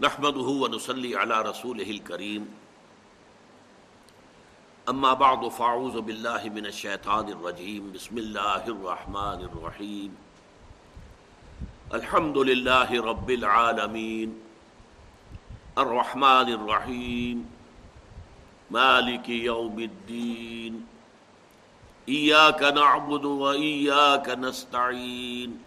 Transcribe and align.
نحمده 0.00 0.48
ونصلي 0.62 1.16
على 1.16 1.42
رسوله 1.42 1.90
الكريم. 1.90 2.54
اما 4.88 5.12
بعد 5.14 5.48
فاعوذ 5.48 6.00
بالله 6.00 6.48
من 6.48 6.66
الشيطان 6.66 7.28
الرجيم. 7.28 7.92
بسم 7.92 8.18
الله 8.18 8.68
الرحمن 8.68 9.40
الرحيم. 9.48 10.16
الحمد 11.94 12.38
لله 12.38 13.02
رب 13.02 13.30
العالمين. 13.30 14.40
الرحمن 15.78 16.48
الرحيم. 16.48 17.50
مالك 18.70 19.28
يوم 19.28 19.78
الدين. 19.78 20.86
اياك 22.08 22.62
نعبد 22.62 23.24
واياك 23.24 24.28
نستعين. 24.28 25.62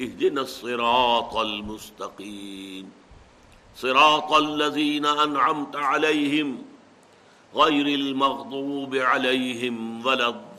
اهدنا 0.00 0.40
الصراط 0.40 1.36
المستقيم. 1.36 3.05
صراط 3.76 4.32
الذين 4.32 5.06
أنعمت 5.06 5.76
عليهم 5.76 6.62
غير 7.54 7.86
المغضوب 7.86 8.94
عليهم 8.94 10.06
ولا 10.06 10.28
الضالين. 10.28 10.56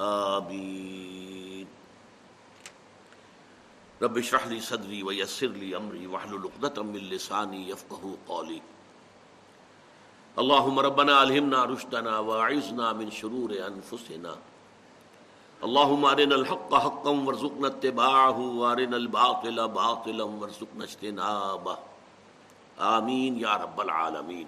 آمين. 0.00 1.66
رب 4.02 4.18
اشرح 4.18 4.46
لي 4.46 4.60
صدري 4.60 5.02
ويسر 5.02 5.46
لي 5.46 5.76
أمري 5.76 6.06
واحلل 6.06 6.44
عقدة 6.44 6.82
من 6.82 6.96
لساني 6.96 7.68
يفقهوا 7.68 8.16
قولي. 8.28 8.62
اللهم 10.38 10.78
ربنا 10.78 11.22
ألهمنا 11.22 11.64
رشدنا 11.64 12.18
واعذنا 12.18 12.92
من 12.92 13.10
شرور 13.10 13.56
أنفسنا 13.66 14.36
اللهم 15.64 16.04
ارنا 16.04 16.34
الحق 16.34 16.74
حقا 16.74 17.10
وارزقنا 17.10 17.68
اتباعه 17.68 18.40
وارنا 18.56 18.96
الباطل 18.96 19.60
باطلا 19.66 20.24
وارزقنا 20.24 20.84
اجتنابه 20.84 21.74
آمین 22.78 23.38
یا 23.40 23.58
رب 23.58 23.80
العالمین۔ 23.80 24.44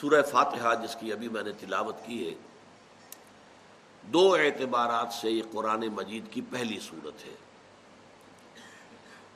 سورہ 0.00 0.22
فاتحہ 0.22 0.74
جس 0.82 0.96
کی 1.00 1.12
ابھی 1.12 1.28
میں 1.28 1.42
نے 1.42 1.52
تلاوت 1.52 1.96
کی 2.06 2.28
ہے، 2.28 2.34
دو 4.02 4.34
اعتبارات 4.34 5.12
سے 5.12 5.30
یہ 5.30 5.42
قرآن 5.52 5.88
مجید 5.88 6.30
کی 6.30 6.40
پہلی 6.50 6.78
صورت 6.80 7.26
ہے۔ 7.26 7.34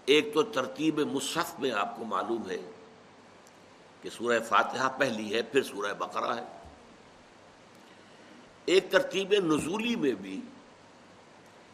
ایک 0.05 0.35
تو 0.35 0.43
ترتیب 0.43 0.99
مصحف 0.99 1.61
میں 1.61 1.73
آپ 1.73 1.97
کو 1.97 2.05
معلوم 2.05 2.51
ہے 2.51 2.71
کہ 4.03 4.11
سورہ 4.11 4.39
فاتحہ 4.49 4.89
پہلی 4.99 5.35
ہے، 5.35 5.43
پھر 5.43 5.63
سورہ 5.63 5.93
بقرہ 5.99 6.35
ہے۔ 6.35 6.58
ایک 8.69 8.91
ترتیب 8.91 9.33
نزولی 9.33 9.97
میں 9.97 10.13
بھی 10.13 10.41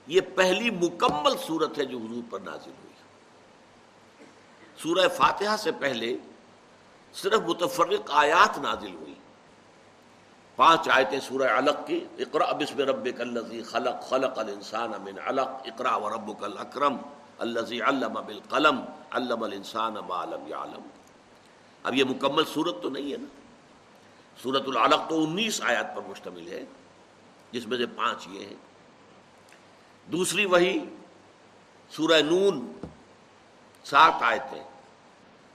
یہ 0.06 0.20
پہلی 0.34 0.70
مکمل 0.70 1.32
صورت 1.46 1.78
ہے 1.78 1.84
جو 1.84 1.98
حضور 1.98 2.22
پر 2.30 2.40
نازل 2.40 2.70
ہوئی۔ 2.70 2.94
سورہ 4.82 5.08
فاتحہ 5.08 5.56
سے 5.56 5.72
پہلے 5.72 6.16
صرف 7.14 7.40
متفرق 7.40 8.10
آیات 8.10 8.58
نازل 8.58 8.94
ہوئی۔ 8.94 9.14
پانچ 10.56 10.88
آیتیں 10.88 11.20
سورہ 11.20 11.48
علق 11.48 11.86
کی۔ 11.86 12.04
اقرا 12.18 12.52
بسم 12.52 12.78
ربک 12.78 13.20
الذی 13.20 13.62
خلق 13.62 14.08
خلق 14.08 14.38
الانسان 14.38 14.92
من 15.02 15.18
علق۔ 15.18 15.48
اقرا 15.48 15.96
وربک 15.96 16.44
الاکرم 16.44 16.96
الذی 17.38 17.80
علم 17.80 18.12
بالقلم، 18.26 18.84
علم 19.10 19.42
الانسان 19.42 19.94
ما 19.94 20.24
لم 20.24 20.46
يعلم 20.48 20.88
اب 21.82 21.94
یہ 21.94 22.04
مکمل 22.04 22.42
صورت 22.54 22.82
تو 22.82 22.90
نہیں 22.90 23.12
ہے 23.12 23.16
نا۔ 23.16 23.26
سورت 24.42 24.62
العلق 24.66 25.08
تو 25.08 25.24
انیس 25.24 25.62
آیات 25.62 25.96
پر 25.96 26.02
مشتمل 26.08 26.48
ہے۔ 26.48 26.64
جس 27.52 27.66
میں 27.66 27.78
سے 27.78 27.86
پانچ 27.86 28.28
یہ 28.28 28.40
ہیں۔ 28.40 28.54
دوسری 30.12 30.46
وہی 30.46 30.78
سورہ 31.90 32.20
نون، 32.20 32.72
سات 33.84 34.14
آیتیں۔ 34.20 34.62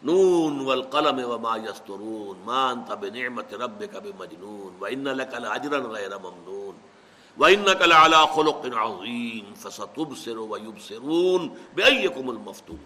نون 0.04 0.62
والقلم 0.62 1.30
وما 1.32 1.58
يسترون 1.58 2.42
ما 2.46 2.70
انت 2.70 2.92
بنعمت 2.92 3.54
ربك 3.54 3.98
بمجنون 4.04 4.78
وان 4.80 5.04
لك 5.04 5.34
لاجرا 5.34 5.78
غير 5.78 6.18
ممنون۔ 6.18 6.90
وانك 7.38 7.82
لعلى 7.82 8.18
خلق 8.36 8.78
عظيم 8.78 9.54
فستبصر 9.56 10.38
ويبصرون 10.38 11.48
بايكم 11.76 12.30
المفتون۔ 12.30 12.78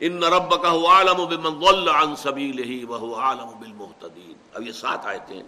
ان 0.00 0.24
ربك 0.24 0.64
هو 0.64 0.86
اعلم 0.86 1.24
بمن 1.24 1.58
ضل 1.60 1.88
عن 1.88 2.16
سبيله 2.16 2.88
وهو 2.88 3.14
اعلم 3.14 3.58
بالمهتدين۔ 3.60 4.34
اب 4.52 4.62
یہ 4.62 4.72
سات 4.72 5.06
آیتیں 5.06 5.42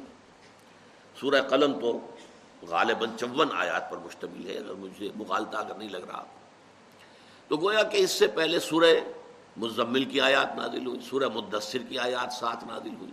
سورہ 1.21 1.43
قلم 1.51 1.81
تو 1.81 2.01
غالباً 2.69 3.09
چون 3.21 3.49
آیات 3.53 3.91
پر 3.91 3.97
مشتمل 3.97 4.51
ہے، 4.51 4.59
اگر 4.59 4.75
مجھے 4.75 5.09
مغالطہ 5.17 5.57
اگر 5.57 5.75
نہیں 5.75 5.89
لگ 5.89 5.97
رہا 5.97 6.25
تو 7.49 7.57
گویا 7.57 7.83
کہ 7.83 7.97
اس 7.97 8.11
سے 8.11 8.27
پہلے 8.27 8.61
سورہ 8.61 8.95
مزمل 9.57 10.05
کی 10.05 10.21
آیات 10.21 10.57
نازل 10.57 10.87
ہوئی، 10.87 11.01
سورہ 11.01 11.29
مدثر 11.35 11.79
کی 11.89 11.99
آیات 11.99 12.33
ساتھ 12.33 12.65
نازل 12.65 12.95
ہوئی۔ 13.01 13.13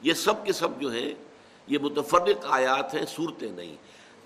یہ 0.00 0.14
سب 0.14 0.46
کے 0.46 0.52
سب 0.52 0.80
جو 0.80 0.92
ہیں، 0.92 1.14
یہ 1.66 1.78
متفرق 1.82 2.46
آیات 2.48 2.94
ہیں، 2.94 3.06
صورتیں 3.06 3.52
نہیں۔ 3.52 3.76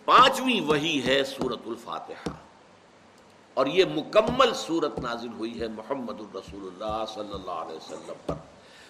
پانچویں 0.04 0.60
وہی 0.60 1.06
ہے 1.06 1.24
سورت 1.24 1.58
الفاتحہ۔ 1.66 2.32
اور 3.54 3.66
یہ 3.66 3.84
مکمل 3.84 4.54
صورت 4.54 4.98
نازل 4.98 5.28
ہوئی 5.28 5.60
ہے 5.60 5.68
محمد 5.68 6.20
الرسول 6.20 6.60
اللہ 6.62 7.04
صلی 7.14 7.32
اللہ 7.32 7.50
علیہ 7.50 7.76
وسلم 7.76 8.12
پر۔ 8.26 8.34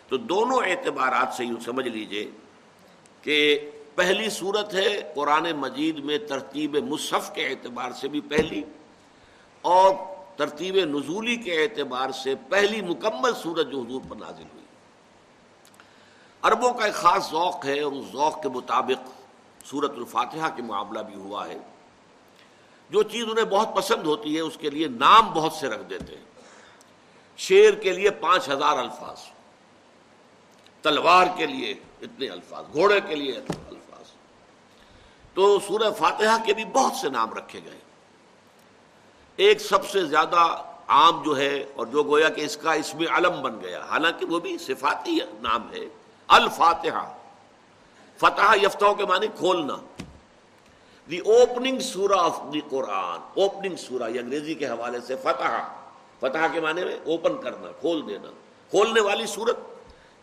تو 0.09 0.17
دونوں 0.17 0.59
اعتبارات 0.59 1.35
سے 1.35 1.45
یوں 1.45 1.61
سمجھ 1.61 1.89
لیجیے 1.89 2.31
کہ 3.23 3.71
پہلی 3.94 4.31
صورت 4.31 4.75
ہے 4.75 5.12
قرآن 5.15 5.47
مجید 5.56 5.99
میں 5.99 6.19
ترتیب 6.19 6.77
مصحف 6.77 7.34
کے 7.34 7.47
اعتبار 7.47 7.91
سے 7.91 8.09
بھی 8.09 8.21
پہلی 8.21 8.62
اور 9.62 9.94
ترتیب 10.37 10.77
نزولی 10.77 11.37
کے 11.37 11.62
اعتبار 11.62 12.10
سے 12.10 12.34
پہلی 12.34 12.82
مکمل 12.82 13.31
صورت 13.43 13.71
جو 13.71 13.81
حضور 13.81 14.00
پر 14.09 14.16
نازل 14.16 14.44
ہوئی۔ 14.55 14.65
عربوں 16.43 16.72
کا 16.72 16.84
ایک 16.84 16.94
خاص 16.94 17.31
ذوق 17.31 17.66
ہے 17.66 17.81
اور 17.81 17.93
اس 17.93 18.06
ذوق 18.12 18.43
کے 18.43 18.49
مطابق 18.49 19.09
صورت 19.66 19.91
الفاتحہ 19.91 20.56
کے 20.56 20.62
معاملہ 20.62 20.99
بھی 20.99 21.15
ہوا 21.15 21.49
ہے۔ 21.49 21.59
جو 22.91 23.03
چیز 23.03 23.25
انہیں 23.31 23.44
بہت 23.44 23.76
پسند 23.76 24.06
ہوتی 24.06 24.37
ہے 24.37 24.41
اس 24.41 24.56
کے 24.61 24.71
لیے 24.71 24.88
نام 24.88 25.31
بہت 25.31 25.53
سے 25.53 25.66
رکھ 25.66 25.91
دیتے 25.91 26.16
ہیں۔ 26.16 26.25
شیر 27.37 27.75
کے 27.75 27.93
لیے 27.93 28.11
پانچ 28.11 28.49
ہزار 28.49 28.78
الفاظ، 28.78 29.19
تلوار 30.82 31.26
کے 31.37 31.47
لیے 31.47 31.75
اتنے 32.03 32.28
الفاظ، 32.28 32.65
گھوڑے 32.72 33.00
کے 33.00 33.15
لیے 33.15 33.41
تو 35.34 35.59
سورہ 35.67 35.91
فاتحہ 35.91 36.45
کے 36.45 36.55
بھی 36.55 36.65
بہت 36.65 36.93
سے 36.93 37.09
نام 37.09 37.34
رکھے 37.34 37.61
گئے۔ 37.65 37.78
ایک 39.37 39.61
سب 39.61 39.91
سے 39.91 40.05
زیادہ 40.05 40.62
عام 40.87 41.22
جو 41.22 41.37
ہے 41.37 41.65
اور 41.77 41.87
جو 41.87 42.03
گویا 42.03 42.28
کہ 42.28 42.41
اس 42.41 42.56
کا 42.56 42.72
اس 42.72 42.95
میں 42.95 43.06
علم 43.06 43.43
بن 43.43 43.61
گیا، 43.61 43.84
حالانکہ 43.91 44.27
وہ 44.27 44.41
بھی 44.41 44.59
صفاتی 44.59 45.19
نام 45.41 45.73
ہے۔ 45.73 45.84
الفاتحہ۔ 46.28 47.15
فتح 48.17 48.55
یفتوں 48.62 48.94
کے 48.94 49.05
معنی 49.05 49.27
کھولنا۔ 49.27 49.77
دی 51.11 51.19
اوپننگ 51.19 51.78
سورہ 51.78 52.19
آف 52.19 52.41
دی 52.53 52.61
قرآن۔ 52.71 53.41
اوپننگ 53.41 53.77
سورہ، 53.77 54.11
یہ 54.11 54.21
انگریزی 54.21 54.55
کے 54.55 54.67
حوالے 54.67 55.00
سے 55.00 55.17
فتح 55.17 55.62
فتح 56.21 56.47
کے 56.53 56.61
معنی 56.61 56.84
میں 56.84 56.97
اوپن 57.06 57.41
کرنا، 57.43 57.71
کھول 57.81 58.09
دینا۔ 58.09 58.31
کھولنے 58.71 59.00
والی 59.00 59.27
صورت 59.27 59.59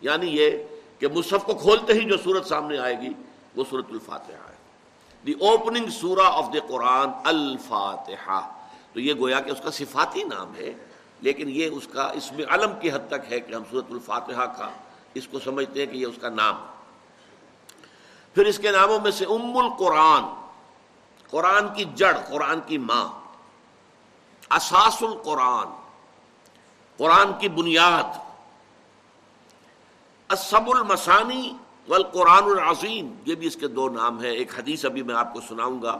یعنی 0.00 0.26
یہ 0.26 0.50
کہ 0.98 1.08
مصحف 1.08 1.44
کو 1.44 1.54
کھولتے 1.54 1.92
ہی 1.92 2.04
جو 2.04 2.16
صورت 2.24 2.46
سامنے 2.46 2.78
آئے 2.78 3.00
گی، 3.00 3.08
وہ 3.56 3.64
صورت 3.70 3.84
الفاتحہ 3.90 4.48
ہے۔ 4.48 4.51
دی 5.26 5.32
اوپننگ 5.40 5.88
سورہ 5.90 6.26
آف 6.26 6.52
دا 6.54 6.66
قرآن 6.68 7.10
الفاتحہ 7.24 8.40
تو 8.92 9.00
یہ 9.00 9.14
گویا 9.18 9.40
کہ 9.40 9.50
اس 9.50 9.60
کا 9.64 9.70
صفاتی 9.70 10.22
نام 10.24 10.54
ہے، 10.56 10.72
لیکن 11.22 11.48
یہ 11.48 11.68
اس 11.72 11.86
کا 11.92 12.04
اس 12.18 12.30
میں 12.32 12.44
علم 12.54 12.72
کی 12.80 12.90
حد 12.92 13.08
تک 13.08 13.32
ہے 13.32 13.40
کہ 13.40 13.54
ہم 13.54 13.62
صورت 13.70 13.90
الفاتحہ 13.90 14.46
کا 14.58 14.68
اس 15.14 15.28
کو 15.28 15.40
سمجھتے 15.40 15.80
ہیں 15.80 15.86
کہ 15.92 15.96
یہ 15.96 16.06
اس 16.06 16.18
کا 16.20 16.28
نام 16.28 16.56
پھر 18.36 18.46
اس 18.46 18.58
کے 18.58 18.70
ناموں 18.70 18.98
میں 19.00 19.10
سے 19.10 19.24
ام 19.24 19.56
القرآن، 19.58 20.24
قرآن 21.30 21.68
کی 21.74 21.84
جڑ، 21.96 22.16
قرآن 22.28 22.60
کی 22.66 22.78
ماں، 22.78 23.06
اساس 24.50 25.02
القرآن، 25.02 25.68
قرآن 26.98 27.32
کی 27.40 27.48
بنیاد 27.48 28.18
اسب 30.30 30.70
المسانی 30.70 31.52
والقرآن 31.88 32.44
العظیم، 32.44 33.14
یہ 33.24 33.34
بھی 33.34 33.46
اس 33.46 33.56
کے 33.56 33.68
دو 33.68 33.88
نام 33.88 34.24
ہیں، 34.24 34.30
ایک 34.30 34.58
حدیث 34.58 34.84
ابھی 34.84 35.02
میں 35.02 35.14
آپ 35.14 35.32
کو 35.32 35.40
سناؤں 35.48 35.82
گا، 35.82 35.98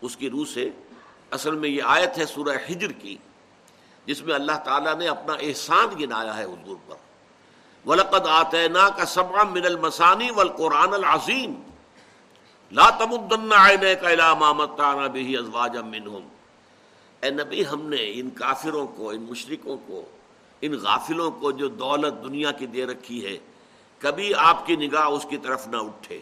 اس 0.00 0.16
کی 0.16 0.30
روح 0.30 0.44
سے۔ 0.54 0.70
اصل 1.30 1.54
میں 1.54 1.68
یہ 1.68 1.82
آیت 1.84 2.18
ہے 2.18 2.26
سورہ 2.26 2.56
حجر 2.68 2.92
کی، 2.92 3.16
جس 4.06 4.22
میں 4.22 4.34
اللہ 4.34 4.52
تعالیٰ 4.64 4.94
نے 4.94 5.08
اپنا 5.08 5.34
احسان 5.40 5.86
گنایا 6.00 6.36
ہے 6.36 6.44
حضور 6.44 6.76
پر۔ 6.86 6.94
ولقد 7.86 8.26
آتینا 8.26 8.88
کا 8.88 9.04
سبع 9.04 9.42
من 9.42 9.64
المسانی 9.64 10.30
والقرآن 10.30 10.94
العظیم 10.94 11.54
لا 12.72 12.90
تمدن 12.90 13.52
عینیک 13.52 14.04
الى 14.04 14.38
ما 14.38 14.52
متعنا 14.52 15.06
به 15.06 15.38
ازواجا 15.38 15.80
منهم۔ 15.80 16.28
اے 17.20 17.30
نبی، 17.30 17.66
ہم 17.66 17.88
نے 17.88 17.96
ان 18.00 18.30
کافروں 18.30 18.86
کو، 18.86 19.10
ان 19.10 19.22
مشرکوں 19.22 19.76
کو، 19.86 20.04
ان 20.60 20.72
غافلوں 20.72 21.30
کو 21.30 21.50
جو 21.50 21.68
دولت 21.68 22.24
دنیا 22.24 22.50
کی 22.50 22.66
دے 22.66 22.86
رکھی 22.86 23.26
ہے 23.26 23.38
کبھی 24.00 24.34
آپ 24.34 24.66
کی 24.66 24.76
نگاہ 24.76 25.06
اس 25.06 25.26
کی 25.30 25.36
طرف 25.36 25.68
نہ 25.68 25.76
اٹھے۔ 25.76 26.20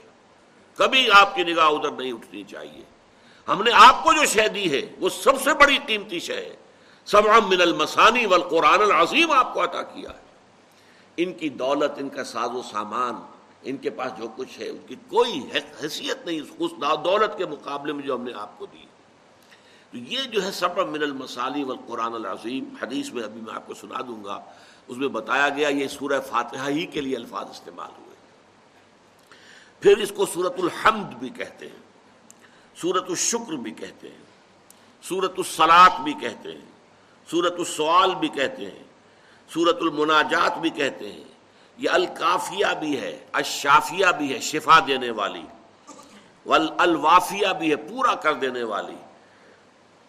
کبھی 0.76 1.10
آپ 1.10 1.34
کی 1.34 1.42
نگاہ 1.42 1.68
ادھر 1.68 1.90
نہیں 1.90 2.12
اٹھنی 2.12 2.42
چاہیے۔ 2.42 2.82
ہم 3.48 3.62
نے 3.62 3.70
آپ 3.74 4.04
کو 4.04 4.12
جو 4.12 4.24
شے 4.24 4.48
دی 4.48 4.72
ہے، 4.72 4.94
وہ 4.98 5.08
سب 5.08 5.42
سے 5.42 5.54
بڑی 5.54 5.78
قیمتی 5.86 6.20
شے 6.20 6.36
ہے۔ 6.36 6.56
سب 7.04 7.26
من 7.26 7.60
المسانی 7.60 8.26
والقرآن 8.26 8.82
العظیم 8.82 9.30
آپ 9.30 9.54
کو 9.54 9.64
عطا 9.64 9.82
کیا 9.82 10.10
ہے۔ 10.10 10.28
ان 11.16 11.32
کی 11.32 11.48
دولت، 11.48 11.90
ان 11.96 12.08
کا 12.08 12.24
ساز 12.24 12.50
و 12.50 12.62
سامان، 12.62 13.14
ان 13.62 13.76
کے 13.76 13.90
پاس 13.90 14.12
جو 14.18 14.24
کچھ 14.36 14.60
ہے، 14.60 14.68
ان 14.68 14.76
کی 14.86 14.94
کوئی 15.08 15.40
حیثیت 15.82 16.26
نہیں، 16.26 16.40
اس 16.58 16.70
دولت 17.04 17.38
کے 17.38 17.46
مقابلے 17.46 17.92
میں 17.92 18.02
جو 18.02 18.14
ہم 18.14 18.22
نے 18.22 18.32
آپ 18.36 18.58
کو 18.58 18.66
دی۔ 18.66 18.86
تو 19.90 19.98
یہ 19.98 20.22
جو 20.22 20.42
ہے 20.42 20.50
سب 20.52 20.78
من 20.78 21.02
المسالی 21.02 21.64
والقرآن 21.64 22.14
العظیم، 22.14 22.74
حدیث 22.82 23.12
میں 23.12 23.22
ابھی 23.22 23.40
میں 23.40 23.54
آپ 23.54 23.66
کو 23.66 23.74
سنا 23.74 24.00
دوں 24.08 24.24
گا۔ 24.24 24.40
اس 24.88 24.96
میں 24.96 25.08
بتایا 25.08 25.48
گیا 25.48 25.68
یہ 25.68 25.88
سورہ 25.88 26.20
فاتحہ 26.20 26.68
ہی 26.68 26.86
کے 26.86 27.00
لیے 27.00 27.16
الفاظ 27.16 27.50
استعمال 27.50 27.90
ہوئے۔ 27.98 28.16
پھر 29.80 29.96
اس 29.96 30.12
کو 30.16 30.26
سورت 30.26 30.54
الحمد 30.58 31.14
بھی 31.14 31.28
کہتے 31.28 31.66
ہیں 31.66 31.82
سورت 32.76 33.04
الشکر 33.08 33.52
بھی 33.52 33.70
کہتے 33.70 34.08
ہیں 34.08 34.24
سورت 35.02 35.32
السلاط 35.36 36.00
بھی 36.00 36.12
کہتے 36.12 36.52
ہیں 36.52 36.66
سورت 37.30 37.54
السوال 37.58 38.14
بھی 38.14 38.28
کہتے 38.28 38.70
ہیں 38.70 38.82
سورت 39.52 39.76
المناجات 39.80 40.58
بھی 40.58 40.70
کہتے 40.70 41.12
ہیں۔ 41.12 41.24
یہ 41.78 41.90
الکافیہ 41.90 42.66
بھی 42.80 43.00
ہے 43.00 43.26
اشافیہ 43.32 44.06
بھی 44.18 44.32
ہے 44.34 44.40
شفا 44.40 44.78
دینے 44.86 45.10
والی 45.10 45.44
الوافیہ 46.78 47.52
بھی 47.58 47.70
ہے 47.70 47.76
پورا 47.76 48.14
کر 48.14 48.34
دینے 48.34 48.62
والی۔ 48.62 48.96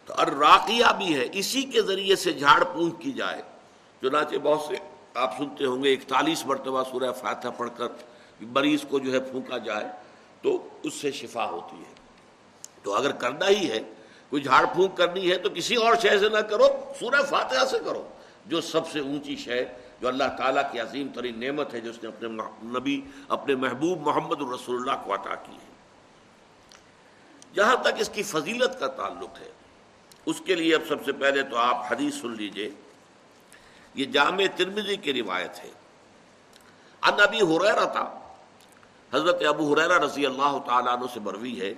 تو 0.06 0.14
الراقیہ 0.18 0.86
بھی 0.98 1.20
ہے، 1.20 1.28
اسی 1.34 1.62
کے 1.62 1.82
ذریعے 1.82 2.16
سے 2.16 2.34
جھاڑ 2.34 2.64
پونچھ 2.64 2.96
کی 3.00 3.12
جائے۔ 3.12 3.42
چنانچہ 4.02 4.36
بہت 4.36 4.62
سے 4.62 4.76
آپ 5.14 5.38
سنتے 5.38 5.66
ہوں 5.66 5.84
گے، 5.84 5.94
اکتالیس 5.94 6.46
مرتبہ 6.46 6.84
سورہ 6.92 7.12
فاتحہ 7.12 7.50
پڑھ 7.58 7.70
کر 7.78 7.88
مریض 8.42 8.80
کو 8.90 9.00
جو 9.00 9.14
ہے 9.14 9.20
پھونکا 9.20 9.58
جائے 9.58 9.86
تو 10.42 10.68
اس 10.84 10.94
سے 10.94 11.12
شفا 11.12 11.46
ہوتی 11.46 11.78
ہے۔ 11.78 11.94
تو 12.84 12.94
اگر 12.94 13.12
کرنا 13.12 13.50
ہی 13.50 13.72
ہے، 13.72 13.80
کوئی 14.30 14.44
جھاڑ 14.44 14.66
پھونک 14.66 14.98
کرنی 14.98 15.32
ہے 15.32 15.38
تو 15.38 15.50
کسی 15.50 15.76
اور 15.76 15.96
شے 15.96 16.20
سے 16.20 16.30
نہ 16.30 16.38
کرو، 16.38 16.68
سورہ 17.00 17.24
فاتحہ 17.30 17.66
سے 17.66 17.78
کرو۔ 17.86 18.08
جو 18.46 18.62
سب 18.62 18.88
سے 18.88 19.00
اونچی 19.00 19.36
شے، 19.36 19.66
جو 20.02 20.08
اللہ 20.08 20.24
تعالیٰ 20.38 20.72
کی 20.72 20.80
عظیم 20.80 21.08
ترین 21.08 21.40
نعمت 21.40 21.74
ہے 21.74 21.82
جس 21.82 22.04
نے 22.04 22.10
اپنے 22.10 22.28
نبی، 22.64 23.02
اپنے 23.28 23.56
محبوب 23.56 24.02
محمد 24.02 24.42
الرسول 24.42 24.76
اللہ 24.76 25.02
کو 25.06 25.14
عطا 25.14 25.36
کی 25.36 25.52
ہے۔ 25.52 25.70
جہاں 27.54 27.76
تک 27.76 27.90
اس 27.98 28.10
کی 28.10 28.24
فضیلت 28.24 28.80
کا 28.80 28.88
تعلق 28.88 29.42
ہے، 29.42 29.52
اس 30.26 30.42
کے 30.46 30.56
لیے 30.56 30.76
اب 30.76 30.82
سب 30.88 31.06
سے 31.06 31.12
پہلے 31.12 31.44
تو 31.44 31.58
آپ 31.58 31.92
حدیث 31.92 32.16
سن 32.16 32.32
لیجیے۔ 32.32 32.72
یہ 33.96 34.06
جامع 34.06 34.44
ترمزی 34.56 34.96
کی 34.96 35.14
روایت 35.14 35.60
ہے۔ 35.60 35.70
ان 37.02 37.20
ابی 37.20 37.42
حریرہ 37.42 37.86
تھا۔ 37.86 38.20
حضرت 39.14 39.46
ابو 39.48 39.74
حریرہ 39.74 40.00
رضی 40.00 40.26
اللہ 40.26 40.58
تعالیٰ 40.66 40.94
عنہ 40.94 41.06
سے 41.14 41.20
بروی 41.20 41.62
ہے۔ 41.62 41.74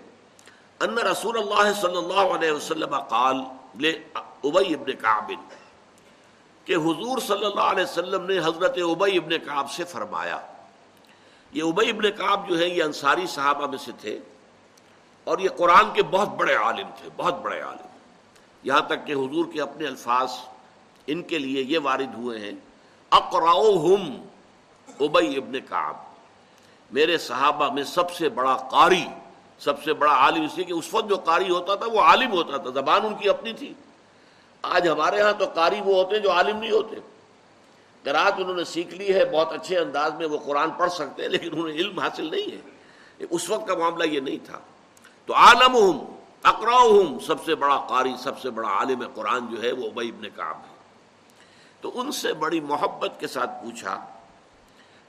ان 0.80 0.98
رسول 0.98 1.38
اللہ 1.38 1.74
صلی 1.82 1.98
اللہ 1.98 2.36
علیہ 2.36 2.52
وسلم 2.52 3.00
قال 3.00 3.42
لے 3.80 4.04
ابئی 4.14 4.74
ابن 4.74 4.92
کعب، 4.92 5.32
کہ 6.66 6.76
حضور 6.76 7.18
صلی 7.20 7.46
اللہ 7.46 7.62
علیہ 7.62 7.84
وسلم 7.84 8.26
نے 8.26 8.40
حضرت 8.40 8.78
ابئی 8.78 9.18
ابن 9.18 9.38
کعب 9.38 9.72
سے 9.72 9.84
فرمایا۔ 9.84 10.42
یہ 11.52 11.64
ابئی 11.64 11.90
ابن 11.90 12.12
کعب 12.12 12.50
جو 12.50 12.60
ہے، 12.60 12.68
یہ 12.68 12.84
انصاری 12.84 13.28
صحابہ 13.28 13.68
میں 13.68 13.78
سے 13.78 13.92
تھے۔ 14.02 14.20
اور 15.24 15.40
یہ 15.40 15.50
قرآن 15.58 15.94
کے 15.94 16.04
بہت 16.04 16.28
بڑے 16.28 16.56
عالم 16.56 16.88
تھے، 16.98 17.10
بہت 17.16 17.42
بڑے 17.42 17.62
عالم۔ 17.62 17.88
یہاں 18.64 18.82
تک 18.82 19.08
کہ 19.08 19.12
حضور 19.12 19.46
کے 19.54 19.62
اپنے 19.62 19.88
الفاظ 19.88 20.32
ان 21.08 21.22
کے 21.22 21.40
لیے 21.40 21.64
یہ 21.64 21.80
وارد 21.80 22.16
ہوئے 22.18 22.40
ہیں 22.40 22.52
اقراؤہم 23.12 24.26
ابئی 25.00 25.38
ابن 25.38 25.60
کعب۔ 25.60 25.96
میرے 26.92 27.18
صحابہ 27.18 27.74
میں 27.74 27.84
سب 27.84 28.12
سے 28.12 28.30
بڑا 28.30 28.56
قاری، 28.56 29.06
سب 29.60 29.84
سے 29.84 29.94
بڑا 29.94 30.12
عالم، 30.12 30.44
اس 30.44 30.52
لیے 30.56 30.66
کہ 30.66 30.74
اس 30.74 30.94
وقت 30.94 31.10
جو 31.10 31.16
قاری 31.16 31.50
ہوتا 31.50 31.76
تھا 31.76 31.86
وہ 31.86 32.02
عالم 32.02 32.32
ہوتا 32.32 32.58
تھا، 32.58 32.70
زبان 32.70 33.06
ان 33.06 33.16
کی 33.16 33.30
اپنی 33.30 33.54
تھی۔ 33.54 33.74
آج 34.62 34.88
ہمارے 34.88 35.22
ہاں 35.22 35.34
تو 35.34 35.46
قاری 35.46 35.82
وہ 35.86 35.96
ہوتے 35.96 36.16
ہیں 36.16 36.24
جو 36.24 36.32
عالم 36.32 36.58
نہیں 36.58 36.72
ہوتے۔ 36.72 36.96
قرآت 38.04 38.34
انہوں 38.38 38.56
نے 38.56 38.64
سیکھ 38.64 38.94
لی 38.94 39.14
ہے، 39.14 39.26
بہت 39.26 39.54
اچھے 39.54 39.80
انداز 39.80 40.14
میں 40.14 40.28
وہ 40.28 40.38
قرآن 40.38 40.70
پڑھ 40.72 40.92
سکتے 40.92 41.22
ہیں، 41.22 41.30
لیکن 41.30 41.50
انہیں 41.54 41.76
علم 41.76 42.00
حاصل 42.00 42.32
نہیں 42.32 42.52
ہے۔ 42.52 43.26
اس 43.30 43.50
وقت 43.50 43.68
کا 43.68 43.76
معاملہ 43.76 44.04
یہ 44.04 44.20
نہیں 44.20 44.46
تھا۔ 44.46 44.60
تو 45.26 45.36
عالم 45.36 45.76
ہوں 45.76 46.18
اقراؤ 46.44 46.90
ہوں 46.90 47.20
سب 47.20 47.46
سے 47.46 47.56
بڑا 47.56 47.86
قاری، 47.90 48.14
سب 48.20 48.40
سے 48.40 48.50
بڑا 48.50 48.70
عالم 48.70 49.04
قرآن 49.16 49.56
جو 49.56 49.62
ہے 49.62 49.72
وہ 49.72 49.86
ابئی 49.86 50.10
ابن 50.10 50.30
کام 50.36 50.56
ہے۔ 50.56 50.71
تو 51.82 51.92
ان 52.00 52.12
سے 52.12 52.34
بڑی 52.42 52.60
محبت 52.72 53.20
کے 53.20 53.28
ساتھ 53.28 53.52
پوچھا، 53.64 53.94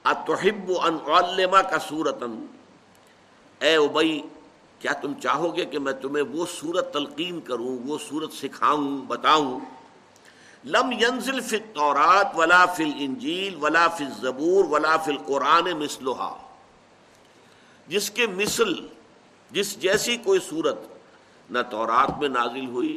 اتحب 0.05 0.71
ان 0.85 0.97
علما 1.11 1.63
کا 1.63 1.79
سورتن 1.89 2.35
اے 3.61 3.75
ابئی، 3.77 4.21
کیا 4.81 4.93
تم 5.01 5.13
چاہو 5.23 5.57
گے 5.57 5.65
کہ 5.73 5.79
میں 5.79 5.93
تمہیں 6.03 6.25
وہ 6.31 6.47
سورت 6.51 6.93
تلقین 6.93 7.41
کروں، 7.41 7.77
وہ 7.87 7.99
سورت 8.09 8.33
سکھاؤں، 8.33 8.91
بتاؤں؟ 9.09 9.61
لم 10.65 10.93
ینزل 10.93 11.41
فی 11.41 11.57
التورات 11.57 12.37
ولا 12.37 12.65
فی 12.77 12.85
الانجیل 12.85 13.55
ولا 13.63 13.87
فی 13.97 14.05
الزبور 14.05 14.65
ولا 14.71 14.97
فی 14.97 15.11
القرآن 15.13 15.73
مثلها 15.79 16.33
جس 17.89 18.11
کے 18.11 18.27
مثل، 18.35 18.75
جس 19.51 19.69
جیسی 19.81 20.17
کوئی 20.25 20.41
صورت 20.49 20.79
نہ 21.51 21.59
تورات 21.71 22.19
میں 22.19 22.29
نازل 22.29 22.67
ہوئی، 22.67 22.97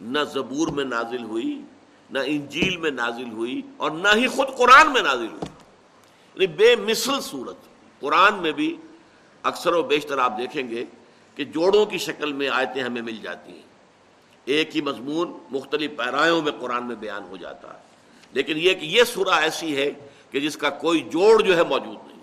نہ 0.00 0.18
زبور 0.32 0.68
میں 0.78 0.84
نازل 0.84 1.24
ہوئی 1.24 1.54
نہ 2.12 2.18
انجیل 2.26 2.76
میں 2.76 2.90
نازل 2.90 3.32
ہوئی 3.32 3.62
اور 3.76 3.90
نہ 3.90 4.08
ہی 4.14 4.28
خود 4.28 4.48
قرآن 4.56 4.92
میں 4.92 5.02
نازل 5.02 5.26
ہوئی۔ 5.26 5.46
یعنی 6.34 6.46
بے 6.46 6.76
مثل 6.76 7.20
صورت۔ 7.20 7.56
قرآن 8.00 8.34
میں 8.34 8.52
بھی 8.52 8.76
اکثر 9.42 9.74
و 9.74 9.82
بیشتر 9.82 10.18
آپ 10.18 10.38
دیکھیں 10.38 10.70
گے 10.70 10.84
کہ 11.34 11.44
جوڑوں 11.44 11.86
کی 11.86 11.98
شکل 11.98 12.32
میں 12.32 12.48
آیتیں 12.48 12.82
ہمیں 12.82 13.02
مل 13.02 13.16
جاتی 13.16 13.52
ہیں۔ 13.52 13.62
ایک 14.44 14.76
ہی 14.76 14.80
مضمون 14.80 15.38
مختلف 15.50 15.90
پیرایوں 15.96 16.42
میں 16.42 16.52
قرآن 16.60 16.86
میں 16.86 16.96
بیان 16.96 17.22
ہو 17.22 17.36
جاتا 17.36 17.74
ہے۔ 17.74 17.78
لیکن 18.32 18.54
یہ 18.56 18.74
کہ 18.74 18.84
یہ 18.84 19.04
سورہ 19.04 19.34
ایسی 19.34 19.76
ہے 19.76 19.90
کہ 20.30 20.40
جس 20.40 20.56
کا 20.56 20.70
کوئی 20.70 21.00
جوڑ 21.00 21.42
جو 21.42 21.56
ہے 21.56 21.62
موجود 21.62 21.96
نہیں۔ 22.06 22.22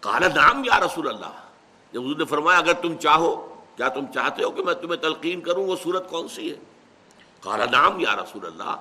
کالا 0.00 0.28
نام 0.28 0.64
یا 0.64 0.80
رسول 0.80 1.08
اللہ۔ 1.08 1.48
جب 1.92 2.02
نے 2.06 2.24
فرمایا، 2.24 2.58
اگر 2.58 2.72
تم 2.72 2.96
چاہو، 2.96 3.62
کیا 3.76 3.88
تم 3.88 4.04
چاہتے 4.14 4.44
ہو 4.44 4.50
کہ 4.50 4.62
میں 4.62 4.74
تمہیں 4.74 4.96
تلقین 4.96 5.40
کروں؟ 5.40 5.66
وہ 5.66 5.76
صورت 5.82 6.10
کون 6.10 6.28
سی 6.28 6.50
ہے؟ 6.50 6.56
کالا 7.40 7.64
نام 7.64 8.00
یا 8.00 8.16
رسول 8.16 8.46
اللہ۔ 8.46 8.76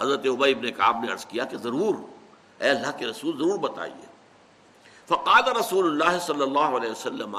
حضرت 0.00 0.26
عبی 0.26 0.50
ابن 0.50 0.72
کعب 0.72 1.04
نے 1.04 1.12
عرض 1.12 1.26
کیا 1.26 1.44
کہ 1.44 1.56
ضرور، 1.56 1.94
اے 2.58 2.68
اللہ 2.68 2.98
کے 2.98 3.06
رسول 3.06 3.38
ضرور 3.38 3.58
بتائیے۔ 3.58 4.06
فقاد 5.08 5.48
رسول 5.48 5.84
اللہ 5.86 6.18
صلی 6.18 6.42
اللہ 6.42 6.76
علیہ 6.76 6.90
وسلم، 6.90 7.36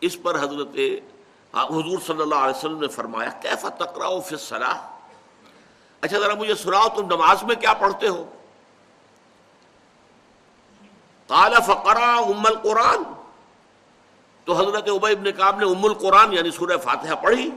اس 0.00 0.22
پر 0.22 0.34
حضرت 0.34 0.76
حضور 1.54 1.98
صلی 2.06 2.22
اللہ 2.22 2.34
علیہ 2.34 2.56
وسلم 2.56 2.80
نے 2.80 2.88
فرمایا 2.88 3.30
کیفا 3.30 3.68
تقرا 3.68 4.20
فی 4.20 4.34
الصلاح 4.34 4.78
اچھا 6.00 6.18
ذرا 6.18 6.34
مجھے 6.34 6.54
سناؤ، 6.54 6.88
تم 6.88 7.06
نماز 7.06 7.42
میں 7.42 7.56
کیا 7.56 7.74
پڑھتے 7.74 8.08
ہو؟ 8.08 8.30
قال 11.26 11.54
فقرا 11.66 12.16
ام 12.16 12.46
القرآن۔ 12.46 13.02
تو 14.44 14.52
حضرت 14.54 14.88
عبی 14.88 15.12
ابن 15.12 15.32
کعب 15.32 15.58
نے 15.58 15.64
ام 15.64 15.84
القرآن 15.84 16.32
یعنی 16.32 16.50
سورہ 16.50 16.76
فاتحہ 16.76 17.14
پڑھی۔ 17.14 17.50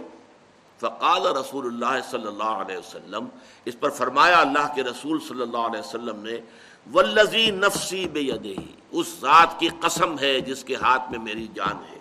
فقال 0.83 1.25
رسول 1.37 1.65
اللہ 1.65 1.99
صلی 2.11 2.27
اللہ 2.27 2.55
علیہ 2.63 2.77
وسلم، 2.77 3.27
اس 3.65 3.79
پر 3.79 3.89
فرمایا 3.99 4.39
اللہ 4.39 4.73
کے 4.75 4.83
رسول 4.83 5.19
صلی 5.27 5.41
اللہ 5.41 5.67
علیہ 5.71 5.79
وسلم 5.79 6.23
نے، 6.23 6.37
والذی 6.91 7.49
نفسی 7.51 8.07
بے 8.13 8.29
اس 8.91 9.07
ذات 9.21 9.59
کی 9.59 9.69
قسم 9.79 10.19
ہے 10.19 10.39
جس 10.47 10.63
کے 10.63 10.75
ہاتھ 10.75 11.11
میں 11.11 11.19
میری 11.19 11.47
جان 11.53 11.77
ہے۔ 11.91 11.99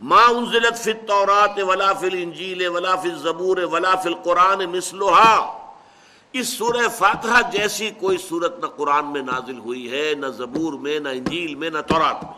ما 0.00 0.22
انزلت 0.30 0.78
فی 0.78 0.90
التورات 0.90 1.58
ولا 1.68 1.92
فی 2.00 2.06
الانجیل 2.06 2.66
ولا 2.68 2.94
فی 2.96 3.08
الزبور 3.10 3.56
ولا 3.72 3.94
فی 4.02 4.08
القرآن 4.08 4.64
مثلها 4.64 5.56
اس 6.32 6.48
سورہ 6.48 6.88
فاتحہ 6.96 7.40
جیسی 7.52 7.90
کوئی 8.00 8.18
صورت 8.18 8.58
نہ 8.64 8.66
قرآن 8.76 9.12
میں 9.12 9.22
نازل 9.22 9.58
ہوئی 9.58 9.90
ہے، 9.92 10.06
نہ 10.18 10.26
زبور 10.40 10.72
میں، 10.86 10.98
نہ 11.00 11.08
انجیل 11.20 11.54
میں، 11.54 11.70
نہ 11.70 11.82
تورات 11.86 12.24
میں۔ 12.24 12.36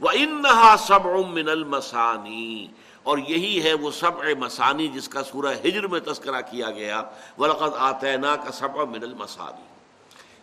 وَإِنَّهَا 0.00 0.76
سَبْعٌ 0.86 1.32
مِّنَ 1.32 1.50
الْمَسَانِي 1.50 2.66
اور 3.02 3.18
یہی 3.18 3.62
ہے 3.62 3.74
وہ 3.74 3.90
سبع 3.90 4.24
مسانی 4.38 4.88
جس 4.88 5.08
کا 5.08 5.22
سورہ 5.22 5.54
ہجر 5.64 5.86
میں 5.86 6.00
تذکرہ 6.00 6.40
کیا 6.40 6.70
گیا، 6.70 7.02
وَلَقَدْ 7.38 7.72
آتَيْنَا 7.78 8.36
کا 8.36 8.52
سبع 8.52 8.84
من 8.84 9.02
المسانی 9.02 9.64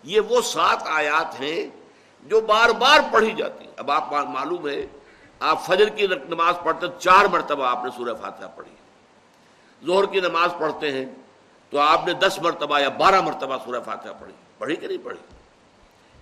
یہ 0.04 0.20
وہ 0.20 0.42
سات 0.42 0.84
آیات 0.86 1.40
ہیں 1.40 1.70
جو 2.26 2.42
بار 2.42 2.70
بار 2.70 3.00
پڑھی 3.12 3.32
جاتی 3.32 3.66
ہیں۔ 3.66 3.74
اب 3.78 3.92
آپ 3.92 4.14
معلوم 4.14 4.68
ہے، 4.68 4.86
آپ 5.40 5.66
فجر 5.66 5.90
کی 5.90 6.08
نماز 6.08 6.56
پڑھتے 6.64 6.88
چار 7.00 7.26
مرتبہ 7.26 7.66
آپ 7.66 7.84
نے 7.84 7.90
سورہ 7.98 8.14
فاتحہ 8.22 8.48
پڑھی۔ 8.56 8.76
زہر 9.86 10.06
کی 10.06 10.20
نماز 10.20 10.50
پڑھتے 10.58 10.92
ہیں، 10.92 11.06
تو 11.70 11.80
آپ 11.80 12.08
نے 12.08 12.14
دس 12.14 12.40
مرتبہ 12.42 12.80
یا 12.80 12.90
بارہ 12.90 13.22
مرتبہ 13.22 13.58
سورہ 13.66 13.82
فاتحہ 13.86 14.12
پڑھی۔ 14.20 14.34
پڑھی 14.58 14.76
کہ 14.76 14.88
نہیں 14.88 15.04
پڑھی؟ 15.04 15.20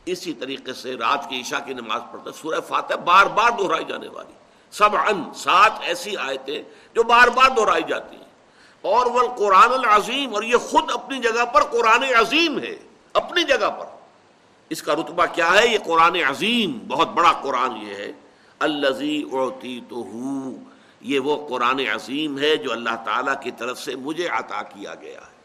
اسی 0.06 0.34
طریقے 0.34 0.74
سے 0.74 0.96
رات 0.96 1.30
کی 1.30 1.42
عشاء 1.42 1.65
کی 1.65 1.74
نماز 1.74 2.01
پڑھتے 2.12 2.30
سورہ 2.42 2.60
فاتحہ 2.60 2.96
بار 2.96 3.25
بار 3.25 3.51
دہرائی 3.51 3.86
جانے 3.86 4.08
والی۔ 4.08 4.34
سب 4.72 4.95
ان 4.95 5.34
سات 5.36 5.72
ایسی 5.81 6.17
آیتیں 6.17 6.63
جو 6.93 7.03
بار 7.03 7.27
بار 7.27 7.50
دہرائی 7.57 7.84
جاتی 7.89 8.15
ہیں۔ 8.15 8.25
اور 8.81 9.05
وہ 9.05 9.36
قرآن 9.36 9.74
العظیم، 9.74 10.36
اور 10.36 10.43
یہ 10.43 10.57
خود 10.57 10.91
اپنی 10.93 11.17
جگہ 11.17 11.45
پر 11.45 11.63
قرآن 11.63 12.03
عظیم 12.03 12.60
ہے، 12.60 12.75
اپنی 13.13 13.43
جگہ 13.43 13.69
پر۔ 13.69 13.86
اس 14.69 14.84
کا 14.84 14.93
رتبہ 14.93 15.25
کیا 15.25 15.53
ہے؟ 15.53 15.67
یہ 15.67 15.77
قرآن 15.86 16.15
عظیم، 16.15 16.79
بہت 16.88 17.07
بڑا 17.07 17.31
قرآن 17.31 17.77
یہ 17.77 17.95
ہے۔ 17.95 18.12
الزی 18.60 19.24
اوتی 19.31 19.81
تو 19.89 20.05
یہ 21.01 21.19
وہ 21.19 21.48
قرآن 21.48 21.79
عظیم 21.79 22.39
ہے 22.39 22.57
جو 22.57 22.72
اللہ 22.72 22.95
تعالی 23.05 23.31
کی 23.43 23.51
طرف 23.51 23.81
سے 23.81 23.95
مجھے 23.95 24.27
عطا 24.27 24.63
کیا 24.63 24.95
گیا 24.95 25.19
ہے۔ 25.19 25.36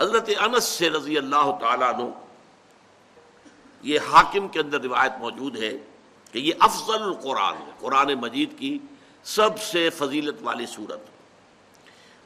حضرت 0.00 0.30
انس 0.38 0.64
سے 0.64 0.90
رضی 0.90 1.18
اللہ 1.18 1.56
تعالیٰ 1.60 1.94
عنہ، 1.94 2.04
یہ 3.82 3.98
حاکم 4.12 4.48
کے 4.48 4.60
اندر 4.60 4.80
روایت 4.80 5.12
موجود 5.18 5.62
ہے۔ 5.62 5.72
کہ 6.32 6.38
یہ 6.38 6.52
افضل 6.58 7.02
القرآن 7.02 7.56
ہے۔ 7.56 7.70
قرآن 7.80 8.14
مجید 8.14 8.58
کی 8.58 8.78
سب 9.24 9.62
سے 9.62 9.90
فضیلت 9.90 10.38
والی 10.40 10.66
صورت۔ 10.66 11.00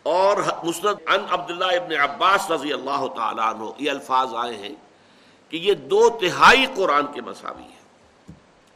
اور 0.03 0.37
مسرت 0.65 1.03
ان 1.07 1.25
عبداللہ 1.31 1.65
ابن 1.65 2.11
عباس 2.11 2.51
رضی 2.51 2.73
اللہ 2.73 3.07
تعالیٰ 3.17 3.55
عنہ 3.55 3.65
یہ 3.79 3.91
الفاظ 3.91 4.35
آئے 4.35 4.57
ہیں 4.57 4.75
کہ 5.49 5.57
یہ 5.57 5.75
دو 5.75 6.19
تہائی 6.21 6.67
قرآن 6.77 7.13
کے 7.13 7.21
مساوی 7.21 7.63
ہے 7.63 7.85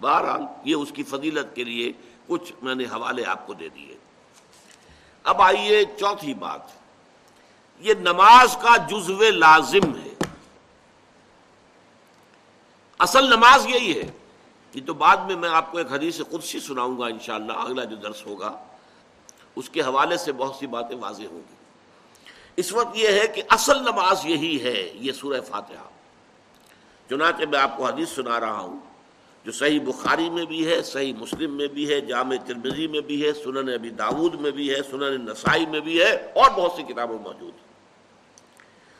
بہرحال 0.00 0.42
یہ 0.64 0.74
اس 0.74 0.92
کی 0.94 1.02
فضیلت 1.02 1.56
کے 1.56 1.64
لیے 1.64 1.92
کچھ 2.26 2.52
میں 2.62 2.74
نے 2.74 2.84
حوالے 2.84 3.24
آپ 3.24 3.46
کو 3.46 3.54
دے 3.54 3.68
دیے۔ 3.68 3.96
اب 5.24 5.42
آئیے 5.42 5.84
چوتھی 5.84 6.34
بات۔ 6.34 6.60
یہ 7.78 7.94
نماز 7.94 8.56
کا 8.56 8.76
جزو 8.76 9.30
لازم 9.30 9.96
ہے۔ 9.96 10.24
اصل 12.98 13.26
نماز 13.26 13.66
یہی 13.66 14.00
ہے۔ 14.00 14.10
یہ 14.74 14.80
تو 14.86 14.94
بعد 14.94 15.16
میں 15.16 15.36
میں 15.36 15.48
آپ 15.48 15.72
کو 15.72 15.78
ایک 15.78 15.92
حدیث 15.92 16.20
قدسی 16.30 16.60
سناؤں 16.60 16.98
گا 16.98 17.06
انشاءاللہ، 17.06 17.52
اگلا 17.52 17.84
جو 17.84 17.96
درس 17.96 18.26
ہوگا، 18.26 18.58
اس 19.56 19.70
کے 19.70 19.80
حوالے 19.80 20.16
سے 20.16 20.32
بہت 20.32 20.56
سی 20.56 20.66
باتیں 20.66 20.96
واضح 20.96 21.22
ہوں 21.30 21.38
گی۔ 21.38 21.54
اس 22.56 22.72
وقت 22.72 22.96
یہ 22.96 23.08
ہے 23.08 23.28
کہ 23.28 23.42
اصل 23.48 23.82
نماز 23.82 24.26
یہی 24.26 24.62
ہے، 24.62 24.92
یہ 24.94 25.12
سورہ 25.12 25.40
فاتحہ۔ 25.40 25.88
چنانچہ 27.10 27.44
میں 27.50 27.58
آپ 27.58 27.76
کو 27.76 27.86
حدیث 27.86 28.08
سنا 28.08 28.40
رہا 28.40 28.60
ہوں، 28.60 28.78
جو 29.44 29.52
صحیح 29.52 29.80
بخاری 29.80 30.30
میں 30.30 30.44
بھی 30.44 30.66
ہے، 30.66 30.82
صحیح 30.82 31.12
مسلم 31.12 31.56
میں 31.56 31.66
بھی 31.66 31.92
ہے، 31.92 32.00
جامع 32.00 32.34
ترمزی 32.46 32.86
میں 32.86 33.00
بھی 33.00 33.26
ہے، 33.26 33.32
سنن 33.32 33.68
ابی 33.74 33.90
داود 33.90 34.34
میں 34.34 34.50
بھی 34.50 34.70
ہے، 34.70 34.82
سنن 34.90 35.24
نسائی 35.24 35.66
میں 35.66 35.80
بھی 35.80 36.02
ہے، 36.02 36.32
اور 36.34 36.50
بہت 36.50 36.72
سی 36.76 36.82
کتابیں 36.82 37.18
موجود 37.18 37.52
ہیں۔ 37.54 37.68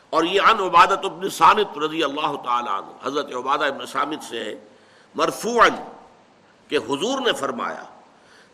اور 0.09 0.23
یہ 0.23 0.41
ان 0.41 0.59
عبادت 0.59 1.05
ابن 1.05 1.29
سامت 1.29 1.77
رضی 1.77 2.03
اللہ 2.03 2.35
تعالیٰ 2.45 2.73
عنہ، 2.73 3.07
حضرت 3.07 3.33
عبادہ 3.35 3.65
ابن 3.65 3.85
سامت 3.85 4.23
سے 4.23 4.43
ہے۔ 4.43 4.55
مرفوعا 5.15 5.67
کہ 6.67 6.77
حضور 6.77 7.19
نے 7.19 7.33
فرمایا، 7.33 7.83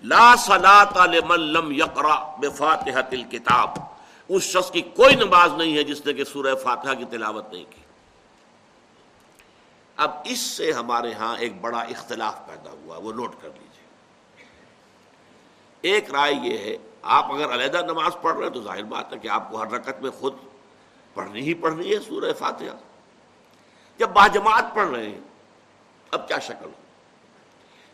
لا 0.03 0.35
صلاة 0.35 1.05
لمن 1.05 1.39
لم 1.39 1.71
یقرا 1.71 2.35
بفاتحة 2.35 3.07
الكتاب۔ 3.11 3.69
اس 4.27 4.43
شخص 4.43 4.71
کی 4.71 4.81
کوئی 4.81 5.15
نماز 5.15 5.53
نہیں 5.53 5.77
ہے 5.77 5.83
جس 5.83 6.05
نے 6.05 6.13
کہ 6.13 6.23
سورہ 6.23 6.55
فاتحہ 6.55 6.93
کی 6.93 7.05
تلاوت 7.05 7.53
نہیں 7.53 7.65
کی۔ 7.69 7.81
اب 9.97 10.11
اس 10.25 10.39
سے 10.39 10.71
ہمارے 10.71 11.13
ہاں 11.13 11.37
ایک 11.37 11.61
بڑا 11.61 11.79
اختلاف 11.79 12.47
پیدا 12.47 12.69
ہوا، 12.69 12.97
وہ 12.97 13.13
نوٹ 13.13 13.35
کر 13.41 13.49
لیجیے۔ 13.53 14.45
ایک 15.81 16.11
رائے 16.11 16.33
یہ 16.33 16.57
ہے، 16.57 16.77
آپ 17.01 17.31
اگر 17.31 17.53
علیحدہ 17.53 17.81
نماز 17.85 18.11
پڑھ 18.21 18.35
رہے 18.35 18.43
ہیں 18.43 18.53
تو 18.53 18.61
ظاہر 18.61 18.83
بات 18.83 19.13
ہے 19.13 19.17
کہ 19.17 19.27
آپ 19.27 19.51
کو 19.51 19.61
ہر 19.61 19.71
رکعت 19.71 20.01
میں 20.01 20.11
خود 20.11 20.33
پڑھنی 21.13 21.41
ہی 21.41 21.53
پڑھنی 21.53 21.93
ہے 21.93 21.99
سورہ 21.99 22.33
فاتحہ۔ 22.39 22.77
جب 23.97 24.09
باجماعت 24.09 24.65
پڑھ 24.75 24.87
رہے 24.87 25.09
ہیں 25.09 25.21
اب 26.15 26.27
کیا 26.27 26.39
شکل 26.39 26.65
ہو؟ 26.65 26.71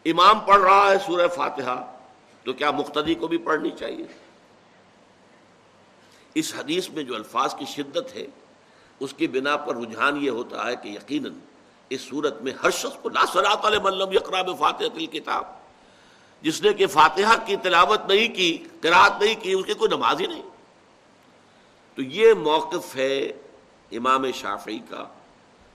امام 0.05 0.39
پڑھ 0.39 0.61
رہا 0.61 0.91
ہے 0.91 0.95
سورہ 1.05 1.27
فاتحہ، 1.27 1.97
تو 2.43 2.53
کیا 2.53 2.71
مقتدی 2.71 3.15
کو 3.15 3.27
بھی 3.27 3.37
پڑھنی 3.37 3.69
چاہیے؟ 3.79 4.07
اس 6.35 6.53
حدیث 6.57 6.89
میں 6.89 7.03
جو 7.03 7.15
الفاظ 7.15 7.55
کی 7.55 7.65
شدت 7.65 8.15
ہے، 8.15 8.25
اس 8.99 9.13
کی 9.17 9.27
بنا 9.27 9.57
پر 9.57 9.75
رجحان 9.75 10.17
یہ 10.23 10.29
ہوتا 10.29 10.65
ہے 10.65 10.75
کہ 10.75 10.89
یقیناً 10.89 11.33
اس 11.89 12.01
صورت 12.01 12.41
میں 12.41 12.53
ہر 12.63 12.69
شخص 12.69 12.97
کو 13.01 13.09
لا 13.09 13.79
ملم 13.83 14.11
یقراب 14.11 14.49
فاتح 14.59 14.99
کتاب 15.11 15.43
جس 16.41 16.61
نے 16.61 16.73
کہ 16.73 16.87
فاتحہ 16.87 17.45
کی 17.45 17.55
تلاوت 17.55 18.01
نہیں 18.07 18.35
کی 18.35 18.63
قرآت 18.81 19.21
نہیں 19.21 19.35
کی، 19.43 19.51
اس 19.51 19.65
کی 19.65 19.73
کوئی 19.73 19.97
نماز 19.97 20.21
ہی 20.21 20.27
نہیں۔ 20.27 20.41
تو 21.95 22.01
یہ 22.01 22.33
موقف 22.33 22.95
ہے 22.95 23.19
امام 23.91 24.31
شافعی 24.31 24.79
کا۔ 24.89 25.07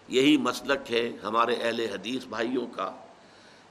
یہی 0.08 0.36
مسلک 0.36 0.92
ہے 0.92 1.12
ہمارے 1.22 1.54
اہل 1.54 1.80
حدیث 1.80 2.24
بھائیوں 2.24 2.66
کا 2.66 2.90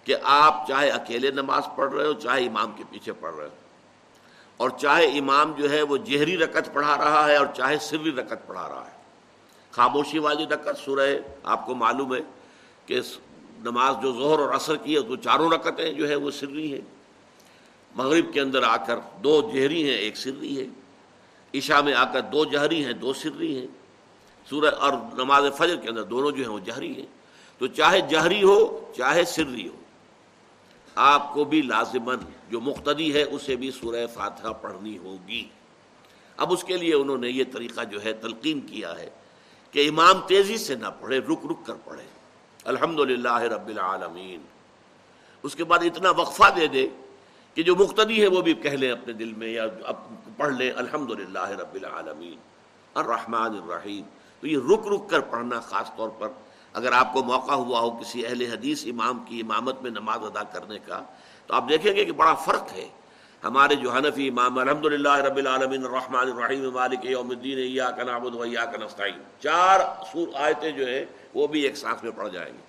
کہ 0.03 0.15
آپ 0.23 0.67
چاہے 0.67 0.89
اکیلے 0.89 1.31
نماز 1.31 1.63
پڑھ 1.75 1.93
رہے 1.93 2.05
ہو، 2.05 2.13
چاہے 2.13 2.45
امام 2.45 2.71
کے 2.75 2.83
پیچھے 2.89 3.13
پڑھ 3.13 3.35
رہے 3.35 3.45
ہو۔ 3.45 3.55
اور 4.57 4.69
چاہے 4.69 5.05
امام 5.05 5.51
جو 5.51 5.71
ہے 5.71 5.81
وہ 5.81 5.97
جہری 5.97 6.37
رکت 6.37 6.73
پڑھا 6.73 6.97
رہا 6.97 7.27
ہے 7.27 7.35
اور 7.35 7.47
چاہے 7.55 7.77
سری 7.77 8.11
رکت 8.11 8.47
پڑھا 8.47 8.69
رہا 8.69 8.85
ہے۔ 8.87 8.95
خاموشی 9.71 10.19
والی 10.19 10.45
رکت 10.45 10.85
سورہ 10.85 11.09
آپ 11.43 11.65
کو 11.65 11.75
معلوم 11.75 12.15
ہے 12.15 12.19
کہ 12.85 12.99
نماز 13.57 13.95
جو 14.01 14.13
ظہر 14.13 14.39
اور 14.39 14.53
اثر 14.53 14.75
کی 14.75 14.95
ہے 14.95 15.01
تو 15.01 15.15
چاروں 15.15 15.49
رکتیں 15.49 15.93
جو 15.93 16.09
ہے 16.09 16.15
وہ 16.15 16.31
سری 16.31 16.73
ہیں۔ 16.73 16.81
مغرب 17.95 18.33
کے 18.33 18.41
اندر 18.41 18.63
آ 18.63 18.77
کر 18.77 18.99
دو 19.23 19.51
جہری 19.53 19.83
ہیں، 19.83 19.97
ایک 19.97 20.17
سری 20.17 20.59
ہے۔ 20.59 20.65
عشاء 21.57 21.81
میں 21.81 21.93
آ 21.93 22.13
کر 22.13 22.21
دو 22.21 22.45
جہری 22.45 22.85
ہیں، 22.85 22.93
دو 22.93 23.13
سری 23.13 23.59
ہیں۔ 23.59 23.67
سورہ 24.49 24.75
اور 24.75 24.93
نماز 25.13 25.43
فجر 25.57 25.75
کے 25.75 25.89
اندر 25.89 26.03
دونوں 26.03 26.31
جو 26.31 26.43
ہیں 26.43 26.51
وہ 26.51 26.59
جہری 26.59 26.95
ہیں۔ 26.95 27.05
تو 27.57 27.67
چاہے 27.67 28.01
جہری 28.01 28.43
ہو، 28.43 28.91
چاہے 28.97 29.25
سری 29.25 29.67
ہو، 29.67 29.75
آپ 30.95 31.33
کو 31.33 31.43
بھی 31.43 31.61
لازمن 31.61 32.17
جو 32.49 32.61
مقتدی 32.61 33.13
ہے 33.13 33.23
اسے 33.23 33.55
بھی 33.55 33.71
سورہ 33.71 34.07
فاتحہ 34.13 34.51
پڑھنی 34.61 34.97
ہوگی۔ 34.97 35.47
اب 36.37 36.53
اس 36.53 36.63
کے 36.63 36.77
لیے 36.77 36.95
انہوں 36.95 37.17
نے 37.17 37.29
یہ 37.29 37.43
طریقہ 37.53 37.83
جو 37.83 38.03
ہے 38.03 38.13
تلقین 38.13 38.61
کیا 38.61 38.99
ہے 38.99 39.09
کہ 39.71 39.89
امام 39.89 40.19
تیزی 40.27 40.57
سے 40.57 40.75
نہ 40.75 40.87
پڑھے، 40.99 41.17
رک 41.17 41.39
رک 41.51 41.65
کر 41.65 41.73
پڑھے۔ 41.83 42.03
الحمد 42.63 42.99
رب 42.99 43.67
العالمین۔ 43.67 44.41
اس 45.43 45.55
کے 45.55 45.63
بعد 45.63 45.79
اتنا 45.79 46.09
وقفہ 46.09 46.43
دے 46.55 46.67
دے 46.67 46.87
کہ 47.53 47.63
جو 47.63 47.75
مقتدی 47.75 48.21
ہے 48.21 48.27
وہ 48.27 48.41
بھی 48.41 48.53
کہہ 48.53 48.69
لیں 48.69 48.91
اپنے 48.91 49.13
دل 49.13 49.33
میں 49.33 49.47
یا 49.47 49.65
پڑھ 50.37 50.53
لیں۔ 50.53 50.71
الحمد 50.71 51.11
رب 51.11 51.73
العالمین۔ 51.73 52.37
الرحمن 52.93 53.55
الرحیم۔ 53.63 54.03
تو 54.39 54.47
یہ 54.47 54.57
رک 54.57 54.87
رک 54.87 55.09
کر 55.09 55.19
پڑھنا 55.19 55.59
خاص 55.59 55.91
طور 55.95 56.09
پر 56.09 56.27
اگر 56.73 56.91
آپ 56.91 57.13
کو 57.13 57.23
موقع 57.23 57.51
ہوا 57.51 57.79
ہو 57.79 57.91
کسی 57.91 58.25
اہل 58.25 58.41
حدیث 58.41 58.85
امام 58.85 59.23
کی 59.27 59.39
امامت 59.39 59.81
میں 59.81 59.91
نماز 59.91 60.19
ادا 60.21 60.43
کرنے 60.43 60.79
کا، 60.85 61.01
تو 61.47 61.53
آپ 61.53 61.69
دیکھیں 61.69 61.95
گے 61.95 62.05
کہ 62.05 62.11
بڑا 62.11 62.33
فرق 62.33 62.73
ہے۔ 62.73 62.87
ہمارے 63.43 63.75
جو 63.75 63.91
حنفی 63.91 64.27
امام 64.27 64.57
الحمد 64.57 64.85
للہ 64.85 65.15
رب 65.15 65.37
العالمین، 65.37 65.85
الرحمن 65.85 66.19
الرحیم، 66.19 66.71
مالک 66.73 67.05
یوم 67.05 67.29
الدین 67.29 67.57
نستعین۔ 68.83 69.21
چار 69.39 69.79
سور 70.11 70.27
آیتیں 70.33 70.71
جو 70.71 70.87
ہیں، 70.87 71.05
وہ 71.33 71.47
بھی 71.47 71.61
ایک 71.61 71.77
سانس 71.77 72.03
میں 72.03 72.11
پڑھ 72.11 72.29
جائیں 72.29 72.53
گے۔ 72.53 72.59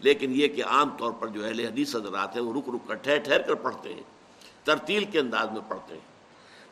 لیکن 0.00 0.32
یہ 0.34 0.48
کہ 0.48 0.64
عام 0.64 0.90
طور 0.98 1.12
پر 1.12 1.26
جو 1.26 1.44
اہل 1.44 1.60
حدیث 1.60 1.96
حضرات 1.96 2.36
ہیں، 2.36 2.42
وہ 2.42 2.52
رک 2.54 2.68
رک 2.68 2.88
کر 2.88 2.94
ٹھہر 2.94 3.16
ٹھہر 3.16 3.42
کر 3.42 3.54
پڑھتے 3.54 3.94
ہیں، 3.94 4.02
ترتیل 4.64 5.04
کے 5.04 5.18
انداز 5.18 5.50
میں 5.52 5.60
پڑھتے 5.68 5.94
ہیں۔ 5.94 6.00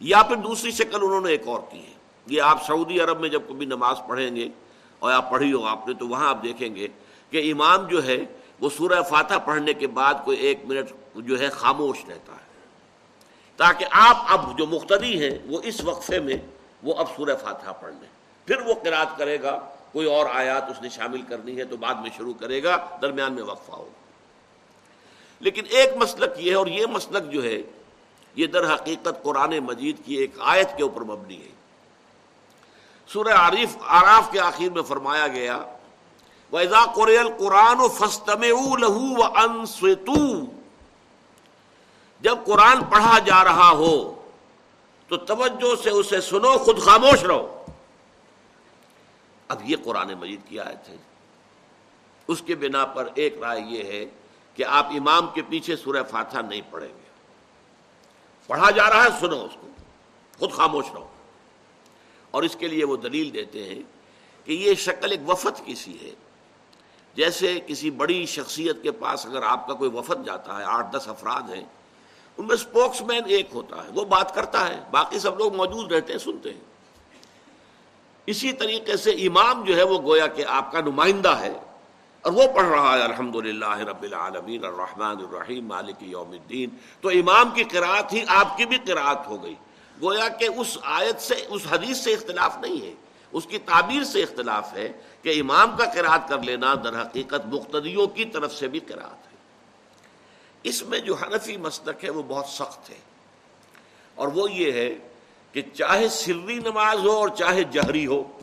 یا 0.00 0.23
پھر 0.23 0.37
دوسری 0.37 0.71
شکل 0.71 0.99
انہوں 1.02 1.21
نے 1.21 1.30
ایک 1.30 1.49
اور 1.49 1.61
کی 1.71 1.78
ہے۔ 1.78 1.99
یہ 2.28 2.42
آپ 2.42 2.64
سعودی 2.66 3.00
عرب 3.00 3.20
میں 3.20 3.28
جب 3.28 3.42
کبھی 3.49 3.66
نماز 3.66 4.00
پڑھیں 4.06 4.37
گے 4.37 4.49
اور 4.99 5.12
آپ 5.12 5.30
پڑھی 5.30 5.52
ہو 5.52 5.64
آپ 5.66 5.88
نے، 5.88 5.94
تو 5.94 6.08
وہاں 6.08 6.28
آپ 6.28 6.42
دیکھیں 6.42 6.75
گے 6.75 6.88
کہ 7.30 7.52
امام 7.52 7.87
جو 7.87 8.04
ہے، 8.04 8.18
وہ 8.61 8.68
سورہ 8.76 9.02
فاتح 9.02 9.38
پڑھنے 9.44 9.73
کے 9.75 9.87
بعد 9.87 10.14
کوئی 10.25 10.37
ایک 10.38 10.64
منٹ 10.66 10.92
جو 11.16 11.38
ہے 11.40 11.49
خاموش 11.49 12.04
رہتا 12.08 12.32
ہے۔ 12.32 12.47
تاکہ 13.58 13.85
آپ 13.90 14.16
اب 14.28 14.58
جو 14.58 14.66
مختدی 14.66 15.20
ہیں، 15.23 15.38
وہ 15.47 15.61
اس 15.64 15.80
وقفے 15.85 16.18
میں، 16.20 16.37
وہ 16.82 16.94
اب 16.94 17.06
سورہ 17.16 17.37
فاتحہ 17.42 17.73
پڑھ 17.80 17.92
لیں۔ 17.92 18.08
پھر 18.49 18.61
وہ 18.66 18.75
قرات 18.75 19.16
کرے 19.18 19.42
گا، 19.42 19.58
کوئی 19.92 20.06
اور 20.06 20.26
آیات 20.32 20.70
اس 20.70 20.82
نے 20.82 20.88
شامل 20.88 21.23
کرنی 21.23 21.56
ہے 21.58 21.64
تو 21.64 21.76
بعد 21.76 21.94
میں 21.94 22.11
شروع 22.16 22.35
کرے 22.40 22.62
گا، 22.62 22.76
درمیان 23.02 23.32
میں 23.32 23.42
وقفہ 23.42 23.73
ہوگا 23.73 23.97
لیکن 25.40 25.62
ایک 25.70 25.97
مسلک 25.97 26.38
یہ 26.38 26.50
ہے، 26.50 26.56
اور 26.56 26.66
یہ 26.66 26.87
مسلک 26.87 27.30
جو 27.32 27.42
ہے، 27.44 27.62
یہ 28.37 28.47
در 28.47 28.75
حقیقت 28.75 29.23
قرآن 29.23 29.58
مجید 29.58 29.97
کی 30.04 30.14
ایک 30.14 30.30
آیت 30.38 30.76
کے 30.76 30.82
اوپر 30.82 31.02
مبنی 31.02 31.37
ہے۔ 31.37 31.52
سورہ 33.12 33.29
عارف 33.29 33.77
آراف 33.81 34.33
کے 34.33 34.41
آخر 34.41 34.71
میں 34.71 34.83
فرمایا 34.83 35.29
گیا 35.29 35.59
ویزا 36.53 36.85
قریل 36.85 37.29
قرآن 37.38 37.77
و 37.81 37.88
فستم 37.88 38.43
لہو 38.77 39.25
و 39.25 40.45
جب 42.21 42.38
قرآن 42.47 42.85
پڑھا 42.85 43.19
جا 43.19 43.45
رہا 43.45 43.71
ہو، 43.71 44.29
تو 45.09 45.17
توجہ 45.17 45.83
سے 45.83 45.91
اسے 45.91 46.21
سنو، 46.21 46.59
خود 46.59 46.83
خاموش 46.83 47.25
رہو۔ 47.25 47.65
اب 49.49 49.71
یہ 49.71 49.77
قرآن 49.85 50.12
مجید 50.15 50.41
کی 50.49 50.61
آیت 50.61 50.88
ہے۔ 50.88 50.97
اس 52.29 52.43
کے 52.43 52.55
بنا 52.55 52.87
پر 52.87 53.09
ایک 53.15 53.38
رائے 53.38 53.61
یہ 53.61 53.85
ہے 53.85 54.05
کہ 54.55 54.65
آپ 54.65 54.87
امام 54.91 55.27
کے 55.35 55.43
پیچھے 55.49 55.77
سورہ 55.77 56.03
فاتحہ 56.11 56.41
نہیں 56.41 56.62
پڑھیں 56.71 56.88
گے۔ 56.88 57.09
پڑھا 58.47 58.71
جا 58.71 58.91
رہا 58.91 59.05
ہے، 59.05 59.09
سنو 59.21 59.45
اس 59.45 59.57
کو۔ 59.61 59.69
خود 60.38 60.53
خاموش 60.53 60.85
رہو۔ 60.95 61.09
اور 62.38 62.47
اس 62.47 62.57
کے 62.57 62.68
لیے 62.68 62.85
وہ 62.85 62.97
دلیل 62.97 63.33
دیتے 63.35 63.64
ہیں 63.64 63.83
کہ 64.45 64.52
یہ 64.52 64.75
شکل 64.75 65.11
ایک 65.11 65.28
وفد 65.28 65.66
کی 65.66 65.75
سی 65.75 65.97
ہے۔ 66.02 66.14
جیسے 67.14 67.61
کسی 67.66 67.90
بڑی 67.90 68.26
شخصیت 68.26 68.83
کے 68.83 68.90
پاس 68.90 69.26
اگر 69.26 69.42
آپ 69.42 69.66
کا 69.66 69.75
کوئی 69.75 69.90
وفد 69.90 70.26
جاتا 70.26 70.59
ہے، 70.59 70.64
آٹھ 70.64 70.97
دس 70.97 71.09
افراد 71.09 71.50
ہیں، 71.50 71.64
ان 72.38 72.47
میں 72.47 72.54
اسپوکس 72.54 73.02
مین 73.02 73.23
ایک 73.26 73.49
ہوتا 73.54 73.76
ہے، 73.76 73.88
وہ 73.95 74.04
بات 74.04 74.35
کرتا 74.35 74.68
ہے، 74.68 74.80
باقی 74.90 75.18
سب 75.18 75.38
لوگ 75.38 75.57
موجود 75.57 75.92
رہتے 75.92 76.12
ہیں، 76.12 76.21
سنتے 76.21 76.52
ہیں۔ 76.52 76.66
اسی 78.26 78.52
طریقے 78.52 78.97
سے 78.97 79.11
امام 79.11 79.64
جو 79.64 79.76
ہے 79.76 79.83
وہ 79.83 79.99
گویا 80.02 80.26
کہ 80.26 80.45
آپ 80.45 80.73
کا 80.73 80.80
نمائندہ 80.80 81.37
ہے 81.40 81.52
اور 82.21 82.33
وہ 82.33 82.42
پڑھ 82.54 82.66
رہا 82.66 82.99
ہے 82.99 83.02
الحمد 83.02 83.37
للہ 83.37 83.78
رب 83.78 84.02
العالمین، 84.02 84.64
الرحمن 84.64 85.16
الرحیم، 85.18 85.66
مالک 85.66 85.97
یوم 86.00 86.30
الدین۔ 86.30 86.71
تو 87.00 87.09
امام 87.09 87.50
کی 87.54 87.64
قرآت 87.64 88.12
ہی 88.12 88.25
آپ 88.28 88.57
کی 88.57 88.66
بھی 88.66 88.78
قرآت 88.87 89.26
ہو 89.26 89.42
گئی۔ 89.42 89.54
گویا 90.02 90.28
کہ 90.28 90.49
اس 90.57 90.78
آیت 90.83 91.21
سے، 91.21 91.35
اس 91.49 91.62
حدیث 91.71 91.99
سے 91.99 92.12
اختلاف 92.12 92.59
نہیں 92.59 92.87
ہے۔ 92.87 92.95
اس 93.33 93.47
کی 93.47 93.59
تعبیر 93.59 94.05
سے 94.05 94.23
اختلاف 94.23 94.73
ہے 94.73 94.93
کہ 95.23 95.40
امام 95.40 95.76
کا 95.76 95.85
قرآت 95.85 96.28
کر 96.28 96.43
لینا 96.43 96.75
در 96.75 97.02
حقیقت 97.02 97.47
مقتدیوں 97.47 98.07
کی 98.07 98.25
طرف 98.25 98.55
سے 98.55 98.69
بھی 98.69 98.81
قرآت 98.81 99.33
ہے۔ 99.33 99.37
اس 100.62 100.83
میں 100.83 100.99
جو 100.99 101.14
حنفی 101.14 101.57
مسلک 101.57 102.05
ہے 102.05 102.11
وہ 102.11 102.23
بہت 102.23 102.47
سخت 102.47 102.90
ہے۔ 102.90 102.99
اور 104.14 104.28
وہ 104.28 104.50
یہ 104.50 104.73
ہے 104.73 104.95
کہ 105.52 105.62
چاہے 105.75 106.09
سری 106.09 106.59
نماز 106.59 106.99
ہو 106.99 107.11
اور 107.11 107.28
چاہے 107.28 107.64
جہری 107.64 108.07
ہو، 108.07 108.40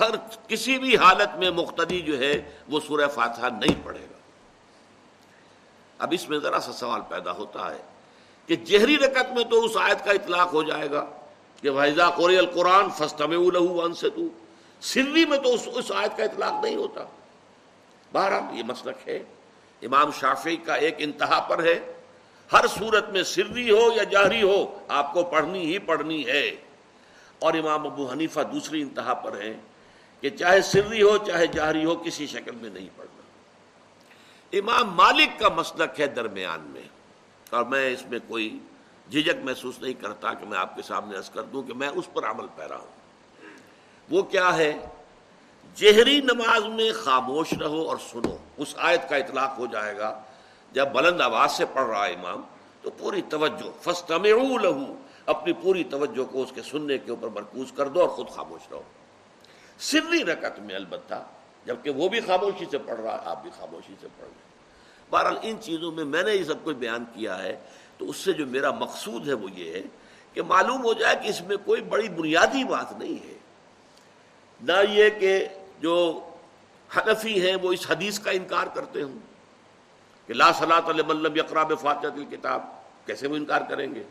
ہر 0.00 0.10
کسی 0.48 0.78
بھی 0.78 0.96
حالت 0.96 1.38
میں 1.38 1.50
مقتدی 1.50 2.00
جو 2.00 2.18
ہے 2.18 2.58
وہ 2.68 2.80
سورہ 2.86 3.08
فاتحہ 3.08 3.46
نہیں 3.46 3.84
پڑھے 3.84 4.06
گا۔ 4.10 4.18
اب 5.98 6.08
اس 6.12 6.28
میں 6.28 6.38
ذرا 6.38 6.60
سا 6.60 6.72
سوال 6.72 7.00
پیدا 7.08 7.32
ہوتا 7.32 7.74
ہے۔ 7.74 7.89
کہ 8.46 8.56
جہری 8.56 8.98
رکت 8.98 9.32
میں 9.32 9.44
تو 9.44 9.64
اس 9.64 9.72
آیت 9.76 10.04
کا 10.04 10.10
اطلاق 10.10 10.52
ہو 10.52 10.62
جائے 10.62 10.90
گا 10.90 11.06
کہ 11.62 11.70
وحضا 11.70 12.10
قوری 12.10 12.36
القرآن 12.36 12.90
فسطم 12.90 13.32
ون 13.54 13.94
سے 13.94 14.10
تو 14.10 14.22
سری 14.80 15.24
میں 15.24 15.38
تو 15.38 15.54
اس 15.54 15.68
اس 15.74 15.92
آیت 15.92 16.16
کا 16.16 16.24
اطلاق 16.24 16.64
نہیں 16.64 16.76
ہوتا۔ 16.76 17.04
بہرحال 18.12 18.58
یہ 18.58 18.62
مسلک 18.62 19.08
ہے۔ 19.08 19.22
امام 19.82 20.10
شافی 20.20 20.56
کا 20.56 20.74
ایک 20.74 20.94
انتہا 20.98 21.40
پر 21.40 21.64
ہے۔ 21.64 21.92
ہر 22.52 22.66
صورت 22.78 23.10
میں 23.10 23.22
سری 23.22 23.70
ہو 23.70 23.92
یا 23.96 24.02
جہری 24.02 24.42
ہو، 24.42 24.78
آپ 24.88 25.12
کو 25.12 25.24
پڑھنی 25.24 25.72
ہی 25.72 25.78
پڑھنی 25.78 26.26
ہے۔ 26.26 26.56
اور 27.38 27.54
امام 27.54 27.86
ابو 27.86 28.10
حنیفہ 28.10 28.40
دوسری 28.40 28.82
انتہا 28.82 29.14
پر 29.14 29.40
ہے 29.40 29.54
کہ 30.20 30.30
چاہے 30.30 30.60
سری 30.60 31.02
ہو، 31.02 31.16
چاہے 31.16 31.46
جہری 31.46 31.84
ہو، 31.84 31.94
کسی 31.94 32.26
شکل 32.26 32.54
میں 32.54 32.70
نہیں 32.70 32.88
پڑھنا۔ 32.96 33.22
امام 34.52 34.94
مالک 34.94 35.40
کا 35.40 35.48
مسلک 35.48 36.00
ہے 36.00 36.06
درمیان 36.06 36.60
میں۔ 36.60 36.79
اور 37.50 37.64
میں 37.64 37.92
اس 37.92 38.04
میں 38.06 38.18
کوئی 38.28 38.58
جھجک 39.10 39.44
محسوس 39.44 39.78
نہیں 39.78 39.92
کرتا 39.92 40.34
کہ 40.34 40.46
میں 40.46 40.58
آپ 40.58 40.76
کے 40.76 40.82
سامنے 40.82 41.16
عرض 41.16 41.30
کر 41.30 41.42
دوں 41.42 41.62
کہ 41.62 41.74
میں 41.74 41.88
اس 41.88 42.12
پر 42.12 42.30
عمل 42.30 42.46
پیرا 42.56 42.76
ہوں۔ 42.76 43.00
وہ 44.10 44.22
کیا 44.22 44.56
ہے؟ 44.56 44.86
جہری 45.76 46.20
نماز 46.20 46.64
میں 46.66 46.92
خاموش 46.92 47.52
رہو 47.52 47.88
اور 47.88 47.96
سنو، 48.12 48.36
اس 48.56 48.74
آیت 48.76 49.08
کا 49.08 49.16
اطلاق 49.16 49.58
ہو 49.58 49.66
جائے 49.66 49.98
گا۔ 49.98 50.20
جب 50.72 50.88
بلند 50.92 51.20
آواز 51.20 51.52
سے 51.52 51.64
پڑھ 51.72 51.88
رہا 51.88 52.06
ہے 52.06 52.12
امام، 52.12 52.42
تو 52.82 52.90
پوری 52.90 53.22
توجہ 53.22 53.70
فسٹم 53.80 54.24
لہو 54.24 54.94
اپنی 55.26 55.52
پوری 55.52 55.84
توجہ 55.84 56.24
کو 56.24 56.42
اس 56.42 56.52
کے 56.54 56.62
سننے 56.62 56.98
کے 56.98 57.10
اوپر 57.10 57.28
مرکوز 57.28 57.72
کر 57.76 57.88
دو 57.88 58.00
اور 58.00 58.08
خود 58.08 58.28
خاموش 58.28 58.60
رہو۔ 58.70 58.82
سری 59.78 60.24
رکت 60.24 60.58
میں 60.58 60.74
البتہ، 60.74 61.22
جبکہ 61.66 61.90
وہ 61.90 62.08
بھی 62.08 62.20
خاموشی 62.20 62.64
سے 62.70 62.78
پڑھ 62.78 63.00
رہا 63.00 63.12
ہے، 63.12 63.20
آپ 63.24 63.42
بھی 63.42 63.50
خاموشی 63.58 63.94
سے 64.00 64.06
پڑھ 64.16 64.28
رہے 64.28 64.49
بہرحال 65.10 65.36
ان 65.42 65.56
چیزوں 65.60 65.92
میں 65.92 66.04
میں 66.04 66.22
نے 66.22 66.34
یہ 66.34 66.44
سب 66.44 66.64
کچھ 66.64 66.76
بیان 66.76 67.04
کیا 67.14 67.42
ہے، 67.42 67.56
تو 67.98 68.08
اس 68.10 68.16
سے 68.16 68.32
جو 68.32 68.46
میرا 68.46 68.70
مقصود 68.70 69.28
ہے 69.28 69.32
وہ 69.32 69.48
یہ 69.54 69.72
ہے 69.72 69.82
کہ 70.34 70.42
معلوم 70.42 70.84
ہو 70.84 70.92
جائے 70.92 71.16
کہ 71.22 71.28
اس 71.28 71.40
میں 71.40 71.56
کوئی 71.64 71.82
بڑی 71.82 72.08
بنیادی 72.08 72.64
بات 72.64 72.92
نہیں 72.98 73.26
ہے۔ 73.26 73.38
نہ 74.60 74.72
یہ 74.90 75.10
کہ 75.10 75.48
جو 75.80 76.20
حنفی 76.96 77.40
ہیں 77.46 77.56
وہ 77.62 77.72
اس 77.72 77.90
حدیث 77.90 78.18
کا 78.18 78.30
انکار 78.30 78.66
کرتے 78.74 79.02
ہوں 79.02 79.18
کہ 80.26 80.34
لا 80.34 80.50
صلاح 80.58 80.90
ملب 81.06 81.38
اقراب 81.44 81.72
فاتح 81.80 82.18
کتاب 82.30 82.62
کیسے 83.06 83.28
وہ 83.28 83.36
انکار 83.36 83.60
کریں 83.68 83.94
گے؟ 83.94 84.02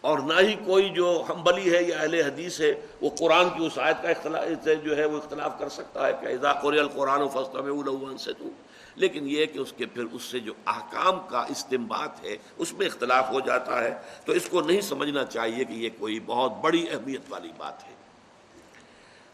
اور 0.00 0.18
نہ 0.18 0.40
ہی 0.40 0.54
کوئی 0.66 0.88
جو 0.88 1.24
ہمبلی 1.28 1.76
ہے 1.76 1.82
یا 1.82 1.98
اہل 1.98 2.14
حدیث 2.14 2.60
ہے 2.60 2.72
وہ 3.00 3.10
قرآن 3.18 3.48
کی 3.50 3.66
اس 3.66 3.78
آیت 3.78 4.02
کا 4.02 4.08
اختلاف، 4.08 4.68
جو 4.84 4.96
ہے 4.96 5.04
وہ 5.04 5.16
اختلاف 5.16 5.58
کر 5.58 5.68
سکتا 5.68 6.06
ہے 6.06 6.12
کہ 6.20 6.26
اذا 6.26 6.52
قرآن 6.52 6.78
القرآن 6.78 7.22
و 7.22 7.28
فسط 7.28 7.56
میں 7.56 8.16
سے 8.16 8.32
تو 8.32 8.48
لیکن 8.96 9.28
یہ 9.28 9.46
کہ 9.46 9.58
اس 9.58 9.72
کے 9.76 9.86
پھر 9.86 10.04
اس 10.12 10.22
سے 10.22 10.40
جو 10.40 10.52
احکام 10.66 11.20
کا 11.28 11.44
استمبات 11.48 12.24
ہے، 12.24 12.36
اس 12.56 12.72
میں 12.72 12.86
اختلاف 12.86 13.30
ہو 13.30 13.40
جاتا 13.40 13.84
ہے۔ 13.84 13.98
تو 14.24 14.32
اس 14.32 14.48
کو 14.50 14.60
نہیں 14.60 14.80
سمجھنا 14.80 15.24
چاہیے 15.24 15.64
کہ 15.64 15.72
یہ 15.72 15.88
کوئی 15.98 16.20
بہت 16.20 16.52
بڑی 16.60 16.86
اہمیت 16.90 17.20
والی 17.28 17.50
بات 17.56 17.84
ہے۔ 17.84 17.94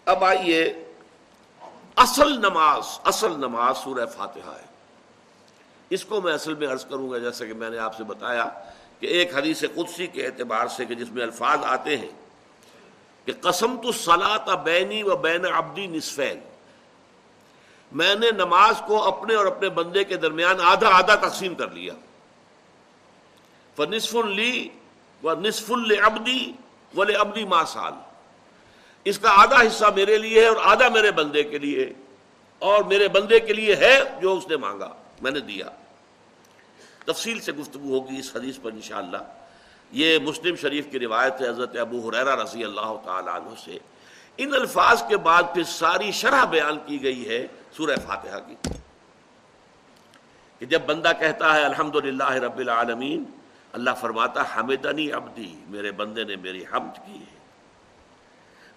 اب 0.04 0.24
آئیے، 0.24 0.84
اصل 1.96 2.38
نماز 2.38 2.98
اصل 3.04 3.32
نماز 3.32 3.78
سورہ 3.78 4.06
فاتحہ 4.06 4.50
ہے۔ 4.50 4.66
اس 5.90 6.04
کو 6.04 6.20
میں 6.20 6.32
اصل 6.32 6.54
میں 6.54 6.68
عرض 6.68 6.84
کروں 6.84 7.10
گا، 7.10 7.18
جیسا 7.18 7.44
کہ 7.44 7.54
میں 7.54 7.70
نے 7.70 7.78
آپ 7.78 7.96
سے 7.96 8.04
بتایا 8.04 8.48
کہ 9.00 9.06
ایک 9.06 9.36
حدیث 9.36 9.64
قدسی 9.74 10.06
کے 10.06 10.26
اعتبار 10.26 10.66
سے 10.66 10.84
کہ 10.84 10.94
جس 10.94 11.10
میں 11.10 11.22
الفاظ 11.22 11.58
آتے 11.62 11.96
ہیں 11.96 12.10
کہ 13.24 13.32
قسم 13.40 13.76
تو 13.82 13.92
سلا 13.92 14.54
بینی 14.54 15.02
و 15.02 15.16
بین 15.16 15.46
ابدی 15.54 15.86
نصفین۔ 15.86 16.40
میں 17.94 18.14
نے 18.14 18.30
نماز 18.30 18.74
کو 18.86 19.02
اپنے 19.02 19.34
اور 19.34 19.46
اپنے 19.46 19.68
بندے 19.68 20.04
کے 20.04 20.16
درمیان 20.16 20.56
آدھا 20.62 20.88
آدھا 20.88 21.14
تقسیم 21.14 21.54
کر 21.54 21.70
لیا۔ 21.70 21.92
نصف 23.78 24.14
لی 24.14 24.68
و 25.22 25.34
نصف 25.34 25.72
ابدی 26.04 26.52
ول 26.96 27.16
ابدی 27.16 27.44
ما 27.44 27.64
سال 27.64 27.92
اس 29.04 29.18
کا 29.18 29.42
آدھا 29.42 29.60
حصہ 29.60 29.84
میرے 29.94 30.18
لیے 30.18 30.40
ہے 30.40 30.46
اور 30.46 30.56
آدھا 30.62 30.88
میرے 30.88 31.10
بندے 31.10 31.42
کے 31.42 31.58
لیے۔ 31.58 31.92
اور 32.58 32.82
میرے 32.82 33.08
بندے 33.08 33.40
کے 33.40 33.52
لیے 33.52 33.76
ہے 33.76 34.02
جو 34.20 34.36
اس 34.36 34.48
نے 34.48 34.56
مانگا۔ 34.56 34.92
میں 35.22 35.30
نے 35.30 35.40
دیا۔ 35.40 35.68
تفصیل 37.06 37.40
سے 37.40 37.52
گفتگو 37.52 38.00
ہوگی 38.00 38.18
اس 38.18 38.36
حدیث 38.36 38.58
پر 38.62 38.72
انشاءاللہ۔ 38.72 39.16
یہ 39.92 40.18
مسلم 40.18 40.56
شریف 40.56 40.86
کی 40.90 40.98
روایت 40.98 41.40
ہے، 41.40 41.48
حضرت 41.48 41.76
ابو 41.76 42.08
حریرہ 42.08 42.36
رضی 42.36 42.64
اللہ 42.64 42.92
تعالیٰ 43.04 43.34
عنہ 43.34 43.54
سے۔ 43.64 43.78
ان 44.36 44.54
الفاظ 44.54 45.02
کے 45.08 45.16
بعد 45.16 45.42
پھر 45.54 45.62
ساری 45.62 46.12
شرح 46.12 46.44
بیان 46.44 46.78
کی 46.86 47.02
گئی 47.02 47.28
ہے 47.28 47.46
سورہ 47.76 47.96
فاتحہ 48.06 48.38
کی۔ 48.38 48.68
کہ 50.58 50.66
جب 50.66 50.82
بندہ 50.86 51.12
کہتا 51.18 51.54
ہے 51.54 51.64
الحمد 51.64 51.96
رب 51.96 52.58
العالمین، 52.58 53.24
اللہ 53.72 53.90
فرماتا 54.00 54.42
حمدنی 54.56 55.12
عبدی، 55.12 55.54
میرے 55.68 55.92
بندے 55.92 56.24
نے 56.24 56.36
میری 56.36 56.64
حمد 56.72 57.06
کی 57.06 57.18
ہے۔ 57.18 57.38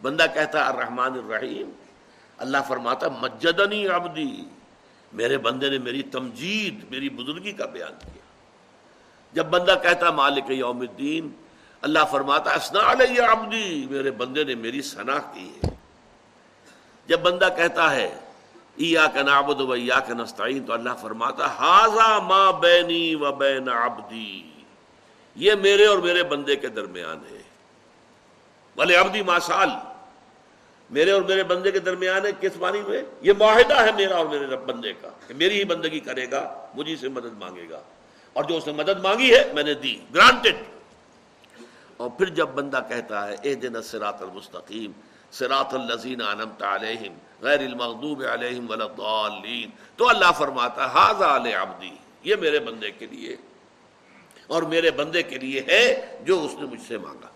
بندہ 0.01 0.25
کہتا 0.33 0.59
ہے 0.59 0.63
الرحمن 0.63 1.13
الرحیم، 1.13 1.71
اللہ 2.37 2.57
فرماتا 2.67 3.07
مجدنی 3.21 3.87
عبدی، 3.87 4.43
میرے 5.13 5.37
بندے 5.37 5.69
نے 5.69 5.77
میری 5.77 6.03
تمجید، 6.03 6.85
میری 6.89 7.09
بزرگی 7.09 7.51
کا 7.51 7.65
بیان 7.65 7.93
کیا۔ 7.99 8.21
جب 9.33 9.45
بندہ 9.45 9.75
کہتا 9.83 10.11
مالک 10.11 10.43
یوم 10.49 10.79
الدین 10.79 11.29
اللہ 11.81 11.99
فرماتا 12.11 12.51
اسنا 12.51 12.91
علیہ 12.91 13.21
عبدی، 13.21 13.87
میرے 13.89 14.11
بندے 14.11 14.43
نے 14.43 14.55
میری 14.55 14.81
سنا 14.81 15.17
کی 15.33 15.49
ہے۔ 15.49 15.69
جب 17.07 17.19
بندہ 17.19 17.49
کہتا 17.57 17.95
ہے 17.95 18.19
ایا 18.75 19.05
کا 19.13 19.21
نابد 19.21 19.61
و 19.61 19.75
یا 19.75 19.99
کا 19.99 20.13
نستعین، 20.13 20.65
تو 20.65 20.73
اللہ 20.73 20.89
فرماتا 21.01 21.45
ہاضا 21.45 22.19
ما 22.19 22.51
بینی 22.51 23.15
و 23.15 23.31
بین 23.31 23.69
عبدی۔ 23.69 24.51
یہ 25.35 25.53
میرے 25.53 25.85
اور 25.85 25.97
میرے 25.97 26.23
بندے 26.23 26.55
کے 26.55 26.67
درمیان 26.67 27.17
ہے۔ 27.31 27.41
بھلے 28.75 28.97
ابدی 28.97 29.21
ماسال 29.21 29.69
میرے 30.89 31.11
اور 31.11 31.21
میرے 31.21 31.43
بندے 31.43 31.71
کے 31.71 31.79
درمیان 31.79 32.25
ہے، 32.25 32.31
کس 32.41 32.57
معنی 32.57 32.81
میں؟ 32.87 33.01
یہ 33.21 33.33
معاہدہ 33.39 33.81
ہے 33.81 33.91
میرا 33.91 34.15
اور 34.15 34.25
میرے 34.25 34.57
بندے 34.57 34.93
کا، 34.93 35.09
کہ 35.27 35.33
میری 35.33 35.59
ہی 35.59 35.63
بندگی 35.63 35.99
کرے 35.99 36.31
گا، 36.31 36.67
مجھے 36.73 36.95
سے 36.95 37.09
مدد 37.09 37.37
مانگے 37.37 37.69
گا۔ 37.69 37.81
اور 38.33 38.43
جو 38.43 38.57
اس 38.57 38.67
نے 38.67 38.73
مدد 38.73 38.99
مانگی 39.03 39.35
ہے، 39.35 39.51
میں 39.53 39.63
نے 39.63 39.73
دی۔ 39.73 39.99
گرانٹڈ 40.13 40.55
اور 41.97 42.09
پھر 42.09 42.29
جب 42.29 42.49
بندہ 42.49 42.79
کہتا 42.89 43.27
ہے، 43.27 43.35
اے 43.41 43.55
دن 43.55 43.81
سرات 43.81 44.21
المستقیم 44.21 44.91
سرات 45.31 45.73
الزین 45.73 46.21
انمت 46.21 46.63
علیہم، 46.63 47.13
غیر 47.41 47.59
المغضوب 47.59 48.23
علیہم 48.31 48.69
ولدالین 48.69 49.69
تو 49.95 50.09
اللہ 50.09 50.31
فرماتا 50.37 50.85
ہاضا 50.93 51.35
عبدی، 51.61 51.95
یہ 52.23 52.35
میرے 52.35 52.59
بندے 52.59 52.91
کے 52.91 53.05
لیے 53.05 53.35
اور 54.47 54.63
میرے 54.63 54.91
بندے 54.91 55.23
کے 55.23 55.37
لیے 55.37 55.61
ہے 55.67 55.85
جو 56.23 56.43
اس 56.43 56.53
نے 56.59 56.65
مجھ 56.65 56.81
سے 56.87 56.97
مانگا۔ 56.97 57.27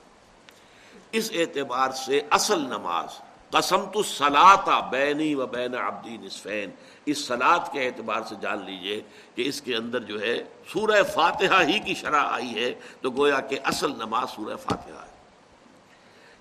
اس 1.12 1.32
اعتبار 1.34 1.92
سے 1.92 2.22
اصل 2.30 2.60
نماز 2.60 3.20
قسم 3.52 3.86
تو 3.86 4.04
سلاتا 4.04 4.80
بینی 4.80 5.36
و 5.36 5.48
بین 5.48 5.76
عبدی 5.76 6.18
نصفین۔ 6.18 6.70
اس 7.06 7.26
سلاد 7.26 7.60
کے 7.72 7.86
اعتبار 7.88 8.22
سے 8.30 8.36
جان 8.42 8.66
لیجیے 8.66 9.02
کہ 9.36 9.42
اس 9.48 9.62
کے 9.62 9.76
اندر 9.76 10.00
جو 10.00 10.22
ہے 10.22 10.44
سورہ 10.74 11.04
فاتحہ 11.04 11.62
ہی 11.64 11.80
کی 11.80 11.94
شرح 11.94 12.24
آئی 12.24 12.64
ہے 12.64 12.74
تو 13.02 13.10
گویا 13.10 13.40
کہ 13.40 13.60
اصل 13.64 13.92
نماز 13.92 14.30
سورہ 14.30 14.56
فاتحہ 14.56 15.02
ہے۔ 15.02 15.18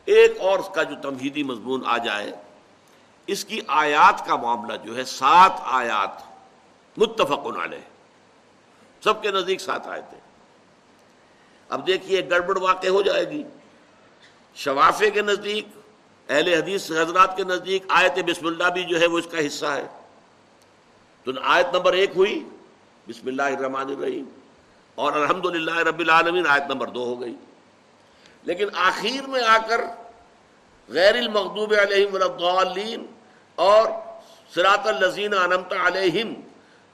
ایک 0.04 0.40
اور 0.40 0.58
اس 0.58 0.68
کا 0.74 0.82
جو 0.82 0.94
تمہیدی 1.02 1.42
مضمون 1.42 1.82
آ 1.86 1.96
جائے، 1.96 2.32
اس 3.26 3.44
کی 3.44 3.60
آیات 3.66 4.26
کا 4.26 4.36
معاملہ 4.36 4.76
جو 4.84 4.96
ہے 4.96 5.04
سات 5.04 5.52
آیات 5.64 6.22
متفق 6.98 7.46
علیہ۔ 7.62 7.86
سب 9.04 9.22
کے 9.22 9.30
نزدیک 9.30 9.60
سات 9.60 9.86
آئے 9.86 10.02
تھے 10.10 10.18
اب 11.68 11.86
دیکھیے 11.86 12.30
گڑبڑ 12.30 12.58
واقع 12.58 12.88
ہو 12.88 13.02
جائے 13.02 13.30
گی۔ 13.30 13.42
شوافے 14.54 15.10
کے 15.10 15.22
نزدیک 15.22 15.66
اہل 16.28 16.54
حدیث 16.54 16.90
حضرات 16.90 17.36
کے 17.36 17.44
نزدیک 17.44 17.84
آیت 17.88 18.24
بسم 18.26 18.46
اللہ 18.46 18.64
بھی 18.64 18.84
جو 18.84 19.00
ہے 19.00 19.06
وہ 19.06 19.18
اس 19.18 19.26
کا 19.30 19.46
حصہ 19.46 19.66
ہے۔ 19.66 19.86
تو 21.24 21.30
آیت 21.42 21.74
نمبر 21.74 21.92
ایک 21.92 22.10
ہوئی، 22.16 22.44
بسم 23.08 23.28
اللہ 23.28 23.42
الرحمن 23.42 23.80
الرحیم۔ 23.80 24.24
اور 24.94 25.12
الحمد 25.12 25.68
رب 25.68 25.98
العالمین 25.98 26.46
آیت 26.46 26.62
نمبر 26.62 26.86
دو 26.86 27.04
ہو 27.04 27.20
گئی۔ 27.20 27.34
لیکن 28.42 28.68
آخر 28.74 29.26
میں 29.28 29.42
آ 29.42 29.58
کر 29.68 29.80
غیر 30.88 31.14
المغضوب 31.14 31.74
علیہم 31.82 32.14
الضالین 32.14 33.06
اور 33.54 33.86
سراط 34.54 34.86
الزین 34.86 35.34
انمتا 35.34 35.86
علیہم، 35.86 36.34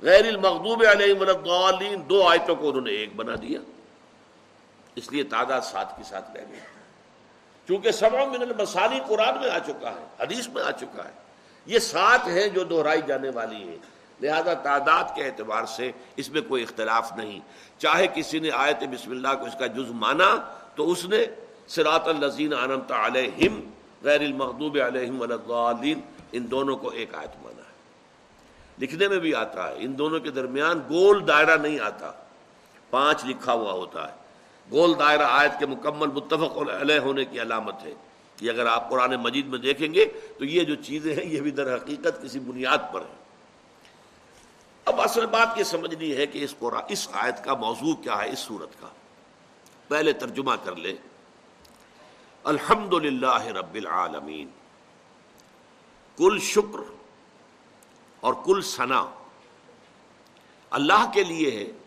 غیر 0.03 0.27
المغضوب 0.27 0.85
علیہم 0.91 1.21
الضالین، 1.21 2.09
دو 2.09 2.29
آیتوں 2.29 2.57
کو 2.57 2.69
انہوں 2.69 2.83
نے 2.83 2.91
ایک 2.91 3.17
بنا 3.17 3.35
دیا۔ 3.43 3.61
اس 4.95 5.13
لیے 5.13 5.23
تعداد 5.23 5.61
سات 5.61 5.97
کے 5.97 6.03
ساتھ 6.05 6.31
رہ 6.37 6.43
گئی۔ 6.51 6.61
چونکہ 7.69 7.91
سبع 7.91 8.25
من 8.25 8.43
المسانی 8.43 9.01
قرآن 9.07 9.41
میں 9.41 9.51
آ 9.51 9.59
چکا 9.59 9.91
ہے، 9.91 10.07
حدیث 10.21 10.49
میں 10.49 10.63
آ 10.63 10.71
چکا 10.71 11.05
ہے۔ 11.05 11.11
یہ 11.67 11.79
سات 11.79 12.27
ہیں 12.27 12.49
جو 12.49 12.65
دہرائی 12.65 13.01
جانے 13.07 13.29
والی 13.35 13.57
ہیں۔ 13.57 13.77
لہذا 14.21 14.55
تعداد 14.55 15.05
کے 15.15 15.25
اعتبار 15.25 15.65
سے 15.65 15.93
اس 16.17 16.31
میں 16.31 16.43
کوئی 16.49 16.63
اختلاف 16.63 17.13
نہیں۔ 17.17 17.41
چاہے 17.79 18.07
کسی 18.15 18.39
نے 18.39 18.51
آیت 18.55 18.83
بسم 18.83 19.11
اللہ 19.11 19.29
کو 19.41 19.47
اس 19.47 19.55
کا 19.59 19.67
جز 19.67 19.91
مانا 19.91 20.37
تو 20.75 20.91
اس 20.91 21.05
نے 21.05 21.25
سراط 21.69 22.09
الزین 22.09 22.55
انمت 22.55 22.93
علیہم 22.93 23.61
غیر 24.03 24.21
المحدوب 24.21 24.79
علیہم 24.87 25.23
الضالین، 25.23 26.01
ان 26.33 26.51
دونوں 26.51 26.77
کو 26.77 26.89
ایک 26.89 27.15
آیت 27.15 27.43
مانا 27.43 27.63
ہے۔ 27.63 27.75
لکھنے 28.79 29.09
میں 29.09 29.19
بھی 29.19 29.35
آتا 29.35 29.69
ہے، 29.69 29.75
ان 29.79 29.99
دونوں 29.99 30.21
کے 30.21 30.31
درمیان 30.31 30.81
گول 30.91 31.29
دائرہ 31.29 31.57
نہیں 31.57 31.81
آتا۔ 31.81 32.13
پانچ 32.91 33.25
لکھا 33.25 33.53
ہوا 33.53 33.73
ہوتا 33.73 34.09
ہے۔ 34.09 34.24
گول 34.71 34.99
دائرہ 34.99 35.23
آیت 35.23 35.53
کے 35.59 35.67
مکمل 35.67 36.07
متفق 36.07 36.59
علیہ 36.81 36.99
ہونے 36.99 37.25
کی 37.25 37.43
علامت 37.43 37.75
ہے 37.83 37.95
کہ 38.37 38.51
اگر 38.51 38.67
آپ 38.67 38.91
قرآن 38.91 39.15
مجید 39.15 39.47
میں 39.47 39.59
دیکھیں 39.59 39.95
گے 39.95 40.05
تو 40.39 40.45
یہ 40.45 40.65
جو 40.65 40.75
چیزیں 40.75 41.15
ہیں، 41.17 41.25
یہ 41.25 41.41
بھی 41.41 41.51
در 41.51 41.77
حقیقت 41.77 42.23
کسی 42.23 42.39
بنیاد 42.39 42.79
پر 42.93 43.01
ہیں۔ 43.01 43.25
اب 44.85 45.01
اصل 45.01 45.27
بات 45.27 45.49
یہ 45.57 45.65
سمجھنی 45.65 46.17
ہے 46.17 46.27
کہ 46.27 46.45
اس 46.45 46.55
قرآن، 46.59 46.83
اس 46.89 47.09
آیت 47.13 47.45
کا 47.45 47.55
موضوع 47.55 47.95
کیا 47.95 48.23
ہے، 48.23 48.33
اس 48.33 48.39
صورت 48.39 48.81
کا۔ 48.81 48.89
پہلے 49.89 50.13
ترجمہ 50.13 50.53
کر 50.65 50.77
لے 50.77 50.97
الحمد 52.45 52.93
للہ 52.93 53.47
رب 53.47 53.75
العالمین۔ 53.75 54.49
کل 56.17 56.39
شکر 56.43 56.95
اور 58.21 58.35
کل 58.45 58.61
ثنا 58.63 59.07
اللہ 60.71 61.11
کے 61.15 61.25
لیے 61.25 61.51
ہے۔ 61.51 61.84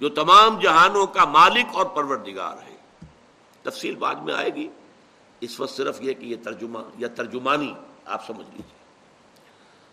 جو 0.00 0.08
تمام 0.08 0.58
جہانوں 0.58 1.06
کا 1.06 1.24
مالک 1.24 1.66
اور 1.72 1.86
پروردگار 1.86 2.56
ہے۔ 2.62 2.76
تفصیل 3.62 3.96
بعد 3.96 4.14
میں 4.14 4.34
آئے 4.34 4.54
گی۔ 4.54 4.68
اس 5.40 5.60
وقت 5.60 5.76
صرف 5.76 6.02
یہ 6.02 6.12
کہ 6.12 6.24
یہ 6.24 6.36
ترجمہ 6.44 6.78
یا 6.98 7.08
ترجمانی 7.08 7.74
آپ 8.04 8.26
سمجھ 8.26 8.46
لیجیے 8.46 8.78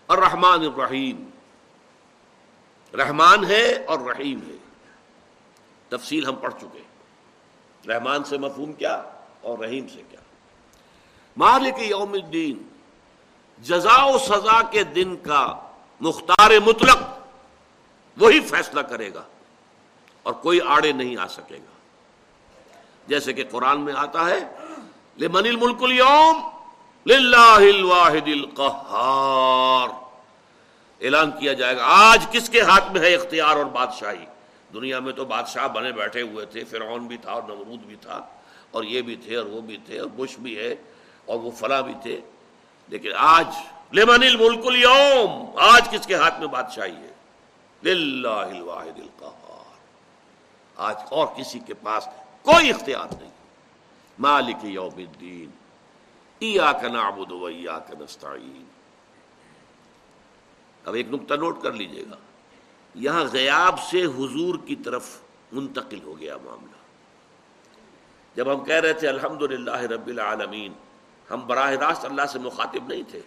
اور 0.05 0.17
رحمان 0.17 0.59
الرحیم۔ 0.59 1.29
رحمان 2.97 3.45
ہے 3.45 3.85
اور 3.85 3.99
رحیم 3.99 4.39
ہے۔ 4.47 4.57
تفصیل 5.89 6.25
ہم 6.25 6.35
پڑھ 6.35 6.53
چکے 6.61 6.81
رحمان 7.87 8.23
سے 8.23 8.37
مفہوم 8.37 8.73
کیا 8.73 9.03
اور 9.41 9.57
رحیم 9.57 9.87
سے 9.87 10.01
کیا؟ 10.09 10.19
مالک 11.37 11.73
یوم 11.79 12.13
الدین۔ 12.13 12.67
جزا 13.59 14.05
و 14.05 14.17
سزا 14.17 14.61
کے 14.61 14.83
دن 14.83 15.15
کا 15.15 15.71
مختار 16.01 16.51
مطلق 16.65 16.97
وہی 18.17 18.39
فیصلہ 18.39 18.81
کرے 18.81 19.13
گا۔ 19.13 19.23
اور 20.23 20.34
کوئی 20.34 20.62
آڑے 20.62 20.91
نہیں 20.91 21.17
آ 21.17 21.27
سکے 21.27 21.55
گا۔ 21.55 21.71
جیسے 23.07 23.34
کہ 23.34 23.43
قرآن 23.51 23.81
میں 23.81 23.93
آتا 23.97 24.29
ہے، 24.29 24.39
لمن 25.17 25.45
الملک 25.45 25.84
اليوم 25.84 26.41
للہ 27.05 27.60
الواحد 27.60 28.27
القہار۔ 28.27 29.89
اعلان 31.01 31.31
کیا 31.31 31.53
جائے 31.53 31.77
گا، 31.77 31.84
آج 31.84 32.27
کس 32.31 32.49
کے 32.49 32.62
ہاتھ 32.62 32.91
میں 32.91 33.01
ہے 33.01 33.15
اختیار 33.15 33.55
اور 33.55 33.65
بادشاہی؟ 33.65 34.25
دنیا 34.73 34.99
میں 34.99 35.13
تو 35.13 35.25
بادشاہ 35.25 35.67
بنے 35.67 35.91
بیٹھے 35.91 36.21
ہوئے 36.21 36.45
تھے، 36.45 36.63
فرعون 36.63 37.07
بھی 37.07 37.17
تھا 37.17 37.31
اور 37.31 37.43
نمرود 37.43 37.79
بھی 37.79 37.95
تھا، 38.01 38.21
اور 38.71 38.84
یہ 38.84 39.01
بھی 39.01 39.15
تھے 39.15 39.36
اور 39.36 39.45
وہ 39.45 39.62
بھی 39.62 39.77
تھے، 39.86 39.99
اور 39.99 40.10
بش 40.15 40.38
بھی 40.39 40.57
ہے 40.57 40.75
اور 41.25 41.39
وہ 41.39 41.51
فلاں 41.51 41.81
بھی 41.81 41.93
تھے۔ 42.01 42.19
لیکن 42.88 43.12
آج، 43.17 43.47
لمن 43.93 44.23
الملک 44.23 44.65
اليوم، 44.65 45.57
آج 45.60 45.89
کس 45.89 46.07
کے 46.07 46.15
ہاتھ 46.15 46.39
میں 46.39 46.47
بادشاہی 46.47 46.95
ہے؟ 46.95 47.13
للہ 47.84 48.27
الواحد 48.27 48.99
القہار۔ 48.99 49.40
آج 50.75 50.95
اور 51.10 51.27
کسی 51.27 51.60
کے 51.60 51.73
پاس 51.73 52.07
کوئی 52.41 52.69
اختیار 52.69 53.13
نہیں۔ 53.21 53.31
مالک 54.19 54.55
یوم 54.63 54.97
الدین، 54.97 55.49
ایاک 56.39 56.84
نعبد 56.84 57.31
و 57.31 57.45
ایاک 57.45 57.91
نستعین۔ 57.99 58.65
اب 60.86 60.93
ایک 60.93 61.07
نقطہ 61.10 61.34
نوٹ 61.34 61.62
کر 61.62 61.71
لیجیے 61.73 62.03
گا۔ 62.12 62.15
یہاں 62.95 63.23
غیاب 63.34 63.79
سے 63.79 64.05
حضور 64.05 64.55
کی 64.65 64.75
طرف 64.75 65.17
منتقل 65.51 66.03
ہو 66.03 66.19
گیا 66.19 66.38
معاملہ۔ 66.43 66.81
جب 68.36 68.53
ہم 68.53 68.63
کہہ 68.63 68.75
رہے 68.75 68.93
تھے 68.93 69.07
الحمد 69.07 69.41
رب 69.91 70.07
العالمین، 70.07 70.73
ہم 71.31 71.47
براہ 71.47 71.71
راست 71.71 72.05
اللہ 72.05 72.25
سے 72.25 72.39
مخاطب 72.39 72.88
نہیں 72.88 73.03
تھے۔ 73.12 73.21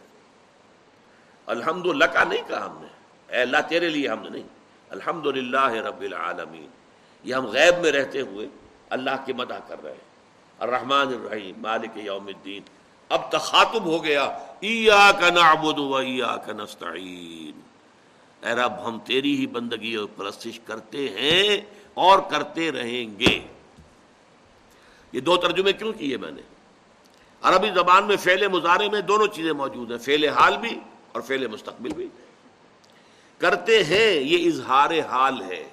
الحمد 1.47 1.87
اللہ 1.87 2.05
کا 2.05 2.25
نہیں 2.25 2.49
کہا 2.49 2.67
ہم 2.67 2.79
نے۔ 2.81 2.89
اے 3.37 3.43
اللہ، 3.43 3.57
تیرے 3.69 3.89
لیے 3.89 4.09
ہم 4.09 4.23
نے 4.23 4.29
نہیں۔ 4.29 4.49
الحمد 4.91 5.27
رب 5.27 6.01
العالمین۔ 6.01 6.69
یہ 7.25 7.35
ہم 7.35 7.47
غیب 7.47 7.83
میں 7.83 7.93
رہتے 7.93 8.21
ہوئے 8.21 8.49
اللہ 8.91 9.11
کی 9.27 9.33
مدح 9.33 9.59
کر 9.69 9.83
رہے 9.83 9.93
ہیں۔ 9.93 10.15
الرحمن 10.59 11.07
الرحیم، 11.09 11.55
مالک 11.59 11.91
یوم 11.95 12.27
الدین۔ 12.27 12.63
اب 13.09 13.33
تخاطب 13.33 13.85
ہو 13.85 14.05
گیا 14.05 14.39
نعبد 15.35 15.79
و 15.79 16.01
نستعین۔ 16.49 17.61
اے 18.47 18.55
رب، 18.55 18.89
ہم 18.89 18.99
تیری 19.05 19.37
ہی 19.37 19.47
بندگی 19.47 19.95
اور 19.95 20.07
پرستش 20.17 20.61
کرتے 20.61 21.09
ہیں 21.09 21.61
اور 21.95 22.19
کرتے 22.19 22.73
رہیں 22.73 23.19
گے۔ 23.19 23.41
یہ 25.13 25.21
دو 25.21 25.37
ترجمے 25.37 25.73
کیوں 25.73 25.93
کیے 25.93 26.17
میں 26.17 26.31
نے؟ 26.31 26.43
عربی 27.43 27.71
زبان 27.75 28.05
میں 28.05 28.17
فعل 28.17 28.49
مظاہرے 28.49 28.89
میں 28.89 29.01
دونوں 29.01 29.27
چیزیں 29.27 29.53
موجود 29.53 29.91
ہیں، 29.91 29.99
فعل 29.99 30.25
حال 30.25 30.57
بھی 30.57 30.81
اور 31.13 31.23
فعل 31.23 31.47
مستقبل 31.47 31.91
بھی۔ 31.91 32.09
کرتے 33.39 33.85
ہیں، 33.85 34.13
یہ 34.13 34.49
اظہار 34.49 34.91
حال 35.09 35.43
ہے۔ 35.43 35.69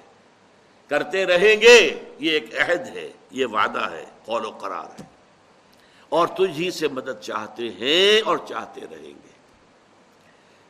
کرتے 0.92 1.26
رہیں 1.26 1.60
گے، 1.60 2.04
یہ 2.18 2.30
ایک 2.30 2.54
عہد 2.54 2.96
ہے، 2.96 3.12
یہ 3.30 3.46
وعدہ 3.46 3.90
ہے، 3.90 4.04
قول 4.24 4.46
و 4.46 4.50
قرار 4.50 5.00
ہے۔ 5.00 5.06
اور 6.08 6.28
تجھ 6.28 6.60
ہی 6.60 6.70
سے 6.70 6.88
مدد 6.88 7.20
چاہتے 7.20 7.62
ہیں 7.62 8.28
اور 8.28 8.38
چاہتے 8.48 8.80
رہیں 8.80 9.14
گے۔ 9.24 9.30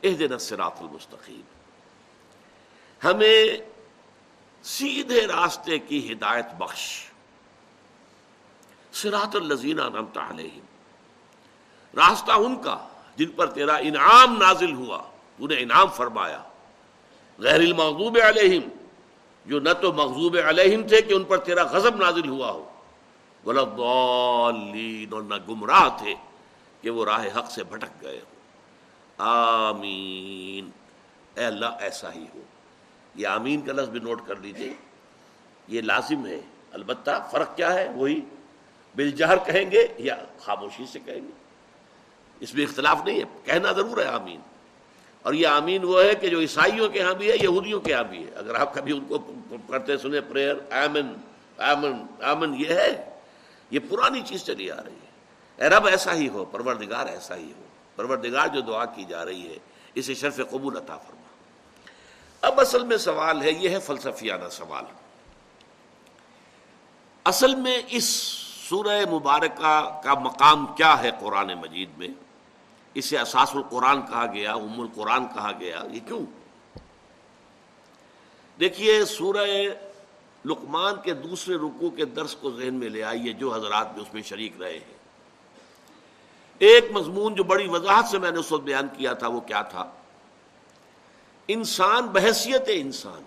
اس 0.02 0.18
دن 0.18 0.38
سراط 0.38 0.74
المستقیم۔ 0.80 1.40
ہمیں 3.04 3.46
سیدھے 4.62 5.26
راستے 5.26 5.78
کی 5.78 6.12
ہدایت 6.12 6.46
بخش۔ 6.58 7.04
سراط 8.92 9.36
الزین 9.36 9.80
علیہم۔ 9.80 10.64
راستہ 11.98 12.32
ان 12.32 12.62
کا 12.62 12.88
جن 13.16 13.30
پر 13.30 13.50
تیرا 13.50 13.76
انعام 13.76 14.36
نازل 14.36 14.72
ہوا، 14.72 15.02
انہیں 15.38 15.60
انعام 15.60 15.88
فرمایا۔ 15.88 16.42
غیر 17.38 17.60
المغضوب 17.60 18.18
علیہم۔ 18.24 18.81
جو 19.46 19.60
نہ 19.60 19.68
تو 19.80 19.92
مغضوب 19.92 20.36
علیہم 20.46 20.88
تھے 20.88 21.02
کہ 21.02 21.12
ان 21.12 21.24
پر 21.24 21.38
تیرا 21.38 21.62
غضب 21.62 21.96
نازل 21.96 22.28
ہوا 22.28 22.50
ہو۔ 22.50 22.68
غلطین 23.46 25.12
اور 25.12 25.22
نہ 25.22 25.34
گمراہ 25.48 25.88
تھے 25.98 26.14
کہ 26.80 26.90
وہ 26.90 27.04
راہ 27.04 27.26
حق 27.38 27.50
سے 27.50 27.64
بھٹک 27.64 28.02
گئے 28.02 28.16
ہو 28.16 28.32
آمین۔ 29.18 30.70
اے 31.34 31.44
اللہ، 31.44 31.66
ایسا 31.80 32.12
ہی 32.12 32.24
ہو۔ 32.34 32.40
یہ 33.14 33.26
آمین 33.26 33.60
کا 33.60 33.72
لفظ 33.72 33.88
بھی 33.88 34.00
نوٹ 34.00 34.26
کر 34.26 34.36
لیجیے 34.36 34.74
یہ 35.68 35.80
لازم 35.80 36.26
ہے۔ 36.26 36.40
البتہ 36.72 37.28
فرق 37.30 37.56
کیا 37.56 37.74
ہے؟ 37.74 37.88
وہی 37.94 38.20
بلجہر 38.94 39.36
کہیں 39.36 39.70
گے 39.70 39.86
یا 39.98 40.16
خاموشی 40.40 40.84
سے 40.92 40.98
کہیں 40.98 41.20
گے۔ 41.20 41.32
اس 42.40 42.54
میں 42.54 42.62
اختلاف 42.62 42.98
نہیں 43.04 43.18
ہے۔ 43.18 43.24
کہنا 43.44 43.72
ضرور 43.72 43.98
ہے 43.98 44.04
آمین۔ 44.04 44.40
اور 45.22 45.32
یہ 45.32 45.46
آمین 45.46 45.84
وہ 45.84 46.02
ہے 46.02 46.14
کہ 46.14 46.28
جو 46.28 46.40
عیسائیوں 46.40 46.88
کے 46.88 47.02
ہاں 47.02 47.14
بھی 47.14 47.30
ہے، 47.30 47.36
یہودیوں 47.42 47.80
کے 47.80 47.94
ہاں 47.94 48.02
بھی 48.02 48.26
ہے۔ 48.26 48.30
اگر 48.36 48.54
آپ 48.54 48.74
کبھی 48.74 48.92
ان 48.92 49.00
کو 49.00 49.18
کرتے 49.70 49.98
سنے 49.98 50.20
پریئر 50.20 50.54
آمن 50.72 51.14
آمن 51.58 52.22
آمن 52.22 52.54
یہ 52.54 52.68
ہے۔ 52.68 53.10
یہ 53.70 53.78
پرانی 53.90 54.20
چیز 54.20 54.44
چلی 54.44 54.70
آ 54.70 54.76
رہی 54.76 54.92
ہے۔ 54.92 55.12
اے 55.62 55.68
رب، 55.68 55.86
ایسا 55.86 56.14
ہی 56.14 56.28
ہو، 56.28 56.44
پروردگار 56.44 57.06
ایسا 57.06 57.36
ہی 57.36 57.52
ہو۔ 57.56 57.62
پروردگار 57.96 58.48
جو 58.48 58.60
دعا 58.60 58.84
کی 58.84 59.04
جا 59.04 59.24
رہی 59.24 59.48
ہے، 59.48 59.58
اسے 59.94 60.14
شرف 60.14 60.40
قبول 60.50 60.76
عطا 60.76 60.96
فرما۔ 60.96 61.22
اب 62.40 62.60
اصل 62.60 62.82
میں 62.82 62.96
سوال 62.96 63.42
ہے، 63.42 63.50
یہ 63.50 63.68
ہے 63.68 63.78
فلسفیانہ 63.78 64.48
سوال۔ 64.50 64.84
اصل 67.24 67.54
میں 67.54 67.82
اس 67.88 68.04
سورہ 68.68 69.00
مبارکہ 69.10 70.00
کا 70.04 70.14
مقام 70.14 70.66
کیا 70.66 71.02
ہے 71.02 71.10
قرآن 71.20 71.54
مجید 71.54 71.90
میں؟ 71.98 72.08
اسے 72.94 73.18
اساس 73.18 73.54
القرآن 73.54 74.02
کہا 74.02 74.26
گیا، 74.26 74.52
ام 74.52 74.80
القرآن 74.80 75.26
کہا 75.26 75.52
گیا، 75.60 75.82
یہ 75.90 76.00
کیوں؟ 76.06 76.20
دیکھیے، 78.60 79.04
سورہ 79.04 79.46
لقمان 80.44 80.94
کے 81.02 81.14
دوسرے 81.14 81.54
رکو 81.54 81.90
کے 81.90 82.04
درس 82.04 82.34
کو 82.34 82.50
ذہن 82.50 82.74
میں 82.74 82.88
لے 82.88 83.02
آئیے، 83.02 83.32
جو 83.32 83.54
حضرات 83.54 83.94
بھی 83.94 84.02
اس 84.02 84.14
میں 84.14 84.22
شریک 84.22 84.60
رہے 84.60 84.72
ہیں۔ 84.72 85.00
ایک 86.58 86.90
مضمون 86.92 87.34
جو 87.34 87.44
بڑی 87.44 87.68
وضاحت 87.68 88.06
سے 88.06 88.18
میں 88.18 88.30
نے 88.30 88.38
اس 88.38 88.52
وقت 88.52 88.62
بیان 88.62 88.88
کیا 88.96 89.12
تھا، 89.12 89.28
وہ 89.28 89.40
کیا 89.40 89.62
تھا؟ 89.62 89.90
انسان، 91.48 92.06
بحثیت 92.06 92.62
انسان، 92.68 93.22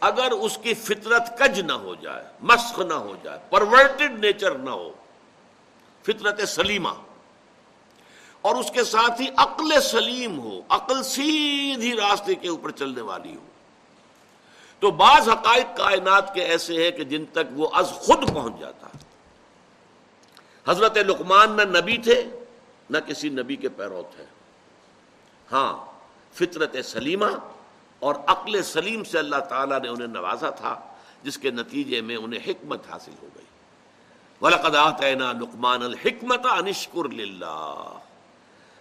اگر 0.00 0.30
اس 0.30 0.58
کی 0.62 0.74
فطرت 0.74 1.38
کج 1.38 1.60
نہ 1.60 1.72
ہو 1.72 1.94
جائے، 1.94 2.24
مسخ 2.40 2.78
نہ 2.78 2.94
ہو 2.94 3.16
جائے 3.22 3.38
پرورٹڈ 3.50 4.18
نیچر 4.24 4.54
نہ 4.54 4.70
ہو، 4.70 4.92
فطرت 6.02 6.48
سلیمہ 6.48 6.92
اور 8.42 8.54
اس 8.54 8.70
کے 8.70 8.84
ساتھ 8.84 9.20
ہی 9.20 9.26
عقل 9.36 9.80
سلیم 9.80 10.40
ہو، 10.40 10.60
عقل 10.68 11.02
سیدھی 11.02 11.96
راستے 11.96 12.34
کے 12.34 12.48
اوپر 12.48 12.70
چلنے 12.70 13.00
والی 13.00 13.36
ہو۔ 13.36 13.46
تو 14.78 14.90
بعض 14.90 15.28
حقائق 15.28 15.76
کائنات 15.76 16.34
کے 16.34 16.42
ایسے 16.42 16.84
ہیں 16.84 16.90
کہ 16.90 17.04
جن 17.04 17.24
تک 17.32 17.52
وہ 17.52 17.68
از 17.72 17.90
خود 17.90 18.34
پہنچ 18.34 18.60
جاتا۔ 18.60 18.86
ہے 18.86 18.98
حضرت 20.68 20.96
لقمان 20.96 21.52
نہ 21.52 21.78
نبی 21.78 21.96
تھے، 21.96 22.24
نہ 22.90 22.98
کسی 22.98 23.28
نبی 23.28 23.56
کے 23.56 23.68
پیرو 23.68 24.02
تھے 24.16 24.24
ہاں 25.52 25.84
فطرت 26.34 26.76
سلیمہ 26.84 27.26
اور 27.98 28.14
عقل 28.26 28.62
سلیم 28.62 29.04
سے 29.04 29.18
اللہ 29.18 29.36
تعالیٰ 29.36 29.80
نے 29.80 29.88
انہیں 29.88 30.06
نوازا 30.06 30.50
تھا، 30.50 30.80
جس 31.22 31.38
کے 31.38 31.50
نتیجے 31.50 32.00
میں 32.00 32.16
انہیں 32.16 32.40
حکمت 32.46 32.90
حاصل 32.90 33.12
ہو 33.22 33.28
گئی۔ 33.34 33.44
لقمان 34.42 35.82
الحکمت 35.82 36.46
انشکر 36.46 37.08
للہ 37.08 37.98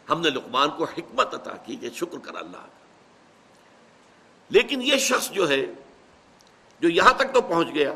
ہم 0.10 0.22
نے 0.22 0.30
لقمان 0.30 0.70
کو 0.70 0.84
حکمت 0.84 1.34
عطا 1.34 1.56
کی 1.66 1.76
کہ 1.76 1.90
شکر 1.90 2.18
کر 2.18 2.36
اللہ۔ 2.36 2.58
کا 2.58 2.68
لیکن 4.50 4.82
یہ 4.82 4.96
شخص 4.96 5.32
جو 5.32 5.50
ہے، 5.50 5.66
جو 6.80 6.90
یہاں 6.90 7.14
تک 7.14 7.34
تو 7.34 7.42
پہنچ 7.42 7.68
گیا، 7.74 7.94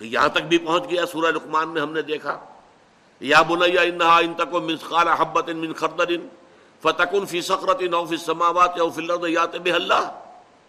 یہاں 0.00 0.28
تک 0.28 0.42
بھی 0.42 0.58
پہنچ 0.58 0.90
گیا 0.90 1.06
سورہ 1.06 1.30
لقمان 1.30 1.68
میں 1.68 1.82
ہم 1.82 1.92
نے 1.92 2.02
دیکھا۔ 2.02 2.44
یا 3.20 3.42
بولیا 3.42 3.80
انہا، 3.80 4.18
ان 4.18 4.34
تک 4.34 4.54
مسخال 4.54 5.08
حبت 5.08 5.48
من 5.48 5.72
خردر 5.72 6.10
فتکن 6.82 7.26
فی 7.26 7.40
سخرت 7.40 7.82
او 7.92 8.06
فی 8.06 8.14
السماوات 8.14 8.80
او 8.80 8.90
فی 8.90 9.02
الارض 9.02 9.24
یات 9.28 9.56
بہ 9.56 9.72
اللہ۔ 9.72 10.20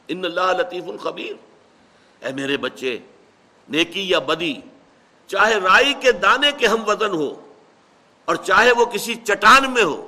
ان 0.08 0.26
اللہ 0.26 0.52
لطیف 0.58 0.84
الخبیر 0.88 1.34
اے 2.26 2.34
میرے 2.34 2.58
بچے، 2.58 3.00
نیکی 3.70 4.10
یا 4.10 4.20
بدی، 4.20 4.54
چاہے 5.28 5.56
رائی 5.56 5.94
کے 5.94 6.12
دانے 6.12 6.52
کے 6.58 6.68
ہم 6.68 6.84
وزن 6.88 7.14
ہو 7.14 7.52
اور 8.26 8.36
چاہے 8.36 8.72
وہ 8.72 8.86
کسی 8.86 9.16
چٹان 9.16 9.74
میں 9.74 9.84
ہو 9.84 10.07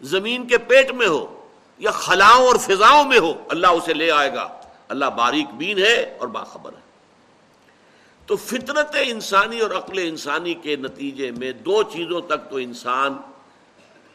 زمین 0.00 0.46
کے 0.46 0.58
پیٹ 0.58 0.92
میں 0.92 1.06
ہو 1.06 1.48
یا 1.78 1.90
خلاؤں 1.90 2.46
اور 2.46 2.56
فضاؤں 2.56 3.04
میں 3.04 3.18
ہو، 3.18 3.34
اللہ 3.48 3.66
اسے 3.66 3.94
لے 3.94 4.10
آئے 4.10 4.34
گا۔ 4.34 4.48
اللہ 4.88 5.04
باریک 5.04 5.54
بین 5.54 5.78
ہے 5.78 6.16
اور 6.20 6.28
باخبر 6.28 6.72
ہے۔ 6.72 6.86
تو 8.26 8.36
فطرت 8.36 8.96
انسانی 9.02 9.60
اور 9.60 9.70
عقل 9.70 9.98
انسانی 9.98 10.54
کے 10.54 10.76
نتیجے 10.76 11.30
میں 11.30 11.52
دو 11.52 11.82
چیزوں 11.82 12.20
تک 12.20 12.50
تو 12.50 12.56
انسان، 12.56 13.16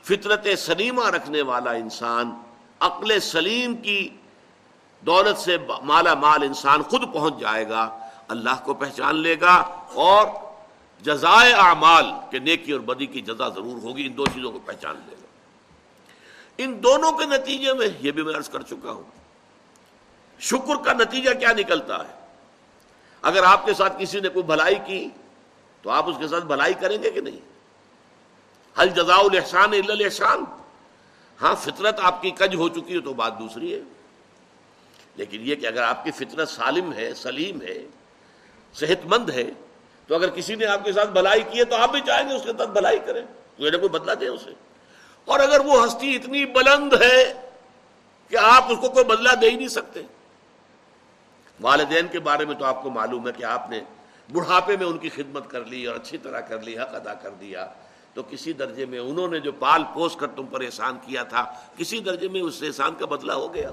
فطرت 0.04 0.48
سلیمہ 0.58 1.10
رکھنے 1.10 1.42
والا 1.42 1.72
انسان، 1.72 2.32
عقل 2.80 3.20
سلیم 3.20 3.76
کی 3.76 4.10
دولت 5.02 5.38
سے 5.38 5.58
مالا 5.82 6.14
مال 6.14 6.44
انسان 6.44 6.82
خود 6.82 7.14
پہنچ 7.14 7.40
جائے 7.40 7.70
گا، 7.70 8.00
اللہ 8.28 8.64
کو 8.64 8.74
پہچان 8.74 9.16
لے 9.16 9.36
گا 9.42 9.56
اور 9.94 10.28
جزائے 11.02 11.54
اعمال 11.54 12.06
کے 12.32 12.40
نیکی 12.40 12.72
اور 12.72 12.82
بدی 12.82 13.06
کی 13.06 13.22
جزا 13.22 13.50
ضرور 13.50 13.84
ہوگی، 13.84 14.06
ان 14.06 14.18
دو 14.18 14.26
چیزوں 14.26 14.52
کو 14.52 14.60
پہچان 14.60 14.96
لے 14.96 15.16
گا۔ 15.21 15.21
ان 16.64 16.84
دونوں 16.84 17.12
کے 17.12 17.26
نتیجے 17.26 17.74
میں، 17.74 17.88
یہ 18.00 18.12
بھی 18.12 18.24
میں 18.24 18.36
عرض 18.36 18.50
کر 18.50 18.62
چکا 18.62 18.92
ہوں، 18.92 19.04
شکر 20.40 20.84
کا 20.86 20.94
نتیجہ 20.94 21.34
کیا 21.40 21.52
نکلتا 21.52 22.08
ہے؟ 22.08 22.14
اگر 23.22 23.44
آپ 23.44 23.66
کے 23.66 23.74
ساتھ 23.74 23.94
کسی 24.00 24.20
نے 24.20 24.30
کوئی 24.30 24.44
بھلائی 24.44 24.76
کی، 24.86 25.10
تو 25.82 25.90
آپ 25.90 26.10
اس 26.10 26.16
کے 26.20 26.28
ساتھ 26.28 26.46
بھلائی 26.46 26.74
کریں 26.74 27.04
گے 27.04 27.12
کہ 27.12 27.22
نہیں؟ 27.22 27.40
حل 28.80 28.90
جزا 28.90 29.16
الحسان 29.16 29.74
الحسان 29.90 30.44
ہاں 31.42 31.56
فطرت 31.56 32.00
آپ 32.00 32.22
کی 32.22 32.32
کج 32.32 32.56
ہو 32.56 32.70
چکی 32.70 32.96
ہے 32.96 33.02
تو 33.02 33.14
بات 33.14 33.40
دوسری 33.40 33.74
ہے۔ 33.74 33.80
لیکن 35.16 35.38
یہ 35.42 35.56
کہ 35.56 35.68
اگر 35.68 35.84
آپ 35.84 36.04
کی 36.04 36.12
فطرت 36.12 36.50
سالم 36.50 36.94
ہے، 36.94 37.14
سلیم 37.14 37.62
ہے 37.62 37.86
صحت 38.74 39.06
مند 39.06 39.30
ہے، 39.30 39.44
تو 40.08 40.16
اگر 40.16 40.30
کسی 40.30 40.56
نے 40.56 40.66
آپ 40.66 40.86
کے 40.86 40.94
ساتھ 40.94 41.10
بھلائی 41.10 41.42
کی 41.52 41.60
ہے 41.60 41.66
تو 41.66 41.76
آپ 41.76 41.92
بھی 41.92 42.02
چاہیں 42.06 42.30
گے 42.30 42.34
اس 42.34 42.44
کے 42.44 42.52
ساتھ 42.58 42.70
بھلائی 42.70 43.00
کریں۔ 43.06 43.22
تو 43.58 43.80
کوئی 43.80 43.90
بدلا 43.90 44.14
دیں 44.14 44.28
اسے۔ 44.28 44.71
اور 45.26 45.40
اگر 45.40 45.60
وہ 45.60 45.86
ہستی 45.86 46.16
اتنی 46.16 46.46
بلند 46.46 46.94
ہے 46.94 47.34
کہ 48.28 48.36
آپ 48.36 48.64
اس 48.70 48.78
کو 48.82 48.90
کوئی 48.90 49.06
بدلا 49.06 49.34
دے 49.42 49.50
ہی 49.50 49.56
نہیں 49.56 49.68
سکتے۔ 49.68 50.02
والدین 51.62 52.08
کے 52.08 52.20
بارے 52.20 52.46
میں 52.46 52.56
تو 52.56 52.66
آپ 52.66 52.84
کو 52.84 52.90
معلوم 52.90 53.28
ہے 53.28 53.34
کہ 53.38 53.44
آپ 53.44 53.70
نے 53.70 53.82
بڑھاپے 54.32 54.78
میں 54.78 54.86
ان 54.86 54.98
کی 54.98 55.10
خدمت 55.10 55.50
کر 55.50 55.66
لی 55.66 55.86
اور 55.86 55.96
اچھی 55.96 56.18
طرح 56.18 56.40
کر 56.40 56.60
لی، 56.60 56.78
حق 56.78 56.96
ادا 56.96 57.14
کر 57.14 57.30
دیا۔ 57.30 57.68
تو 58.14 58.24
کسی 58.24 58.54
درجے 58.54 58.86
میں 58.86 59.00
انہوں 59.00 59.28
نے 59.28 59.40
جو 59.40 59.52
پال 59.52 59.84
پوس 59.94 60.16
کر 60.16 60.28
تم 60.28 60.46
پر 60.46 60.62
احسان 60.62 60.98
کیا 61.06 61.24
تھا، 61.24 61.54
کسی 61.78 62.00
درجے 62.00 62.28
میں 62.28 62.42
اس 62.42 62.64
احسان 62.64 62.96
کا 62.96 63.06
بدلہ 63.06 63.32
ہو 63.32 63.54
گیا۔ 63.54 63.72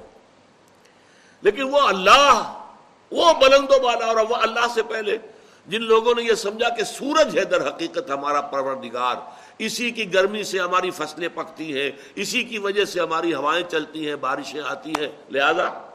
لیکن 1.40 1.62
وہ 1.62 1.80
اللہ، 1.80 2.64
وہ 3.10 3.32
بلند 3.32 3.68
و 3.70 3.82
بالا 3.82 4.06
اور 4.06 4.16
وہ 4.16 4.36
اللہ 4.36 4.66
سے 4.74 4.82
پہلے، 4.82 5.18
جن 5.66 5.82
لوگوں 5.82 6.14
نے 6.16 6.22
یہ 6.22 6.34
سمجھا 6.34 6.68
کہ 6.68 6.84
سورج 6.84 7.38
ہے 7.38 7.44
در 7.44 7.68
حقیقت 7.68 8.10
ہمارا 8.10 8.40
پروردگار 8.40 9.14
اسی 9.58 9.90
کی 9.90 10.14
گرمی 10.14 10.42
سے 10.42 10.58
ہماری 10.58 10.90
فصلیں 10.90 11.28
پکتی 11.34 11.80
ہیں، 11.80 11.90
اسی 12.14 12.44
کی 12.44 12.58
وجہ 12.58 12.84
سے 12.84 13.00
ہماری 13.00 13.34
ہوائیں 13.34 13.70
چلتی 13.70 14.08
ہیں، 14.08 14.16
بارشیں 14.16 14.60
آتی 14.66 14.90
ہیں۔ 14.90 15.08
لہذا 15.30 15.90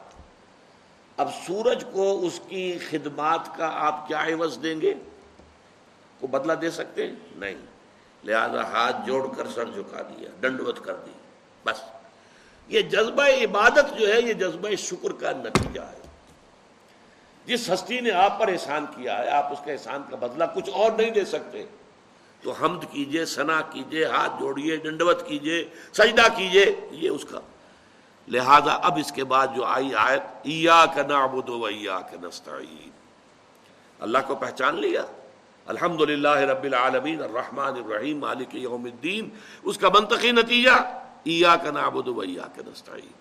اب 1.16 1.28
سورج 1.46 1.84
کو 1.92 2.26
اس 2.26 2.40
کی 2.48 2.78
خدمات 2.90 3.56
کا 3.56 3.70
آپ 3.74 4.08
کیا 4.08 4.24
عوض 4.24 4.62
دیں 4.62 4.80
گے؟ 4.80 4.94
کو 6.20 6.26
بدلہ 6.26 6.52
دے 6.52 6.70
سکتے 6.70 7.06
ہیں؟ 7.06 7.14
نہیں۔ 7.36 7.54
لہذا 8.24 8.62
ہاتھ 8.62 8.96
جوڑ 9.06 9.34
کر 9.36 9.48
سر 9.54 9.64
جھکا 9.64 10.02
دیا، 10.02 10.28
ڈنڈوت 10.40 10.84
کر 10.84 10.94
دی۔ 10.94 11.10
بس۔ 11.64 11.80
یہ 12.68 12.80
جذبہ 12.80 13.22
عبادت 13.22 13.98
جو 13.98 14.14
ہے، 14.14 14.20
یہ 14.20 14.32
جذبہ 14.32 14.74
شکر 14.78 15.12
کا 15.12 15.30
نتیجہ 15.30 15.80
ہے۔ 15.80 16.00
جس 17.46 17.70
ہستی 17.70 18.00
نے 18.00 18.10
آپ 18.10 18.40
پر 18.40 18.48
احسان 18.48 18.86
کیا 18.96 19.18
ہے، 19.18 19.28
آپ 19.28 19.52
اس 19.52 19.58
کے 19.64 19.72
احسان 19.72 20.02
کا 20.10 20.16
بدلہ 20.16 20.44
کچھ 20.54 20.70
اور 20.70 20.92
نہیں 20.92 21.10
دے 21.10 21.24
سکتے۔ 21.24 21.64
تو 22.44 22.52
حمد 22.52 22.84
کیجیے 22.90 23.24
سنا 23.24 23.60
کیجیے، 23.60 24.04
ہاتھ 24.04 24.32
جوڑیے، 24.40 24.76
ڈنڈوت 24.76 25.26
کیجیے، 25.26 25.64
سجدہ 25.92 26.22
کیجیے، 26.36 26.76
یہ 26.90 27.10
اس 27.10 27.24
کا۔ 27.24 27.40
لہذا 28.28 28.72
اب 28.72 28.98
اس 28.98 29.12
کے 29.12 29.24
بعد 29.24 29.46
جو 29.56 29.64
آئی 29.64 29.94
آیت 29.94 30.22
ایا 30.42 30.84
کا 30.96 31.02
نعبد 31.02 31.48
و 31.48 31.64
ایا 31.64 32.00
کا 32.00 32.26
نستعین۔ 32.26 32.90
اللہ 34.00 34.18
کو 34.26 34.34
پہچان 34.34 34.80
لیا۔ 34.80 35.04
الحمد 35.66 36.00
للہ 36.00 36.28
رب 36.28 36.64
العالمین، 36.64 37.22
الرحمن 37.22 37.64
الرحیم، 37.64 38.18
مالک 38.18 38.54
یوم 38.54 38.84
الدین۔ 38.84 39.28
اس 39.62 39.78
کا 39.78 39.88
منطقی 39.88 40.32
نتیجہ 40.32 41.02
ایا 41.22 41.56
کا 41.56 41.70
نعبد 41.70 42.08
و 42.08 42.20
ایا 42.20 42.46
کا 42.56 42.62
نستعین۔ 42.66 43.12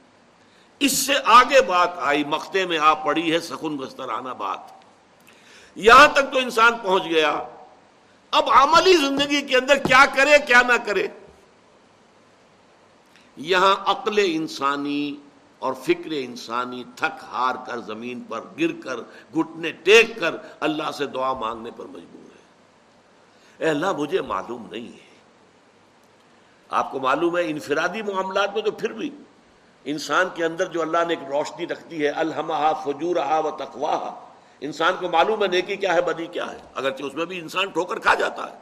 اس 0.79 0.91
سے 0.91 1.13
آگے 1.25 1.61
بات 1.61 1.89
آئی 1.97 2.23
مختے 2.23 2.65
میں 2.65 2.79
آپ 2.79 3.05
پڑی 3.05 3.33
ہے، 3.33 3.39
سخن 3.39 3.75
بسترانہ 3.75 4.29
بات۔ 4.29 4.59
یہاں 5.75 6.07
تک 6.07 6.33
تو 6.33 6.37
انسان 6.37 6.73
پہنچ 6.83 7.03
گیا۔ 7.05 7.43
اب 8.33 8.49
عملی 8.49 8.95
زندگی 8.95 9.41
کے 9.41 9.57
اندر 9.57 9.77
کیا 9.77 10.05
کرے، 10.15 10.31
کیا 10.47 10.61
نہ 10.61 10.73
کرے۔ 10.85 11.07
یہاں 13.37 13.75
عقل 13.85 14.13
انسانی 14.17 15.15
اور 15.59 15.73
فکر 15.73 16.09
انسانی 16.11 16.83
تھک 16.95 17.23
ہار 17.31 17.55
کر 17.67 17.77
زمین 17.77 18.21
پر 18.21 18.41
گر 18.59 18.81
کر، 18.83 18.97
گھٹنے 19.33 19.71
ٹیک 19.71 20.19
کر 20.19 20.35
اللہ 20.59 20.91
سے 20.91 21.05
دعا 21.05 21.33
مانگنے 21.33 21.71
پر 21.71 21.85
مجبور 21.85 22.31
ہے۔ 22.35 22.41
اے 23.63 23.69
اللہ، 23.69 23.91
مجھے 23.91 24.21
معلوم 24.21 24.67
نہیں 24.71 24.87
ہے۔ 24.87 25.13
آپ 26.69 26.91
کو 26.91 26.99
معلوم 26.99 27.37
ہے، 27.37 27.43
انفرادی 27.45 28.01
معاملات 28.01 28.53
میں 28.53 28.61
تو 28.61 28.71
پھر 28.71 28.93
بھی 28.93 29.09
انسان 29.85 30.27
کے 30.35 30.45
اندر 30.45 30.65
جو 30.65 30.81
اللہ 30.81 30.97
نے 31.07 31.13
ایک 31.13 31.31
روشنی 31.31 31.67
رکھتی 31.67 32.01
ہے 32.01 32.09
الحمہ 32.09 32.73
فجور 32.83 33.15
و 33.15 33.51
تقواہ 33.51 34.32
انسان 34.63 34.93
کو 34.99 35.09
معلوم 35.09 35.43
ہے 35.43 35.47
نیکی 35.47 35.75
کیا 35.75 35.93
ہے، 35.93 36.01
بدی 36.01 36.25
کیا 36.25 36.51
ہے۔ 36.51 36.57
اگرچہ 36.75 37.03
اس 37.03 37.13
میں 37.13 37.25
بھی 37.25 37.39
انسان 37.39 37.69
ٹھوکر 37.69 37.99
کھا 37.99 38.13
جاتا 38.13 38.51
ہے۔ 38.51 38.55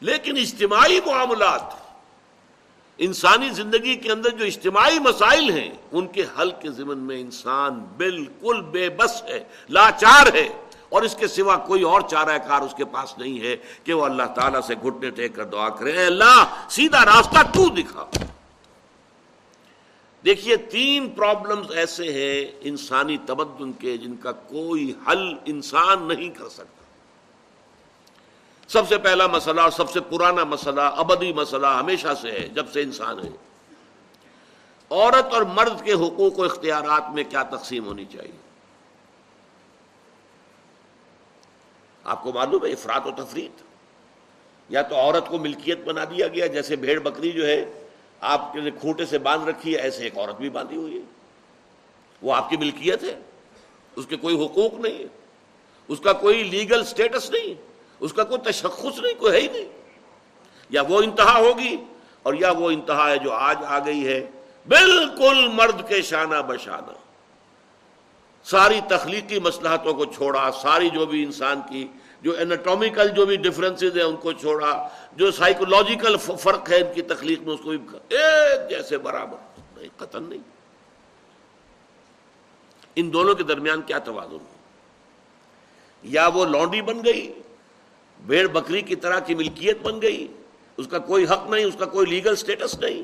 لیکن 0.00 0.36
اجتماعی 0.36 1.00
معاملات، 1.06 1.60
انسانی 2.98 3.50
زندگی 3.50 3.94
کے 3.94 4.12
اندر 4.12 4.30
جو 4.30 4.44
اجتماعی 4.44 4.98
مسائل 4.98 5.50
ہیں، 5.50 5.70
ان 5.92 6.06
کے 6.06 6.24
حل 6.38 6.50
کے 6.50 6.70
ضمن 6.70 6.98
میں 6.98 7.20
انسان 7.20 7.74
بالکل 7.96 8.60
بے 8.60 8.90
بس 8.90 9.22
ہے، 9.22 9.44
لاچار 9.70 10.26
ہے۔ 10.34 10.48
اور 10.88 11.02
اس 11.02 11.16
کے 11.16 11.28
سوا 11.28 11.56
کوئی 11.56 11.82
اور 11.82 12.00
چارہ 12.00 12.38
کار 12.38 12.60
اس 12.60 12.74
کے 12.76 12.84
پاس 12.84 13.18
نہیں 13.18 13.40
ہے 13.40 13.56
کہ 13.84 13.94
وہ 13.94 14.04
اللہ 14.04 14.22
تعالیٰ 14.22 14.60
سے 14.60 14.74
گھٹنے 14.82 15.10
ٹیک 15.10 15.34
کر 15.34 15.44
دعا 15.44 15.68
کرے۔ 15.68 15.92
اے 15.92 16.06
اللہ، 16.06 16.44
سیدھا 16.70 17.04
راستہ 17.04 17.42
تو 17.42 17.68
دکھا۔ 17.68 18.10
دیکھیے، 20.24 20.56
تین 20.56 21.10
پرابلمز 21.10 21.70
ایسے 21.70 22.12
ہیں 22.12 22.58
انسانی 22.60 23.16
تمدن 23.26 23.72
کے 23.72 23.96
جن 23.96 24.16
کا 24.16 24.32
کوئی 24.32 24.92
حل 25.08 25.34
انسان 25.44 26.08
نہیں 26.08 26.30
کر 26.30 26.48
سکتا۔ 26.48 26.82
سب 28.68 28.88
سے 28.88 28.98
پہلا 28.98 29.26
مسئلہ 29.26 29.60
اور 29.60 29.70
سب 29.70 29.90
سے 29.90 30.00
پرانا 30.00 30.44
مسئلہ، 30.44 30.80
ابدی 30.80 31.32
مسئلہ 31.32 31.66
ہمیشہ 31.66 32.08
سے 32.20 32.30
ہے، 32.30 32.48
جب 32.48 32.72
سے 32.72 32.82
انسان 32.82 33.18
ہے۔ 33.18 33.30
عورت 34.90 35.34
اور 35.34 35.42
مرد 35.42 35.84
کے 35.84 35.92
حقوق 35.92 36.38
و 36.38 36.44
اختیارات 36.44 37.10
میں 37.14 37.24
کیا 37.24 37.42
تقسیم 37.42 37.86
ہونی 37.86 38.04
چاہیے؟ 38.04 38.36
آپ 42.04 42.22
کو 42.22 42.32
معلوم 42.32 42.66
ہے، 42.66 42.70
افراد 42.70 43.00
و 43.06 43.10
تفریح 43.10 43.48
یا 44.68 44.82
تو 44.82 44.96
عورت 44.96 45.28
کو 45.28 45.38
ملکیت 45.38 45.78
بنا 45.84 46.04
دیا 46.04 46.28
گیا، 46.28 46.46
جیسے 46.46 46.76
بھیڑ 46.76 46.98
بکری 46.98 47.32
جو 47.32 47.46
ہے 47.46 47.81
آپ 48.22 48.52
کے 48.52 48.70
کھوٹے 48.70 49.06
سے 49.06 49.18
باندھ 49.18 49.48
رکھی 49.48 49.74
ہے، 49.74 49.80
ایسے 49.80 50.04
ایک 50.04 50.18
عورت 50.18 50.36
بھی 50.36 50.50
باندھی 50.50 50.76
ہوئی 50.76 50.96
ہے۔ 50.96 51.02
وہ 52.22 52.34
آپ 52.34 52.50
کی 52.50 52.56
ملکیت 52.56 53.02
ہے۔ 53.02 53.20
اس 53.96 54.06
کے 54.06 54.16
کوئی 54.16 54.44
حقوق 54.44 54.74
نہیں 54.74 54.98
ہے۔ 54.98 55.06
اس 55.88 56.00
کا 56.00 56.12
کوئی 56.12 56.42
لیگل 56.42 56.84
سٹیٹس 56.84 57.30
نہیں 57.30 57.54
اس 58.00 58.12
کا 58.12 58.24
کوئی 58.24 58.52
تشخص 58.52 58.98
نہیں، 58.98 59.20
کوئی 59.20 59.32
ہے 59.32 59.40
ہی 59.40 59.46
نہیں۔ 59.46 59.72
یا 60.70 60.82
وہ 60.82 61.02
انتہا 61.02 61.38
ہوگی 61.38 61.76
اور 62.22 62.34
یا 62.34 62.50
وہ 62.50 62.70
انتہا 62.70 63.10
ہے 63.10 63.18
جو 63.18 63.32
آج 63.32 63.56
آ 63.66 63.78
گئی 63.78 64.06
ہے۔ 64.06 64.26
بالکل 64.68 65.48
مرد 65.48 65.88
کے 65.88 66.02
شانہ 66.02 66.42
بشانہ۔ 66.46 66.92
ساری 68.44 68.80
تخلیقی 68.88 69.38
مسلحتوں 69.38 69.94
کو 69.94 70.04
چھوڑا، 70.04 70.50
ساری 70.62 70.90
جو 70.90 71.06
بھی 71.06 71.24
انسان 71.24 71.60
کی 71.70 71.88
جو 72.22 72.38
انٹامیکل 72.38 73.08
جو 73.08 73.26
بھی 73.26 73.36
ڈفرینسز 73.36 73.96
ہیں 73.96 74.02
ان 74.02 74.16
کو 74.16 74.32
چھوڑا، 74.32 74.88
جو 75.12 75.30
سائیکولوجیکل 75.30 76.16
فرق 76.16 76.70
ہے 76.70 76.76
ان 76.76 76.94
کی 76.94 77.02
تخلیق 77.02 77.40
میں 77.40 77.54
اس 77.54 77.60
کو 77.62 77.70
بھی 77.70 77.78
ایک 78.08 78.70
جیسے 78.70 78.98
برابر۔ 78.98 79.60
نہیں 79.76 79.88
قتل 79.96 80.22
نہیں۔ 80.22 80.38
ان 82.96 83.12
دونوں 83.12 83.34
کے 83.34 83.42
درمیان 83.42 83.82
کیا 83.82 83.98
توازن 83.98 84.36
یا 86.02 86.26
وہ 86.26 86.44
لانڈی 86.44 86.82
بن 86.82 87.04
گئی، 87.04 87.32
بھیڑ 88.26 88.46
بکری 88.46 88.80
کی 88.80 88.96
طرح 88.96 89.18
کی 89.18 89.34
ملکیت 89.34 89.78
بن 89.82 90.02
گئی، 90.02 90.26
اس 90.76 90.86
کا 90.86 90.98
کوئی 90.98 91.24
حق 91.24 91.50
نہیں، 91.50 91.64
اس 91.64 91.74
کا 91.78 91.84
کوئی 91.84 92.06
لیگل 92.06 92.36
سٹیٹس 92.36 92.78
نہیں۔ 92.78 93.02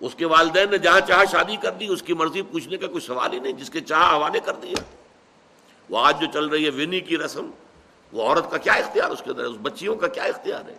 اس 0.00 0.14
کے 0.14 0.26
والدین 0.26 0.70
نے 0.70 0.78
جہاں 0.78 1.00
چاہا 1.08 1.24
شادی 1.24 1.56
کر 1.56 1.70
دی، 1.70 1.86
اس 1.86 2.02
کی 2.02 2.14
مرضی 2.14 2.42
پوچھنے 2.42 2.76
کا 2.76 2.86
کوئی 2.86 3.00
سوال 3.00 3.32
ہی 3.32 3.38
نہیں، 3.38 3.52
جس 3.52 3.70
کے 3.70 3.80
چاہ 3.80 4.14
حوالے 4.14 4.40
کر 4.40 4.52
دیا۔ 4.52 4.82
وہ 5.90 5.98
آج 5.98 6.20
جو 6.20 6.26
چل 6.32 6.46
رہی 6.46 6.64
ہے 6.64 6.70
ونی 6.70 7.00
کی 7.00 7.18
رسم۔ 7.18 7.50
وہ 8.12 8.28
عورت 8.28 8.50
کا 8.50 8.56
کیا 8.56 8.72
اختیار 8.72 9.10
اس 9.10 9.22
کے 9.24 9.30
اندر 9.30 9.44
اس 9.44 9.56
بچیوں 9.62 9.96
کا 9.96 10.08
کیا 10.08 10.22
اختیار 10.22 10.68
ہے؟ 10.68 10.74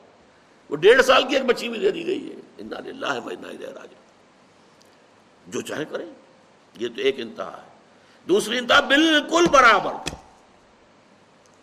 وہ 0.69 0.75
ڈیڑھ 0.75 1.05
سال 1.05 1.27
کی 1.27 1.35
ایک 1.35 1.45
بچی 1.45 1.69
بھی 1.69 1.79
دے 1.79 1.91
دی 1.91 2.05
گئی 2.05 2.29
ہے۔ 2.29 2.63
راجا 3.65 3.95
جو 5.47 5.61
چاہے 5.61 5.85
کریں۔ 5.85 6.05
یہ 6.77 6.87
تو 6.87 7.01
ایک 7.01 7.15
انتہا 7.17 7.57
ہے۔ 7.57 7.67
دوسری 8.27 8.57
انتہا 8.57 8.79
بالکل 8.79 9.45
برابر۔ 9.51 9.93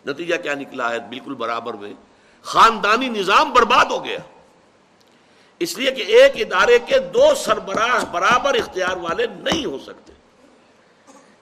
نتیجہ 0.05 0.35
کیا 0.35 0.53
نکلا؟ 0.53 0.91
ہے 0.91 0.99
بالکل 0.99 1.35
برابر 1.35 1.73
میں۔ 1.73 1.93
خاندانی 2.41 3.09
نظام 3.09 3.53
برباد 3.53 3.85
ہو 3.85 4.05
گیا۔ 4.05 4.19
اس 5.59 5.77
لیے 5.77 5.91
کہ 5.91 6.01
ایک 6.01 6.31
ادارے 6.35 6.79
کے 6.79 6.99
دو 6.99 7.35
سربراہ 7.35 8.05
برابر 8.05 8.53
اختیار 8.53 8.97
والے 8.97 9.27
نہیں 9.27 9.65
ہو 9.65 9.79
سکتے۔ 9.79 10.13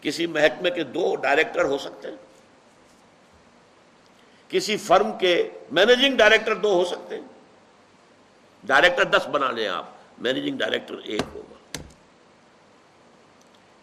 کسی 0.02 0.26
محکمے 0.26 0.70
کے 0.70 0.84
دو 0.84 1.16
ڈائریکٹر 1.16 1.66
ہو 1.66 1.78
سکتے 1.78 2.08
ہیں۔ 2.08 2.16
کسی 4.54 4.78
فرم 4.78 5.18
کے 5.18 5.50
مینیجنگ 5.72 6.18
ڈائریکٹر 6.18 6.56
دو 6.56 6.74
ہو 6.74 6.86
سکتے 6.86 7.20
ہیں۔ 7.20 7.28
ڈائریکٹر 8.63 9.04
دس 9.04 9.28
بنا 9.32 9.52
لیں 9.52 9.68
آپ، 9.68 9.86
مینیجنگ 10.18 10.58
ڈائریکٹر 10.58 10.96
ایک 11.04 11.22
ہوگا۔ 11.34 11.78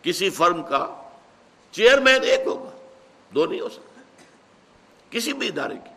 کسی 0.03 0.31
فرم 0.31 0.63
کا 0.63 1.03
چیئرمین 1.71 2.23
ایک 2.23 2.41
ہوگا، 2.47 2.71
دو 3.35 3.47
نہیں 3.47 3.61
ہو 3.61 3.69
سکتے۔ 3.69 4.01
کسی 5.11 5.33
بھی 5.33 5.49
ادارے 5.49 5.75
کی۔ 5.75 5.95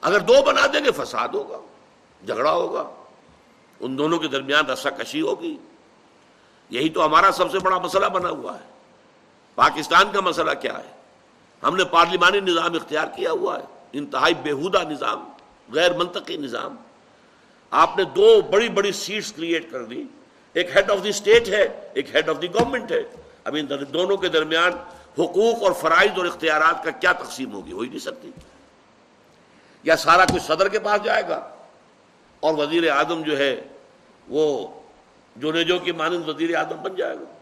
اگر 0.00 0.18
دو 0.18 0.34
بنا 0.46 0.66
دیں 0.72 0.84
گے، 0.84 0.90
فساد 0.90 1.28
ہوگا، 1.28 1.58
جھگڑا 2.26 2.52
ہوگا۔ 2.52 2.90
ان 3.80 3.98
دونوں 3.98 4.18
کے 4.18 4.28
درمیان 4.28 4.66
رسا 4.66 4.90
کشی 4.90 5.20
ہوگی۔ 5.20 5.56
یہی 6.70 6.88
تو 6.88 7.06
ہمارا 7.06 7.32
سب 7.32 7.50
سے 7.52 7.58
بڑا 7.58 7.78
مسئلہ 7.78 8.06
بنا 8.06 8.30
ہوا 8.30 8.54
ہے۔ 8.54 8.64
پاکستان 9.54 10.12
کا 10.12 10.20
مسئلہ 10.20 10.50
کیا 10.50 10.78
ہے؟ 10.78 10.92
ہم 11.62 11.76
نے 11.76 11.84
پارلیمانی 11.84 12.40
نظام 12.40 12.74
اختیار 12.74 13.06
کیا 13.16 13.30
ہوا 13.30 13.58
ہے۔ 13.58 13.79
انتہائی 13.92 14.34
بےحودہ 14.34 14.78
نظام، 14.88 15.28
غیر 15.72 15.92
منطقی 15.92 16.36
نظام۔ 16.36 16.76
آپ 17.70 17.98
نے 17.98 18.04
دو 18.04 18.40
بڑی 18.40 18.68
بڑی 18.68 18.92
سیٹس 18.92 19.32
کریٹ 19.32 19.70
کر 19.70 19.84
دی۔ 19.84 20.04
ایک 20.52 20.76
ہیڈ 20.76 20.90
آف 20.90 21.04
دی 21.04 21.08
اسٹیٹ 21.08 21.48
ہے، 21.48 21.90
ایک 21.94 22.14
ہیڈ 22.14 22.28
آف 22.28 22.42
دی 22.42 22.54
گورنمنٹ 22.54 22.92
ہے۔ 22.92 23.02
اب 23.44 23.56
ان 23.58 23.66
دونوں 23.92 24.16
کے 24.16 24.28
درمیان 24.28 24.72
حقوق 25.18 25.62
اور 25.62 25.72
فرائض 25.72 26.10
اور 26.16 26.26
اختیارات 26.26 26.84
کا 26.84 26.90
کیا 26.90 27.12
تقسیم 27.12 27.52
ہوگی؟ 27.52 27.72
ہو 27.72 27.80
ہی 27.80 27.88
نہیں 27.88 27.98
سکتی۔ 27.98 28.30
یا 29.82 29.96
سارا 29.96 30.24
کچھ 30.24 30.42
صدر 30.42 30.68
کے 30.68 30.78
پاس 30.78 31.04
جائے 31.04 31.22
گا۔ 31.28 31.50
اور 32.40 32.54
وزیر 32.54 32.90
اعظم 32.90 33.22
جو 33.22 33.38
ہے، 33.38 33.60
وہ 34.28 34.68
جو 35.36 35.52
نے 35.52 35.64
جو 35.64 35.78
کی 35.78 35.92
مانند 35.92 36.28
وزیر 36.28 36.56
اعظم 36.56 36.76
بن 36.82 36.94
جائے 36.96 37.16
گا۔ 37.16 37.38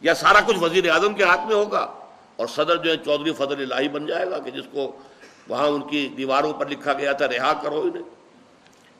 یا 0.00 0.14
سارا 0.14 0.40
کچھ 0.40 0.58
وزیر 0.60 0.90
اعظم 0.90 1.14
کے 1.14 1.24
ہاتھ 1.24 1.46
میں 1.46 1.54
ہوگا۔ 1.54 1.97
اور 2.38 2.46
صدر 2.46 2.76
جو 2.76 2.90
ہے 2.90 2.96
چودھری 2.96 3.32
فضل 3.32 3.72
الہی 3.72 3.88
بن 3.88 4.06
جائے 4.06 4.30
گا 4.30 4.38
کہ 4.38 4.50
جس 4.50 4.64
کو 4.72 4.98
وہاں 5.48 5.66
ان 5.66 5.88
کی 5.88 6.08
دیواروں 6.08 6.52
پر 6.52 6.68
لکھا 6.68 6.92
گیا 6.92 7.12
تھا 7.12 7.26
رہا 7.26 7.52
کرو 7.62 7.80
انہیں۔ 7.80 8.02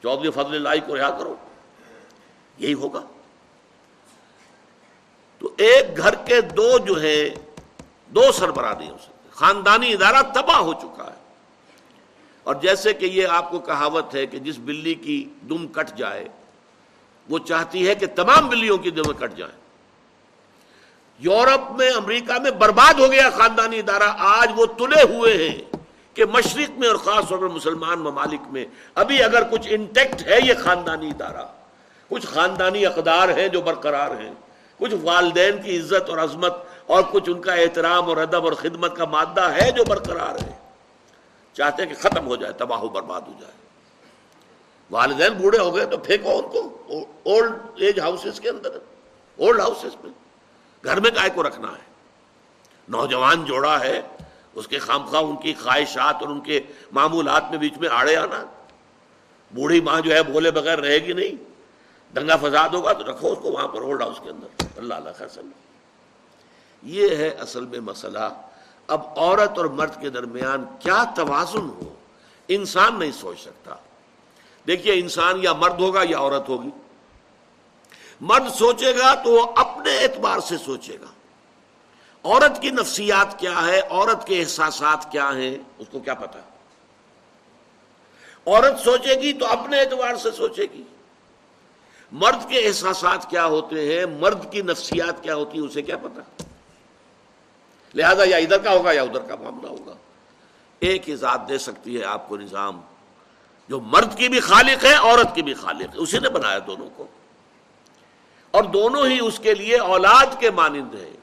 چودھری 0.02 0.30
فضل 0.30 0.66
الہی 0.66 0.80
کو 0.80 0.96
رہا 0.96 1.10
کرو۔ 1.10 1.34
یہی 2.58 2.74
ہوگا۔ 2.74 3.02
تو 5.38 5.50
ایک 5.56 5.96
گھر 5.96 6.14
کے 6.14 6.40
دو 6.40 6.78
جو 6.78 7.02
ہے 7.02 7.30
دو 8.08 8.32
سربراہ 8.32 8.78
نہیں 8.78 8.90
ہو 8.90 8.96
سکتے 9.02 9.28
خاندانی 9.30 9.92
ادارہ 9.92 10.22
تباہ 10.22 10.58
ہو 10.58 10.72
چکا 10.72 11.04
ہے۔ 11.04 11.18
اور 12.42 12.54
جیسے 12.54 12.92
کہ 12.92 13.06
یہ 13.06 13.26
آپ 13.26 13.50
کو 13.50 13.58
کہاوت 13.58 14.14
ہے 14.14 14.26
کہ 14.26 14.38
جس 14.38 14.54
بلی 14.58 14.94
کی 14.94 15.28
دم 15.48 15.66
کٹ 15.66 15.96
جائے، 15.96 16.28
وہ 17.28 17.38
چاہتی 17.38 17.88
ہے 17.88 17.94
کہ 17.94 18.06
تمام 18.06 18.48
بلیوں 18.48 18.78
کی 18.78 18.90
دم 18.90 19.12
کٹ 19.12 19.36
جائیں 19.36 19.67
یورپ 21.18 21.70
میں، 21.70 21.90
امریکہ 21.90 22.38
میں 22.38 22.50
برباد 22.50 23.00
ہو 23.00 23.10
گیا 23.10 23.30
خاندانی 23.30 23.78
ادارہ، 23.78 24.08
آج 24.18 24.50
وہ 24.56 24.66
تلے 24.66 25.02
ہوئے 25.02 25.36
ہیں 25.36 25.76
کہ 26.14 26.24
مشرق 26.24 26.78
میں 26.78 26.88
اور 26.88 26.96
خاص 26.96 27.28
طور 27.28 27.38
پر 27.38 27.48
مسلمان 27.48 27.98
ممالک 27.98 28.40
میں۔ 28.50 28.64
ابھی 28.94 29.22
اگر 29.22 29.42
کچھ 29.42 29.66
انٹیکٹ 29.70 30.26
ہے 30.26 30.38
یہ 30.44 30.54
خاندانی 30.58 31.08
ادارہ، 31.08 31.46
کچھ 32.08 32.26
خاندانی 32.26 32.86
اقدار 32.86 33.28
ہیں 33.28 33.48
جو 33.48 33.60
برقرار 33.60 34.10
ہیں، 34.10 34.32
کچھ 34.78 34.94
والدین 35.02 35.62
کی 35.62 35.78
عزت 35.78 36.10
اور 36.10 36.18
عظمت 36.18 36.54
اور 36.86 37.02
کچھ 37.10 37.30
ان 37.30 37.40
کا 37.40 37.52
احترام 37.52 38.08
اور 38.08 38.16
ادب 38.16 38.44
اور 38.44 38.52
خدمت 38.52 38.96
کا 38.96 39.04
مادہ 39.04 39.40
ہے 39.40 39.70
جو 39.70 39.84
برقرار 39.84 40.34
ہے۔ 40.42 40.52
چاہتے 41.52 41.82
ہیں 41.82 41.94
کہ 41.94 42.08
ختم 42.08 42.26
ہو 42.26 42.36
جائے، 42.36 42.52
تباہ 42.52 42.80
و 42.80 42.88
برباد 42.88 43.20
ہو 43.20 43.32
جائے۔ 43.40 43.52
والدین 44.90 45.32
بوڑھے 45.32 45.58
ہو 45.58 45.76
گئے 45.76 45.86
تو 45.86 45.96
پھینکو 45.96 46.38
ان 46.38 46.48
کو 46.48 46.60
اولڈ 47.30 47.52
ایج 47.76 48.00
ہاؤسز 48.00 48.40
کے 48.40 48.48
اندر 48.48 48.70
اولڈ 49.38 49.60
ہاؤسز 49.60 49.96
میں۔ 50.04 50.27
گھر 50.84 51.00
میں 51.00 51.10
کائے 51.10 51.30
کو 51.34 51.42
رکھنا 51.42 51.68
ہے۔ 51.68 51.88
نوجوان 52.88 53.44
جوڑا 53.44 53.80
ہے، 53.80 54.02
اس 54.54 54.68
کے 54.68 54.78
خام 54.78 55.04
خواہ 55.04 55.22
ان 55.22 55.36
کی 55.36 55.54
خواہشات 55.54 56.14
اور 56.20 56.28
ان 56.28 56.40
کے 56.40 56.60
معمولات 56.92 57.50
میں 57.50 57.58
بیچ 57.58 57.78
میں 57.78 57.88
آڑے 57.88 58.16
آنا۔ 58.16 58.44
بوڑھی 59.50 59.80
ماں 59.80 60.00
جو 60.00 60.14
ہے 60.14 60.22
بولے 60.22 60.50
بغیر 60.50 60.78
رہے 60.78 60.98
گی 60.98 61.12
نہیں۔ 61.12 61.48
دنگا 62.16 62.36
فساد 62.36 62.68
ہوگا 62.68 62.92
تو 62.92 63.10
رکھو 63.10 63.32
اس 63.32 63.38
کو 63.42 63.50
وہاں 63.50 63.68
پر 63.68 63.80
ہولڈ 63.80 64.02
ہاؤس 64.02 64.20
کے 64.24 64.30
اندر۔ 64.30 64.64
اللہ 64.76 64.94
اللہ 64.94 65.10
خیر 65.18 65.40
یہ 66.82 67.16
ہے 67.16 67.28
اصل 67.28 67.66
میں 67.66 67.80
مسئلہ۔ 67.80 68.40
اب 68.86 69.00
عورت 69.16 69.56
اور 69.56 69.64
مرد 69.64 70.00
کے 70.00 70.10
درمیان 70.10 70.64
کیا 70.78 71.04
توازن 71.16 71.58
ہو؟ 71.58 71.94
انسان 72.48 72.98
نہیں 72.98 73.12
سوچ 73.12 73.40
سکتا۔ 73.40 73.74
دیکھیے، 74.66 74.94
انسان 74.94 75.42
یا 75.42 75.52
مرد 75.52 75.80
ہوگا 75.80 76.00
یا 76.08 76.18
عورت 76.18 76.48
ہوگی۔ 76.48 76.70
مرد 78.20 78.54
سوچے 78.54 78.98
گا 78.98 79.14
تو 79.14 79.30
وہ 79.30 79.46
اپنے 79.56 79.98
اعتبار 79.98 80.40
سے 80.40 80.58
سوچے 80.58 80.96
گا۔ 81.00 81.06
عورت 82.24 82.62
کی 82.62 82.70
نفسیات 82.70 83.38
کیا 83.38 83.66
ہے؟ 83.66 83.80
عورت 83.90 84.26
کے 84.26 84.40
احساسات 84.40 85.12
کیا 85.12 85.30
ہیں؟ 85.34 85.58
اس 85.78 85.86
کو 85.90 86.00
کیا 86.00 86.14
پتا؟ 86.14 86.38
عورت 88.46 88.80
سوچے 88.80 89.14
گی 89.14 89.32
تو 89.32 89.46
اپنے 89.46 89.80
اعتبار 89.80 90.16
سے 90.16 90.30
سوچے 90.30 90.62
گی۔ 90.62 90.82
مرد 92.12 92.48
کے 92.48 92.66
احساسات 92.66 93.30
کیا 93.30 93.46
ہوتے 93.46 93.98
ہیں؟ 93.98 94.06
مرد 94.06 94.52
کی 94.52 94.62
نفسیات 94.62 95.22
کیا 95.22 95.34
ہوتی 95.34 95.58
ہیں؟ 95.58 95.66
اسے 95.66 95.82
کیا 95.82 95.96
پتا؟ 95.96 96.42
لہذا 97.94 98.22
یا 98.24 98.36
ادھر 98.36 98.58
کا 98.58 98.72
ہوگا 98.72 98.92
یا 98.92 99.02
ادھر 99.02 99.20
کا 99.20 99.34
معاملہ 99.36 99.68
ہوگا۔ 99.68 99.92
ایک 100.78 101.08
ہی 101.08 101.16
ذات 101.16 101.48
دے 101.48 101.58
سکتی 101.58 102.00
ہے 102.00 102.04
آپ 102.04 102.28
کو 102.28 102.36
نظام۔ 102.36 102.80
جو 103.68 103.80
مرد 103.80 104.16
کی 104.16 104.28
بھی 104.28 104.40
خالق 104.40 104.84
ہے، 104.84 104.94
عورت 104.94 105.34
کی 105.34 105.42
بھی 105.42 105.54
خالق 105.54 105.94
ہے۔ 105.94 105.96
اسی 105.96 106.18
نے 106.18 106.28
بنایا 106.28 106.58
دونوں 106.66 106.88
کو۔ 106.96 107.06
اور 108.50 108.64
دونوں 108.64 109.06
ہی 109.06 109.18
اس 109.20 109.38
کے 109.38 109.54
لیے 109.54 109.76
اولاد 109.76 110.40
کے 110.40 110.50
مانند 110.50 110.94
ہیں۔ 110.94 111.16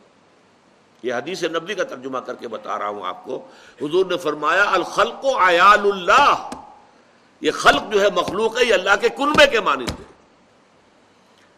یہ 1.04 1.14
حدیث 1.14 1.44
نبی 1.44 1.74
کا 1.74 1.84
ترجمہ 1.84 2.18
کر 2.18 2.36
کے 2.36 2.48
بتا 2.48 2.80
رہا 2.80 2.88
ہوں 2.88 3.06
آپ 3.06 3.26
کو۔ 3.26 3.48
حضور 3.82 4.06
نے 4.06 4.18
فرمایا، 4.18 4.64
الخلق 4.64 5.26
و 5.26 5.38
عیال 5.50 5.92
اللہ۔ 5.92 6.50
یہ 7.42 7.52
خلق 7.52 7.94
جو 7.94 8.02
ہے 8.02 8.08
مخلوق 8.16 8.60
ہے، 8.60 8.66
یہ 8.66 8.74
اللہ 8.74 8.90
کے 9.02 9.10
کنبے 9.10 9.48
کے 9.48 9.60
مانند 9.60 9.90
ہے 9.90 10.04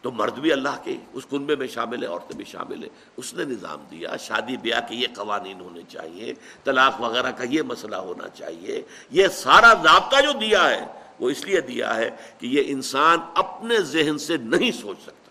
تو 0.02 0.10
مرد 0.10 0.34
بھی 0.34 0.52
اللہ 0.52 0.76
کے 0.84 0.96
اس 1.12 1.26
کنبے 1.30 1.56
میں 1.56 1.66
شامل 1.66 2.02
ہے، 2.02 2.08
عورتیں 2.08 2.36
بھی 2.36 2.44
شامل 2.44 2.82
ہے 2.82 2.88
اس 3.16 3.34
نے 3.34 3.44
نظام 3.44 3.84
دیا، 3.90 4.16
شادی 4.16 4.56
بیاہ 4.56 4.80
کے 4.88 4.94
یہ 4.94 5.06
قوانین 5.16 5.60
ہونے 5.60 5.80
چاہیے، 5.88 6.34
طلاق 6.64 7.00
وغیرہ 7.00 7.30
کا 7.30 7.44
یہ 7.44 7.62
مسئلہ 7.62 7.96
ہونا 7.96 8.28
چاہیے۔ 8.28 8.82
یہ 9.10 9.28
سارا 9.28 9.74
ضابطہ 9.74 10.20
جو 10.20 10.32
دیا 10.32 10.70
ہے، 10.70 10.86
وہ 11.20 11.30
اس 11.30 11.44
لیے 11.44 11.60
دیا 11.60 11.96
ہے 11.96 12.10
کہ 12.38 12.46
یہ 12.46 12.62
انسان 12.66 13.18
اپنے 13.34 13.80
ذہن 13.80 14.18
سے 14.18 14.36
نہیں 14.36 14.72
سوچ 14.72 14.96
سکتا۔ 15.02 15.27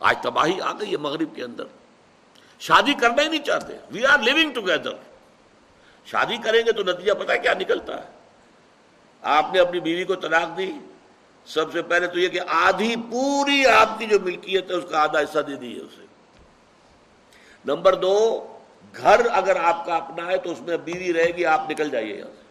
آج 0.00 0.18
تباہی 0.22 0.60
آ 0.60 0.72
گئی 0.72 0.92
ہے 0.92 0.96
مغرب 0.96 1.34
کے 1.34 1.44
اندر۔ 1.44 1.64
شادی 2.58 2.94
کرنا 2.94 3.22
ہی 3.22 3.28
نہیں 3.28 3.44
چاہتے۔ 3.44 3.72
وی 3.90 4.06
آر 4.06 4.18
لیونگ 4.18 4.52
ٹوگیدر 4.52 4.92
شادی 6.06 6.36
کریں 6.36 6.62
گے 6.66 6.72
تو 6.72 6.82
نتیجہ 6.82 7.12
پتا 7.12 7.36
کیا 7.36 7.54
نکلتا 7.54 8.04
ہے۔ 8.04 8.10
آپ 9.22 9.46
نے 9.52 9.60
اپنی 9.60 9.80
بیوی 9.80 10.04
کو 10.04 10.14
طلاق 10.14 10.58
دی۔ 10.58 10.72
سب 11.44 11.72
سے 11.72 11.82
پہلے 11.82 12.06
تو 12.06 12.18
یہ 12.18 12.28
کہ 12.28 12.40
آدھی 12.48 12.96
پوری 12.96 13.66
آپ 13.66 13.98
کی 13.98 14.06
جو 14.06 14.20
ملکیت 14.20 14.70
ہے، 14.70 14.76
اس 14.76 14.84
کا 14.90 15.02
آدھا 15.02 15.20
حصہ 15.20 15.38
دے 15.38 15.56
دیے 15.56 15.80
اسے۔ 15.80 16.06
نمبر 17.64 17.94
دو، 17.94 18.46
گھر 18.96 19.20
اگر 19.32 19.56
آپ 19.56 19.86
کا 19.86 19.96
اپنا 19.96 20.26
ہے 20.26 20.36
تو 20.36 20.52
اس 20.52 20.60
میں 20.60 20.76
بیوی 20.76 21.12
رہے 21.12 21.30
گی، 21.36 21.46
آپ 21.46 21.70
نکل 21.70 21.90
جائیے 21.90 22.16
یہاں 22.16 22.28
سے۔ 22.28 22.42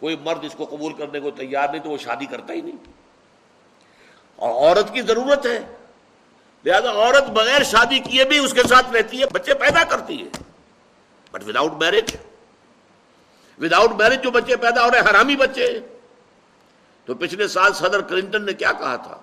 کوئی 0.00 0.16
مرد 0.16 0.38
اس 0.42 0.54
کو 0.54 0.64
قبول 0.64 0.92
کرنے 0.92 1.20
کو 1.20 1.30
تیار 1.30 1.68
نہیں 1.68 1.82
تو 1.82 1.90
وہ 1.90 1.98
شادی 1.98 2.26
کرتا 2.26 2.52
ہی 2.52 2.60
نہیں۔ 2.60 2.95
اور 4.36 4.50
عورت 4.50 4.92
کی 4.92 5.02
ضرورت 5.02 5.46
ہے۔ 5.46 5.76
لہذا 6.64 6.90
عورت 6.90 7.30
بغیر 7.30 7.62
شادی 7.62 7.98
کیے 7.98 8.24
بھی 8.24 8.38
اس 8.38 8.52
کے 8.52 8.62
ساتھ 8.62 8.90
رہتی 8.92 9.20
ہے، 9.20 9.26
بچے 9.32 9.54
پیدا 9.54 9.84
کرتی 9.84 10.22
ہے۔ 10.22 10.28
But 11.30 11.44
without 11.46 11.72
marriage 11.72 12.16
without 13.60 13.92
marriage 13.92 14.22
جو 14.22 14.30
بچے 14.30 14.56
پیدا 14.56 14.84
ہو 14.84 14.90
رہے 14.90 15.00
ہیں، 15.00 15.10
حرامی 15.10 15.36
بچے 15.36 15.80
تو 17.04 17.14
پچھلے 17.14 17.48
سال 17.48 17.72
صدر 17.72 18.00
کلنٹن 18.00 18.46
نے 18.46 18.52
کیا 18.52 18.72
کہا 18.72 18.96
تھا؟ 18.96 19.16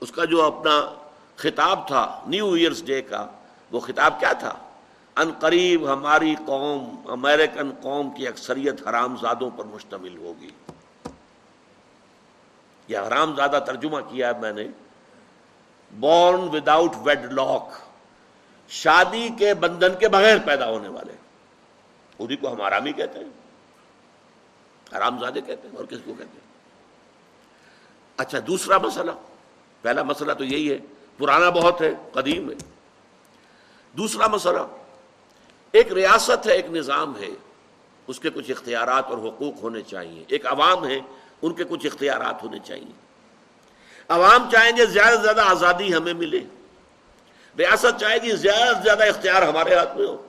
اس 0.00 0.12
کا 0.12 0.24
جو 0.24 0.42
اپنا 0.42 0.94
خطاب 1.36 1.86
تھا، 1.86 2.20
نیو 2.26 2.52
ایئرس 2.52 2.84
ڈے 2.84 3.02
کا، 3.02 3.26
وہ 3.72 3.80
خطاب 3.80 4.20
کیا 4.20 4.32
تھا؟ 4.32 4.54
ان 5.16 5.30
قریب 5.40 5.92
ہماری 5.92 6.34
قوم، 6.46 6.96
امریکن 7.10 7.70
قوم 7.82 8.10
کی 8.10 8.28
اکثریت 8.28 8.88
حرام 8.88 9.16
زادوں 9.16 9.50
پر 9.50 9.64
مشتمل 9.64 10.16
ہوگی۔ 10.16 10.50
یہ 12.88 12.98
حرام 12.98 13.36
زادہ 13.36 13.60
ترجمہ 13.66 14.00
کیا 14.00 14.34
ہے 14.34 14.40
میں 14.40 14.52
نے۔ 14.52 14.68
بورن 15.92 16.40
وداؤٹ 16.40 16.92
ویڈ 17.02 17.32
لاک 17.32 17.68
شادی 18.68 19.28
کے 19.38 19.54
بندھن 19.54 19.98
کے 20.00 20.08
بغیر 20.08 20.36
پیدا 20.44 20.70
ہونے 20.70 20.88
والے۔ 20.88 21.12
اسی 22.18 22.36
کو 22.36 22.52
ہم 22.52 22.60
آرامی 22.60 22.92
کہتے 22.92 23.18
ہیں۔ 23.18 23.44
حرام 24.96 25.18
زادے 25.18 25.40
کہتے 25.40 25.68
ہیں، 25.68 25.76
اور 25.76 25.84
کس 25.84 25.98
کو 26.04 26.12
کہتے 26.12 26.24
ہیں؟ 26.24 26.52
اچھا 28.16 28.38
دوسرا 28.46 28.78
مسئلہ۔ 28.78 29.10
پہلا 29.82 30.02
مسئلہ 30.02 30.32
تو 30.32 30.44
یہی 30.44 30.70
ہے، 30.70 30.78
پرانا 31.18 31.50
بہت 31.50 31.80
ہے، 31.80 31.94
قدیم 32.12 32.50
ہے۔ 32.50 32.54
دوسرا 33.92 34.26
مسئلہ، 34.26 34.58
ایک 35.72 35.92
ریاست 35.92 36.46
ہے، 36.46 36.52
ایک 36.52 36.66
نظام 36.66 37.20
ہے۔ 37.20 37.28
اس 38.06 38.20
کے 38.20 38.30
کچھ 38.30 38.50
اختیارات 38.50 39.04
اور 39.06 39.18
حقوق 39.18 39.62
ہونے 39.62 39.82
چاہیے۔ 39.82 40.24
ایک 40.28 40.46
عوام 40.46 40.86
ہے 40.86 41.00
ان 41.44 41.54
کے 41.54 41.64
کچھ 41.64 41.86
اختیارات 41.86 42.42
ہونے 42.42 42.58
چاہیے۔ 42.64 42.92
عوام 44.08 44.50
چاہیں 44.52 44.76
گے 44.76 44.86
زیادہ 44.86 45.16
سے 45.16 45.22
زیادہ 45.22 45.40
آزادی 45.40 45.94
ہمیں 45.94 46.14
ملے۔ 46.14 46.40
ریاست 47.58 48.00
چاہے 48.00 48.18
گی 48.22 48.30
زیادہ 48.30 48.76
سے 48.76 48.82
زیادہ 48.82 49.04
اختیار 49.04 49.42
ہمارے 49.42 49.74
ہاتھ 49.74 49.96
میں 49.96 50.06
ہو۔ 50.06 50.26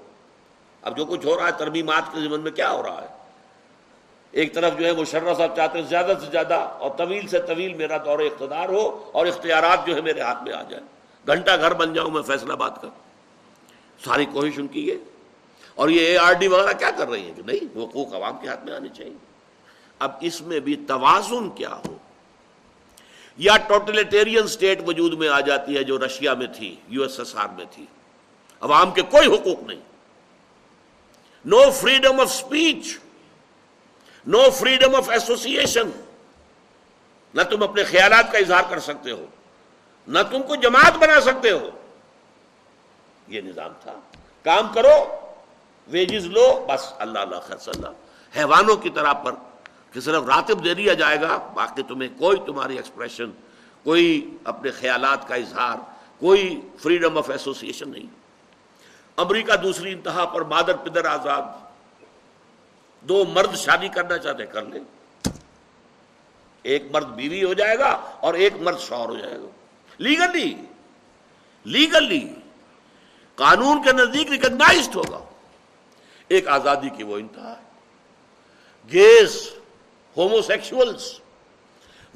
اب 0.82 0.98
جو 0.98 1.06
کچھ 1.06 1.26
ہو 1.26 1.38
رہا 1.38 1.48
ہے، 1.48 1.52
ترمیمات 1.58 2.04
کے 2.14 2.22
زمن 2.22 2.40
میں 2.40 2.52
کیا 2.52 2.72
ہو 2.72 2.84
رہا 2.84 3.02
ہے؟ 3.02 3.08
ایک 4.32 4.54
طرف 4.54 4.80
جو 4.80 4.86
ہے 4.86 4.92
مشرف 4.92 5.38
صاحب 5.38 5.56
چاہتے 5.56 5.80
ہیں 5.80 5.86
زیادہ 5.86 6.14
سے 6.22 6.32
زیادہ 6.32 6.54
اور 6.54 6.92
طویل 6.98 7.28
سے 7.28 7.40
طویل 7.40 7.74
میرا 7.74 7.98
دور 7.98 8.20
اقتدار 8.20 8.70
ہو 8.70 9.10
اور 9.14 9.26
اختیارات 9.26 9.88
جو 9.88 9.96
ہے 9.96 10.02
میرے 10.02 10.22
ہاتھ 10.22 10.44
میں 10.44 10.54
آ 10.54 10.62
جائے 10.62 10.84
گھنٹہ 11.28 11.52
گھر 11.60 11.74
بن 11.74 11.94
جاؤں 11.94 12.12
میں 12.12 12.22
فیصلہ 12.22 12.54
بات 12.54 12.82
کر 12.82 12.88
ساری 14.06 14.26
کوشش 14.26 14.54
ان 14.58 14.68
کی 14.68 14.92
ہے 14.92 14.96
اور 15.76 15.90
یہ 15.90 16.06
اے 16.06 16.18
آر 16.18 16.34
ڈی 16.34 16.48
وغیرہ 16.48 16.74
کیا 16.74 16.92
کر 16.92 17.10
رہی 17.10 17.28
ہے 17.28 17.34
کہ 17.36 17.42
نہیں 17.46 17.84
حقوق 17.84 18.14
عوام 18.14 18.38
کے 18.38 18.48
ہاتھ 18.48 18.66
میں 18.66 18.74
آنے 18.74 18.90
چاہیے۔ 18.90 19.25
اب 20.00 20.12
اس 20.22 20.42
میں 20.42 20.60
بھی 20.60 20.76
توازن 20.88 21.50
کیا 21.50 21.70
ہو؟ 21.70 21.98
یا 23.38 23.58
ٹوٹلیٹیرین 23.58 24.48
سٹیٹ 24.48 24.80
وجود 24.88 25.14
میں 25.14 25.30
آ 25.30 25.40
جاتی 25.40 25.78
ہے 25.78 25.84
جو 25.84 25.98
رشیا 25.98 26.34
میں 26.34 26.48
تھی 26.48 26.76
یو 26.88 27.02
ایس 27.02 27.20
ایس 27.20 27.36
آر 27.36 27.48
میں 27.48 27.66
تھی۔ 27.72 27.86
عوام 28.62 28.92
کے 28.92 29.02
کوئی 29.02 29.28
حقوق 29.28 29.64
نہیں۔ 29.64 29.80
No 31.46 31.72
freedom 31.72 32.20
of 32.20 32.28
speech 32.28 32.98
no 34.28 34.50
freedom 34.50 34.96
of 34.96 35.10
association 35.10 35.90
نہ 37.34 37.42
تم 37.42 37.64
اپنے 37.64 37.84
خیالات 37.84 38.32
کا 38.32 38.38
اظہار 38.38 38.64
کر 38.70 38.80
سکتے 38.80 39.12
ہو، 39.12 39.26
نہ 40.08 40.20
تم 40.32 40.44
کو 40.44 40.56
جماعت 40.56 40.98
بنا 40.98 41.22
سکتے 41.22 41.52
ہو۔ 41.52 41.70
یہ 43.28 43.42
نظام 43.42 43.72
تھا۔ 43.82 44.00
کام 44.44 44.68
کرو 44.74 45.20
ویجز 45.88 46.26
لو، 46.26 46.66
بس 46.70 46.94
اللہ 46.98 47.20
اللہ 47.20 47.36
خیر 47.36 47.70
اللہ۔ 47.70 47.88
حیوانوں 48.38 48.76
کی 48.76 48.90
طرح 48.90 49.14
پر 49.14 49.32
کہ 49.96 50.02
صرف 50.02 50.24
راتب 50.24 50.64
دے 50.64 50.74
دیا 50.74 50.94
جائے 50.94 51.22
گا، 51.22 51.38
باقی 51.38 51.84
تمہیں 51.84 52.20
کوئی 52.20 52.38
تمہاری 52.46 52.76
ایکسپریشن 52.76 53.32
کوئی 53.84 54.38
اپنے 54.44 54.72
خیالات 54.72 55.28
کا 55.28 55.36
اظہار، 55.36 55.78
کوئی 56.20 56.62
فریڈم 56.80 57.18
آف 57.18 57.30
ایسوسیشن 57.30 57.90
نہیں۔ 57.90 58.06
امریکہ 59.18 59.56
دوسری 59.56 59.92
انتہا 59.92 60.26
پر 60.26 60.42
مادر 60.42 60.76
پدر 60.78 61.06
آزاد، 61.06 61.42
دو 63.02 63.26
مرد 63.26 63.56
شادی 63.56 63.88
کرنا 63.88 64.18
چاہتے 64.18 64.46
کر 64.46 64.66
لیں۔ 64.66 64.84
ایک 66.64 66.84
مرد 66.92 67.06
بیوی 67.06 67.44
ہو 67.44 67.54
جائے 67.54 67.80
گا 67.80 68.14
اور 68.20 68.34
ایک 68.34 68.54
مرد 68.56 68.80
شوہر 68.80 69.10
ہو 69.10 69.18
جائے 69.18 69.40
گا۔ 69.40 69.48
لیگلی 69.98 70.56
لیگلی 71.64 72.34
قانون 73.36 73.84
کے 73.84 73.92
نزدیک 73.92 74.30
ریکگنائزڈ 74.30 74.96
ہوگا۔ 74.96 75.20
ایک 76.28 76.48
آزادی 76.48 76.90
کی 76.90 77.04
وہ 77.04 77.18
انتہا 77.18 77.58
ہے۔ 77.58 77.64
گیس 78.94 79.54
ہومو 80.18 80.42
سیکشولس 80.42 81.20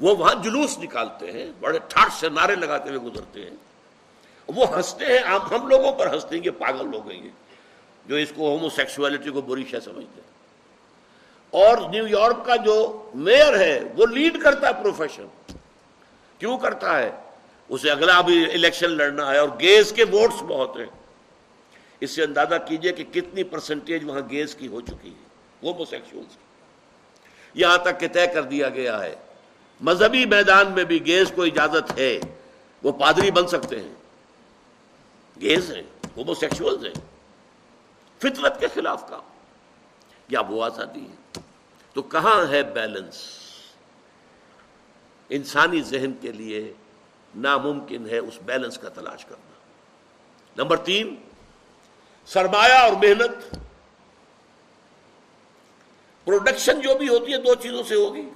وہ 0.00 0.16
وہاں 0.16 0.34
جلوس 0.42 0.78
نکالتے 0.78 1.32
ہیں، 1.32 1.46
بڑے 1.60 1.78
ٹھاٹ 1.88 2.12
سے 2.12 2.28
نعرے 2.28 2.54
لگاتے 2.54 2.90
ہوئے 2.90 3.10
گزرتے 3.10 3.42
ہیں۔ 3.42 3.56
وہ 4.48 4.76
ہنستے 4.76 5.04
ہیں، 5.06 5.18
آپ 5.24 5.52
ہم 5.52 5.68
لوگوں 5.68 5.92
پر 5.92 6.14
ہنستے 6.14 6.36
ہیں 6.36 6.42
کہ 6.42 6.50
پاگل 6.50 6.90
لوگ 6.90 7.10
ہیں 7.10 7.28
جو 8.06 8.16
اس 8.16 8.32
کو 8.36 8.50
ہومو 8.50 8.68
سیکشولیٹی 8.68 9.30
کو 9.30 9.40
بری 9.40 9.64
شے 9.64 9.80
سمجھتے 9.80 10.20
ہیں۔ 10.20 10.30
اور 11.50 11.90
نیو 11.90 12.06
یارک 12.06 12.44
کا 12.44 12.56
جو 12.56 13.10
میئر 13.14 13.60
ہے، 13.60 13.80
وہ 13.96 14.06
لیڈ 14.06 14.42
کرتا 14.42 14.68
ہے 14.68 14.72
پروفیشن 14.72 15.26
کیوں 16.38 16.58
کرتا 16.58 16.98
ہے؟ 16.98 17.10
اسے 17.68 17.90
اگلا 17.90 18.20
بھی 18.20 18.44
الیکشن 18.44 18.90
لڑنا 18.90 19.30
ہے، 19.30 19.38
اور 19.38 19.48
گیس 19.60 19.92
کے 19.92 20.04
ووٹس 20.04 20.42
بہت 20.42 20.76
ہیں۔ 20.76 20.86
اس 22.00 22.10
سے 22.10 22.22
اندازہ 22.22 22.54
کیجیے 22.68 22.92
کہ 22.92 23.04
کتنی 23.04 23.42
پرسنٹیج 23.42 24.04
وہاں 24.04 24.20
گیس 24.30 24.54
کی 24.54 24.68
ہو 24.68 24.80
چکی 24.80 25.10
ہے۔ 25.10 25.24
ہومو 25.62 25.84
سیکشولس 25.84 26.36
کی۔ 26.36 26.49
یہاں 27.54 27.78
تک 27.78 28.00
کہ 28.00 28.08
طے 28.08 28.26
کر 28.26 28.42
دیا 28.42 28.68
گیا 28.68 29.02
ہے۔ 29.02 29.16
مذہبی 29.80 30.24
میدان 30.24 30.72
میں 30.72 30.84
بھی 30.84 31.06
گیز 31.06 31.32
کو 31.34 31.42
اجازت 31.42 31.98
ہے۔ 31.98 32.20
وہ 32.82 32.92
پادری 32.92 33.30
بن 33.30 33.48
سکتے 33.48 33.80
ہیں۔ 33.80 33.94
گیز 35.40 35.74
ہیں 35.74 35.82
ہومو 36.16 36.34
سیکشولز 36.34 36.84
ہیں۔ 36.84 36.94
فطرت 38.18 38.60
کے 38.60 38.66
خلاف 38.74 39.08
کا 39.08 39.20
یا 40.28 40.40
وہ 40.40 40.64
آزادی 40.64 41.02
ہے 41.02 41.40
تو 41.92 42.02
کہاں 42.02 42.48
ہے 42.48 42.62
بیلنس 42.62 43.38
انسانی 45.28 45.82
ذہن 45.82 46.12
کے 46.20 46.32
لیے 46.32 46.72
ناممکن 47.34 48.08
ہے 48.10 48.18
اس 48.18 48.38
بیلنس 48.46 48.78
کا 48.78 48.88
تلاش 48.88 49.24
کرنا۔ 49.24 49.50
نمبر 50.56 50.76
تین، 50.76 51.16
سرمایہ 52.26 52.74
اور 52.74 52.92
محنت۔ 52.92 53.56
پروڈکشن 56.30 56.80
جو 56.80 56.94
بھی 56.94 57.08
ہوتی 57.08 57.32
ہے 57.32 57.36
دو 57.36 57.54
چیزوں 57.54 57.82
سے 57.82 57.94
ہوگی۔ 57.94 58.28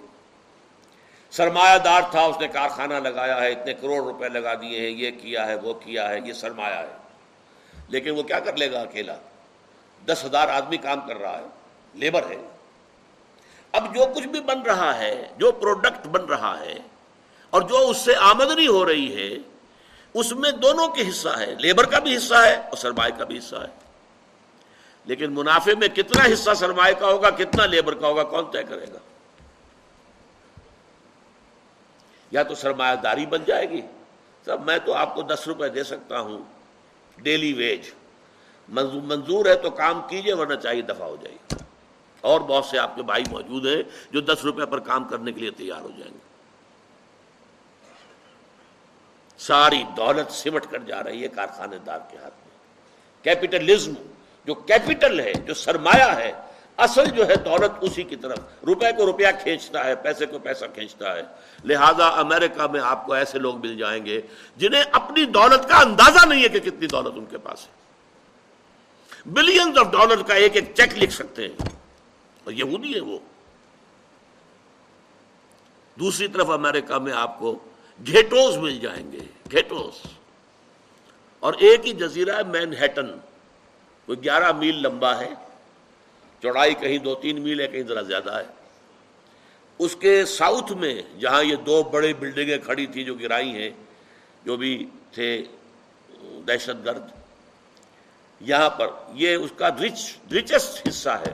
سرمایہ 1.31 1.79
دار 1.79 2.03
تھا، 2.11 2.21
اس 2.21 2.41
نے 2.41 2.49
کارخانہ 2.49 2.95
لگایا 2.95 3.41
ہے، 3.41 3.53
اتنے 3.53 3.75
کروڑ 3.75 4.03
روپے 4.05 4.29
لگا 4.29 4.55
دیے 4.55 4.81
ہیں، 4.81 4.91
یہ 4.91 5.11
کیا 5.11 5.47
ہے، 5.47 5.55
وہ 5.55 5.75
کیا 5.75 6.09
ہے، 6.09 6.19
یہ 6.25 6.33
سرمایہ 6.33 6.75
ہے۔ 6.75 6.97
لیکن 7.89 8.11
وہ 8.11 8.23
کیا 8.23 8.41
کر 8.41 8.57
لے 8.57 8.73
گا 8.73 8.81
اکیلا؟ 8.81 9.15
دس 10.07 10.25
ہزار 10.25 10.49
آدمی 10.49 10.77
کام 10.77 11.01
کر 11.09 11.17
رہا 11.17 11.39
ہے، 11.39 11.45
لیبر 11.95 12.23
ہے۔ 12.31 12.37
اب 13.73 13.95
جو 13.95 14.07
کچھ 14.15 14.27
بھی 14.27 14.41
بن 14.41 14.63
رہا 14.63 14.99
ہے، 14.99 15.29
جو 15.37 15.53
پروڈکٹ 15.53 16.07
بن 16.07 16.25
رہا 16.25 16.61
ہے، 16.61 16.79
اور 17.51 17.63
جو 17.63 17.89
اس 17.89 17.97
سے 17.97 18.17
آمدنی 18.17 18.67
ہو 18.67 18.87
رہی 18.87 19.17
ہے، 19.17 19.39
اس 20.15 20.33
میں 20.33 20.51
دونوں 20.51 20.89
کے 20.89 21.09
حصہ 21.09 21.29
ہے 21.29 21.55
لیبر 21.59 21.85
کا 21.85 21.99
بھی 21.99 22.17
حصہ 22.17 22.35
ہے 22.35 22.55
اور 22.55 22.77
سرمایہ 22.77 23.19
کا 23.19 23.25
بھی 23.25 23.39
حصہ 23.39 23.57
ہے۔ 23.57 23.84
لیکن 25.05 25.33
منافع 25.33 25.73
میں 25.79 25.89
کتنا 25.89 26.33
حصہ 26.33 26.51
سرمایہ 26.57 26.95
کا 26.95 27.07
ہوگا، 27.07 27.31
کتنا 27.31 27.67
لیبر 27.67 27.95
کا 27.95 28.07
ہوگا، 28.07 28.25
کون 28.25 28.51
طے 28.51 28.63
کرے 28.63 28.87
گا؟ 28.93 28.99
یا 32.31 32.43
تو 32.43 32.55
سرمایہ 32.55 32.97
داری 32.97 33.27
بن 33.27 33.45
جائے 33.47 33.71
گی؟ 33.71 33.81
سب 34.45 34.65
میں 34.65 34.79
تو 34.79 34.93
آپ 34.93 35.15
کو 35.15 35.23
دس 35.23 35.47
روپے 35.47 35.69
دے 35.69 35.85
سکتا 35.85 36.21
ہوں 36.21 36.39
ڈیلی 37.17 37.53
ویج 37.53 37.91
منظور 38.69 39.47
ہے 39.47 39.55
تو 39.55 39.71
کام 39.71 40.01
کیجیے، 40.09 40.35
ورنہ 40.35 40.55
چاہیے 40.55 40.83
دفاع 40.83 41.09
ہو 41.09 41.17
جائے 41.23 41.55
اور 42.21 42.41
بہت 42.41 42.65
سے 42.65 42.79
آپ 42.79 42.97
کے 42.97 43.03
بھائی 43.03 43.25
موجود 43.31 43.67
ہیں 43.67 43.83
جو 44.11 44.21
دس 44.21 44.45
روپے 44.45 44.67
پر 44.67 44.79
کام 44.79 45.05
کرنے 45.05 45.33
کے 45.33 45.41
لیے 45.41 45.51
تیار 45.51 45.81
ہو 45.81 45.91
جائیں 45.99 46.13
گے۔ 46.13 46.19
ساری 49.39 49.83
دولت 49.97 50.33
سمٹ 50.33 50.67
کر 50.71 50.79
جا 50.79 51.03
رہی 51.03 51.23
ہے 51.23 51.29
کارخانے 51.29 51.79
دار 51.79 51.99
کے 52.11 52.17
ہاتھ 52.17 52.35
میں۔ 52.35 52.55
کیپیٹلزم 53.25 53.93
جو 54.45 54.55
کیپٹل 54.55 55.21
ہے، 55.21 55.33
جو 55.35 55.55
سرمایہ 55.55 56.17
ہے، 56.17 56.33
اصل 56.77 57.11
جو 57.11 57.29
ہے 57.29 57.37
دولت 57.37 57.71
اسی 57.81 58.03
کی 58.03 58.17
طرف۔ 58.17 58.39
روپے 58.67 58.93
کو 58.97 59.07
روپیہ 59.07 59.27
کھینچتا 59.43 59.85
ہے، 59.85 59.95
پیسے 59.95 60.27
کو 60.27 60.39
پیسہ 60.39 60.65
کھینچتا 60.75 61.17
ہے۔ 61.17 61.23
لہذا 61.65 62.09
امریکہ 62.09 62.67
میں 62.67 62.81
آپ 62.81 63.07
کو 63.07 63.13
ایسے 63.13 63.39
لوگ 63.39 63.57
مل 63.57 63.79
جائیں 63.79 64.07
گے 64.07 64.21
جنہیں 64.57 64.83
اپنی 64.93 65.25
دولت 65.25 65.69
کا 65.69 65.77
اندازہ 65.77 66.27
نہیں 66.27 66.43
ہے 66.43 66.49
کہ 66.49 66.61
کتنی 66.61 66.87
دولت 66.87 67.15
ان 67.17 67.25
کے 67.25 67.39
پاس 67.39 67.67
ہے۔ 67.67 67.73
بلینز 69.27 69.79
آف 69.79 69.87
ڈالر 69.93 70.23
کا 70.23 70.35
ایک 70.35 70.57
ایک 70.57 70.65
چیک 70.75 70.99
لکھ 70.99 71.13
سکتے 71.13 71.49
ہیں۔ 71.49 71.57
اور 72.45 72.53
یہودی 72.53 72.95
ہے 72.95 73.01
وہ۔ 73.01 73.19
دوسری 75.99 76.29
طرف 76.29 76.51
امریکہ 76.51 76.95
میں 76.95 77.13
آپ 77.13 77.39
کو 77.39 77.59
گھیٹوز 78.07 78.57
مل 78.57 78.79
جائیں 78.79 79.13
گے، 79.13 79.21
گھیٹوز۔ 79.51 80.07
اور 81.41 81.53
ایک 81.59 81.87
ہی 81.87 81.93
جزیرہ 81.93 82.37
ہے 82.37 82.43
مین 82.43 82.73
ہیٹن 82.73 83.07
وہ 84.09 84.15
گیارہ 84.25 84.53
میل 84.53 84.83
لمبا 84.83 85.21
ہے، 85.21 85.29
چوڑائی 86.43 86.75
کہیں 86.75 86.99
دو 86.99 87.15
تین 87.15 87.41
میل 87.41 87.61
ہے، 87.61 87.67
کہیں 87.67 87.83
ذرا 87.83 88.03
زیادہ 88.03 88.39
ہے۔ 88.39 88.45
اس 89.79 89.97
کے 89.97 90.25
ساؤتھ 90.25 90.73
میں 90.73 91.03
جہاں 91.21 91.45
یہ 91.45 91.57
دو 91.57 91.83
بڑے 91.83 92.13
بلڈنگیں 92.13 92.59
کھڑی 92.59 92.87
تھی 92.87 93.05
جو 93.05 93.15
گرائی 93.15 93.49
ہیں، 93.49 93.71
جو 94.45 94.57
بھی 94.57 94.87
تھے 95.13 95.43
دہشت 96.49 96.85
گرد، 96.85 97.03
یہاں 98.41 98.71
پر 98.71 98.87
یہ 99.13 99.37
اس 99.37 99.51
کا 99.57 99.69
رچ 99.69 100.17
رچسٹ 100.33 100.89
حصہ 100.89 101.11
ہے۔ 101.11 101.33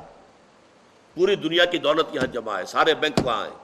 پوری 1.14 1.36
دنیا 1.36 1.64
کی 1.64 1.78
دولت 1.78 2.06
یہاں 2.12 2.26
جمع 2.26 2.58
ہے، 2.58 2.66
سارے 2.66 2.94
بینک 2.94 3.26
وہاں 3.26 3.44
ہیں۔ 3.44 3.56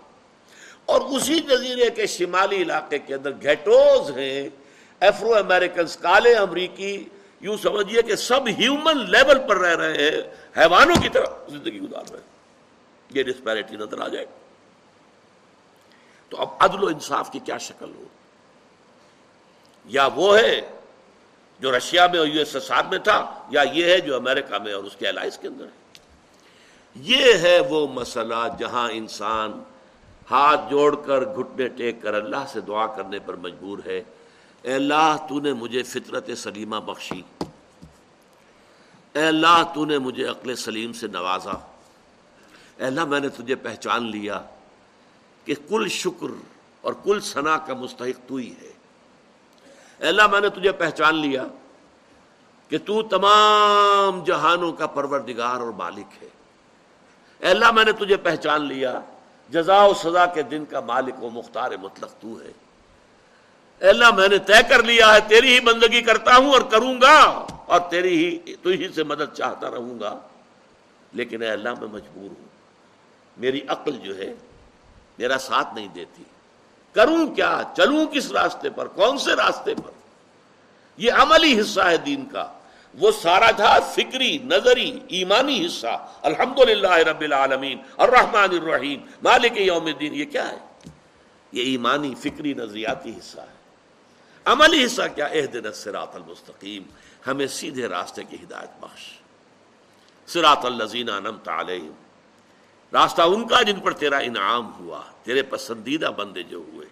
اور 0.85 1.01
اسی 1.01 1.41
جزیرے 1.41 1.91
کے 1.91 2.07
شمالی 2.07 2.57
علاقے 2.57 2.99
کے 2.99 3.15
اندر 3.15 3.33
گیٹوز 3.43 4.19
ہیں 4.19 4.49
ایفرو 5.01 5.35
امریکنس 5.35 5.97
کالے 5.97 6.35
امریکی 6.35 7.05
یوں 7.47 7.57
سمجھیے 7.57 8.03
کہ 8.03 8.17
سب 8.17 8.41
ہیومن 8.49 9.11
لیول 9.11 9.39
پر 9.49 9.57
رہ 9.57 9.77
رہے 9.77 9.93
ہیں، 9.93 10.23
حیوانوں 10.57 11.03
کی 11.03 11.09
طرح 11.09 11.27
زندگی 11.49 11.81
گزار 11.81 12.11
رہے 12.11 12.19
ہیں۔ 12.19 12.27
یہ 13.11 13.23
ڈسپیرٹی 13.23 13.77
نظر 13.77 14.01
آ 14.01 14.09
جائے۔ 14.09 14.27
تو 16.29 16.37
اب 16.41 16.49
عدل 16.59 16.85
و 16.85 16.87
انصاف 16.87 17.31
کی 17.31 17.39
کیا 17.39 17.59
شکل 17.59 17.95
ہو؟ 17.95 18.05
یا 19.85 20.09
وہ 20.15 20.39
ہے 20.39 20.61
جو 21.61 21.77
رشیا 21.77 22.07
میں 22.07 22.19
اور 22.19 22.27
یو 22.27 22.39
ایس 22.39 22.55
ایس 22.55 22.71
آر 22.71 22.85
میں 22.85 22.99
تھا، 22.99 23.47
یا 23.51 23.63
یہ 23.73 23.85
ہے 23.85 23.99
جو 23.99 24.17
امریکہ 24.17 24.59
میں 24.59 24.73
اور 24.73 24.85
اس 24.85 24.97
کے 24.97 25.09
الائز 25.09 25.39
کے 25.39 25.49
اندر 25.49 25.65
ہے؟ 25.65 26.01
یہ 26.95 27.35
ہے 27.35 27.61
وہ 27.61 27.87
مسئلہ 27.89 28.49
جہاں 28.59 28.91
انسان 28.93 29.63
ہاتھ 30.31 30.61
جوڑ 30.71 30.97
کر 31.07 31.25
گھٹنے 31.25 31.69
ٹیک 31.69 32.03
کر 32.03 32.15
اللہ 32.15 32.45
سے 32.53 32.61
دعا 32.61 32.87
کرنے 32.87 33.19
پر 33.19 33.35
مجبور 33.35 33.79
ہے۔ 33.87 34.03
اے 34.63 34.73
اللہ، 34.73 35.17
تو 35.29 35.41
نے 35.41 35.53
مجھے 35.53 35.83
فطرت 35.83 36.31
سلیمہ 36.37 36.77
بخشی۔ 36.77 37.23
اے 39.17 39.27
اللہ 39.27 39.63
تو 39.75 39.85
نے 39.85 39.99
مجھے 39.99 40.25
عقل 40.29 40.57
سلیم 40.57 40.93
سے 40.93 41.07
نوازا۔ 41.07 41.51
اے 41.51 42.85
اللہ 42.85 43.05
میں 43.05 43.21
نے 43.21 43.29
تجھے 43.29 43.55
پہچان 43.55 44.11
لیا 44.11 44.41
کہ 45.45 45.55
کل 45.69 45.89
شکر 45.89 46.27
اور 46.81 46.93
کل 47.05 47.21
ثنا 47.21 47.57
کا 47.57 47.75
مستحق 47.75 48.29
تو 48.29 48.37
ہی 48.37 48.55
ہے۔ 48.63 48.73
اے 49.99 50.09
اللہ 50.09 50.27
میں 50.27 50.41
نے 50.41 50.49
تجھے 50.49 50.73
پہچان 50.73 51.15
لیا 51.15 51.45
کہ 52.69 52.79
تو 52.85 53.03
تمام 53.03 54.25
جہانوں 54.25 54.73
کا 54.73 54.87
پروردگار 54.87 55.61
اور 55.61 55.73
مالک 55.73 56.23
ہے۔ 56.23 56.29
اے 57.39 57.49
اللہ 57.49 57.71
میں 57.71 57.85
نے 57.85 57.93
تجھے 57.93 58.17
پہچان 58.17 58.63
لیا 58.65 59.01
جزا 59.49 59.85
و 59.85 59.95
سزا 59.95 60.27
کے 60.27 60.43
دن 60.43 60.65
کا 60.65 60.81
مالک 60.81 61.25
و 61.25 61.31
مختار 61.31 61.71
مطلق 61.83 62.13
تو 62.21 62.41
ہے۔ 62.41 62.53
اے 63.81 63.89
اللہ 63.89 64.11
میں 64.11 64.29
نے 64.29 64.39
طے 64.39 64.63
کر 64.69 64.83
لیا 64.83 65.15
ہے، 65.15 65.19
تیری 65.29 65.55
ہی 65.55 65.61
بندگی 65.61 66.03
کرتا 66.03 66.37
ہوں 66.37 66.53
اور 66.53 66.61
کروں 66.61 67.01
گا۔ 67.01 67.47
اور 67.67 67.81
تیری 67.91 68.41
ہی، 68.47 68.55
تو 68.63 68.71
ہی 68.71 68.89
سے 68.95 69.05
مدد 69.05 69.35
چاہتا 69.35 69.71
رہوں 69.71 70.01
گا۔ 70.01 70.19
لیکن 71.13 71.43
اے 71.43 71.49
اللہ، 71.49 71.69
میں 71.69 71.89
مجبور 71.89 72.29
ہوں۔ 72.39 72.49
میری 73.37 73.61
عقل 73.69 73.93
جو 73.93 74.19
ہے، 74.19 74.35
میرا 75.19 75.39
ساتھ 75.39 75.75
نہیں 75.75 75.89
دیتی۔ 75.89 76.23
کروں 76.93 77.35
کیا؟ 77.35 77.63
چلوں 77.77 78.07
کس 78.07 78.33
راستے 78.33 78.71
پر؟ 78.71 78.89
کون 78.89 79.19
سے 79.19 79.33
راستے 79.33 79.75
پر؟ 79.75 79.91
یہ 80.97 81.13
عملی 81.13 81.61
حصہ 81.61 81.81
ہے 81.81 81.97
دین 81.97 82.25
کا۔ 82.27 82.53
وہ 82.99 83.11
سارا 83.23 83.51
تھا 83.51 83.81
فکری، 83.81 84.39
نظری، 84.39 84.99
ایمانی 85.09 85.67
حصہ۔ 85.67 86.09
الحمد 86.23 86.59
رب 86.83 87.21
العالمین، 87.21 87.79
الرحمن 87.97 88.57
الرحیم، 88.63 89.01
مالک 89.23 89.53
یوم 89.57 89.87
الدین۔ 89.87 90.15
یہ 90.15 90.25
کیا 90.25 90.49
ہے؟ 90.49 90.59
یہ 91.53 91.63
ایمانی، 91.63 92.15
فکری، 92.21 92.55
نظریاتی 92.55 93.11
حصہ 93.11 93.41
ہے۔ 93.41 93.56
عملی 94.47 94.85
حصہ 94.85 95.03
کیا؟ 95.15 95.29
دن 95.53 95.73
سراط 95.73 96.17
المستقیم۔ 96.17 96.83
ہمیں 97.27 97.47
سیدھے 97.47 97.87
راستے 97.87 98.25
کی 98.25 98.37
ہدایت 98.37 98.71
بخش۔ 98.81 99.19
سراط 100.27 100.65
الزین 100.65 101.09
علیہم۔ 101.47 101.93
راستہ 102.93 103.23
ان 103.23 103.49
کا 103.49 103.63
جن 103.63 103.81
پر 103.81 103.93
تیرا 103.93 104.19
انعام 104.19 104.73
ہوا، 104.75 105.03
تیرے 105.23 105.43
پسندیدہ 105.43 106.07
بندے 106.07 106.43
جو 106.43 106.57
ہوئے۔ 106.57 106.87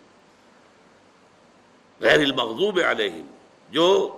غیر 2.01 2.19
المغضوب 2.19 2.81
علیہم۔ 2.91 3.27
جو 3.71 4.17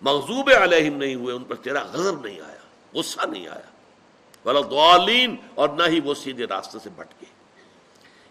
مغضوب 0.00 0.50
علیہم 0.62 0.96
نہیں 0.96 1.14
ہوئے، 1.14 1.34
ان 1.34 1.44
پر 1.44 1.54
تیرا 1.54 1.82
غضب 1.82 2.26
نہیں 2.26 2.40
آیا، 2.40 2.90
غصہ 2.94 3.26
نہیں 3.26 3.48
آیا۔ 3.48 3.70
ولادین 4.48 5.36
اور 5.54 5.68
نہ 5.68 5.82
ہی 5.86 6.00
وہ 6.00 6.14
سیدھے 6.14 6.44
راستے 6.44 6.78
سے 6.82 6.90
بھٹکے۔ 6.90 7.26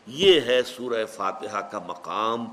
یہ 0.08 0.42
ہے 0.42 0.64
سورہ 0.64 1.06
فاتحہ 1.06 1.60
کا 1.60 1.80
مقام۔ 1.80 2.46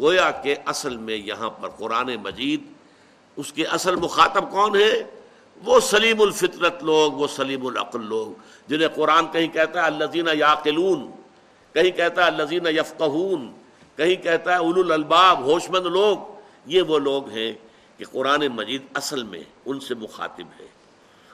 گویا 0.00 0.30
کہ 0.30 0.56
اصل 0.66 0.96
میں 0.96 1.16
یہاں 1.16 1.50
پر 1.50 1.68
قرآن 1.68 2.10
مجید، 2.22 2.64
اس 3.36 3.52
کے 3.52 3.64
اصل 3.64 3.96
مخاطب 3.96 4.50
کون 4.50 4.76
ہے؟ 4.76 5.02
وہ 5.64 5.80
سلیم 5.80 6.20
الفطرت 6.20 6.82
لوگ، 6.82 7.12
وہ 7.12 7.26
سلیم 7.26 7.66
العقل 7.66 8.04
لوگ، 8.04 8.40
جنہیں 8.66 8.88
قرآن 8.88 9.26
کہیں 9.32 9.48
کہتا 9.48 9.80
ہے 9.80 9.86
الزین 9.86 10.28
یاقلون، 10.32 11.10
کہیں 11.72 11.90
کہتا 11.90 12.22
ہے 12.22 12.26
الزین 12.26 12.66
یفقہون، 12.66 13.52
کہیں 13.96 14.14
کہتا 14.14 14.52
ہے 14.52 14.56
اول 14.56 14.92
الباب 14.92 15.44
ہوش 15.44 15.70
مند 15.70 15.86
لوگ، 15.86 16.18
یہ 16.66 16.82
وہ 16.82 16.98
لوگ 16.98 17.28
ہیں 17.28 17.52
کہ 17.96 18.04
قرآن 18.12 18.46
مجید 18.48 18.82
اصل 18.94 19.22
میں 19.22 19.42
ان 19.66 19.80
سے 19.80 19.94
مخاطب 19.94 20.60
ہے۔ 20.60 20.66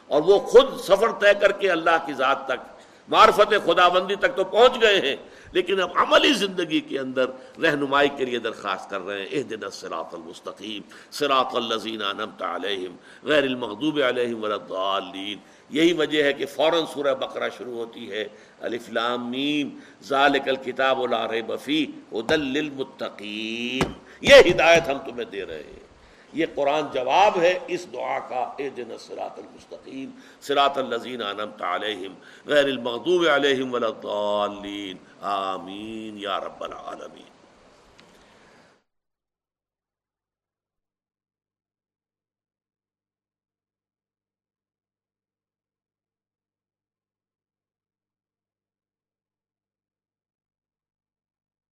اور 0.06 0.22
وہ 0.22 0.38
خود 0.38 0.80
سفر 0.80 1.12
طے 1.12 1.34
کر 1.40 1.52
کے 1.52 1.70
اللہ 1.70 2.06
کی 2.06 2.12
ذات 2.12 2.46
تک، 2.46 2.80
معرفت 3.08 3.54
خدا 3.66 3.88
بندی 3.88 4.14
تک 4.14 4.36
تو 4.36 4.44
پہنچ 4.44 4.80
گئے 4.80 5.00
ہیں۔ 5.00 5.16
لیکن 5.52 5.80
اب 5.80 5.90
عملی 5.94 6.32
زندگی 6.32 6.80
کے 6.80 6.98
اندر 6.98 7.30
رہنمائی 7.62 8.08
کے 8.16 8.24
لیے 8.24 8.38
درخواست 8.38 8.90
کر 8.90 9.00
رہے 9.00 9.20
ہیں 9.20 9.26
اہ 9.32 9.42
دن 9.42 9.70
سراط 9.72 10.14
المستقیم 10.14 10.82
سراط 11.10 11.54
الزین 11.54 12.00
نمت 12.16 12.42
علیہم، 12.42 12.96
غیر 13.22 13.42
المحدوب 13.42 14.00
علیہم 14.08 14.44
ولدالین 14.44 15.38
یہی 15.70 15.92
وجہ 15.92 16.22
ہے 16.22 16.32
کہ 16.32 16.46
فوراً 16.46 16.82
سورہ 16.94 17.14
بقرہ 17.14 17.48
شروع 17.58 17.74
ہوتی 17.74 18.10
ہے۔ 18.10 18.28
الفلام 18.60 19.30
میم، 19.30 19.78
ذالک 20.02 20.48
الکتاب 20.48 21.06
لا 21.06 21.28
ریب 21.28 21.52
فی 21.60 21.86
ہدل 22.12 22.40
للمتقین۔ 22.40 23.92
یہ 24.20 24.34
ہدایت 24.34 24.88
ہم 24.88 24.98
تمہیں 24.98 25.30
دے 25.30 25.44
رہے 25.44 25.62
ہیں۔ 25.66 25.89
یہ 26.32 26.46
قرآن 26.54 26.84
جواب 26.92 27.38
ہے، 27.40 27.58
اس 27.66 27.86
دعا 27.92 28.18
کا 28.28 28.42
اے 28.56 28.68
دن 28.76 28.96
سرات 28.98 29.38
المستقیم 29.38 30.10
سرات 30.40 30.78
الزین 30.78 31.22
عنم 31.22 31.62
علیہم، 31.64 32.14
غیر 32.46 32.64
المغضوب 32.64 33.26
علیہم 33.34 33.74
ولدالین 33.74 34.96
آمین 35.22 36.18
یا 36.18 36.38
رب 36.40 36.64
العالمین. 36.64 37.29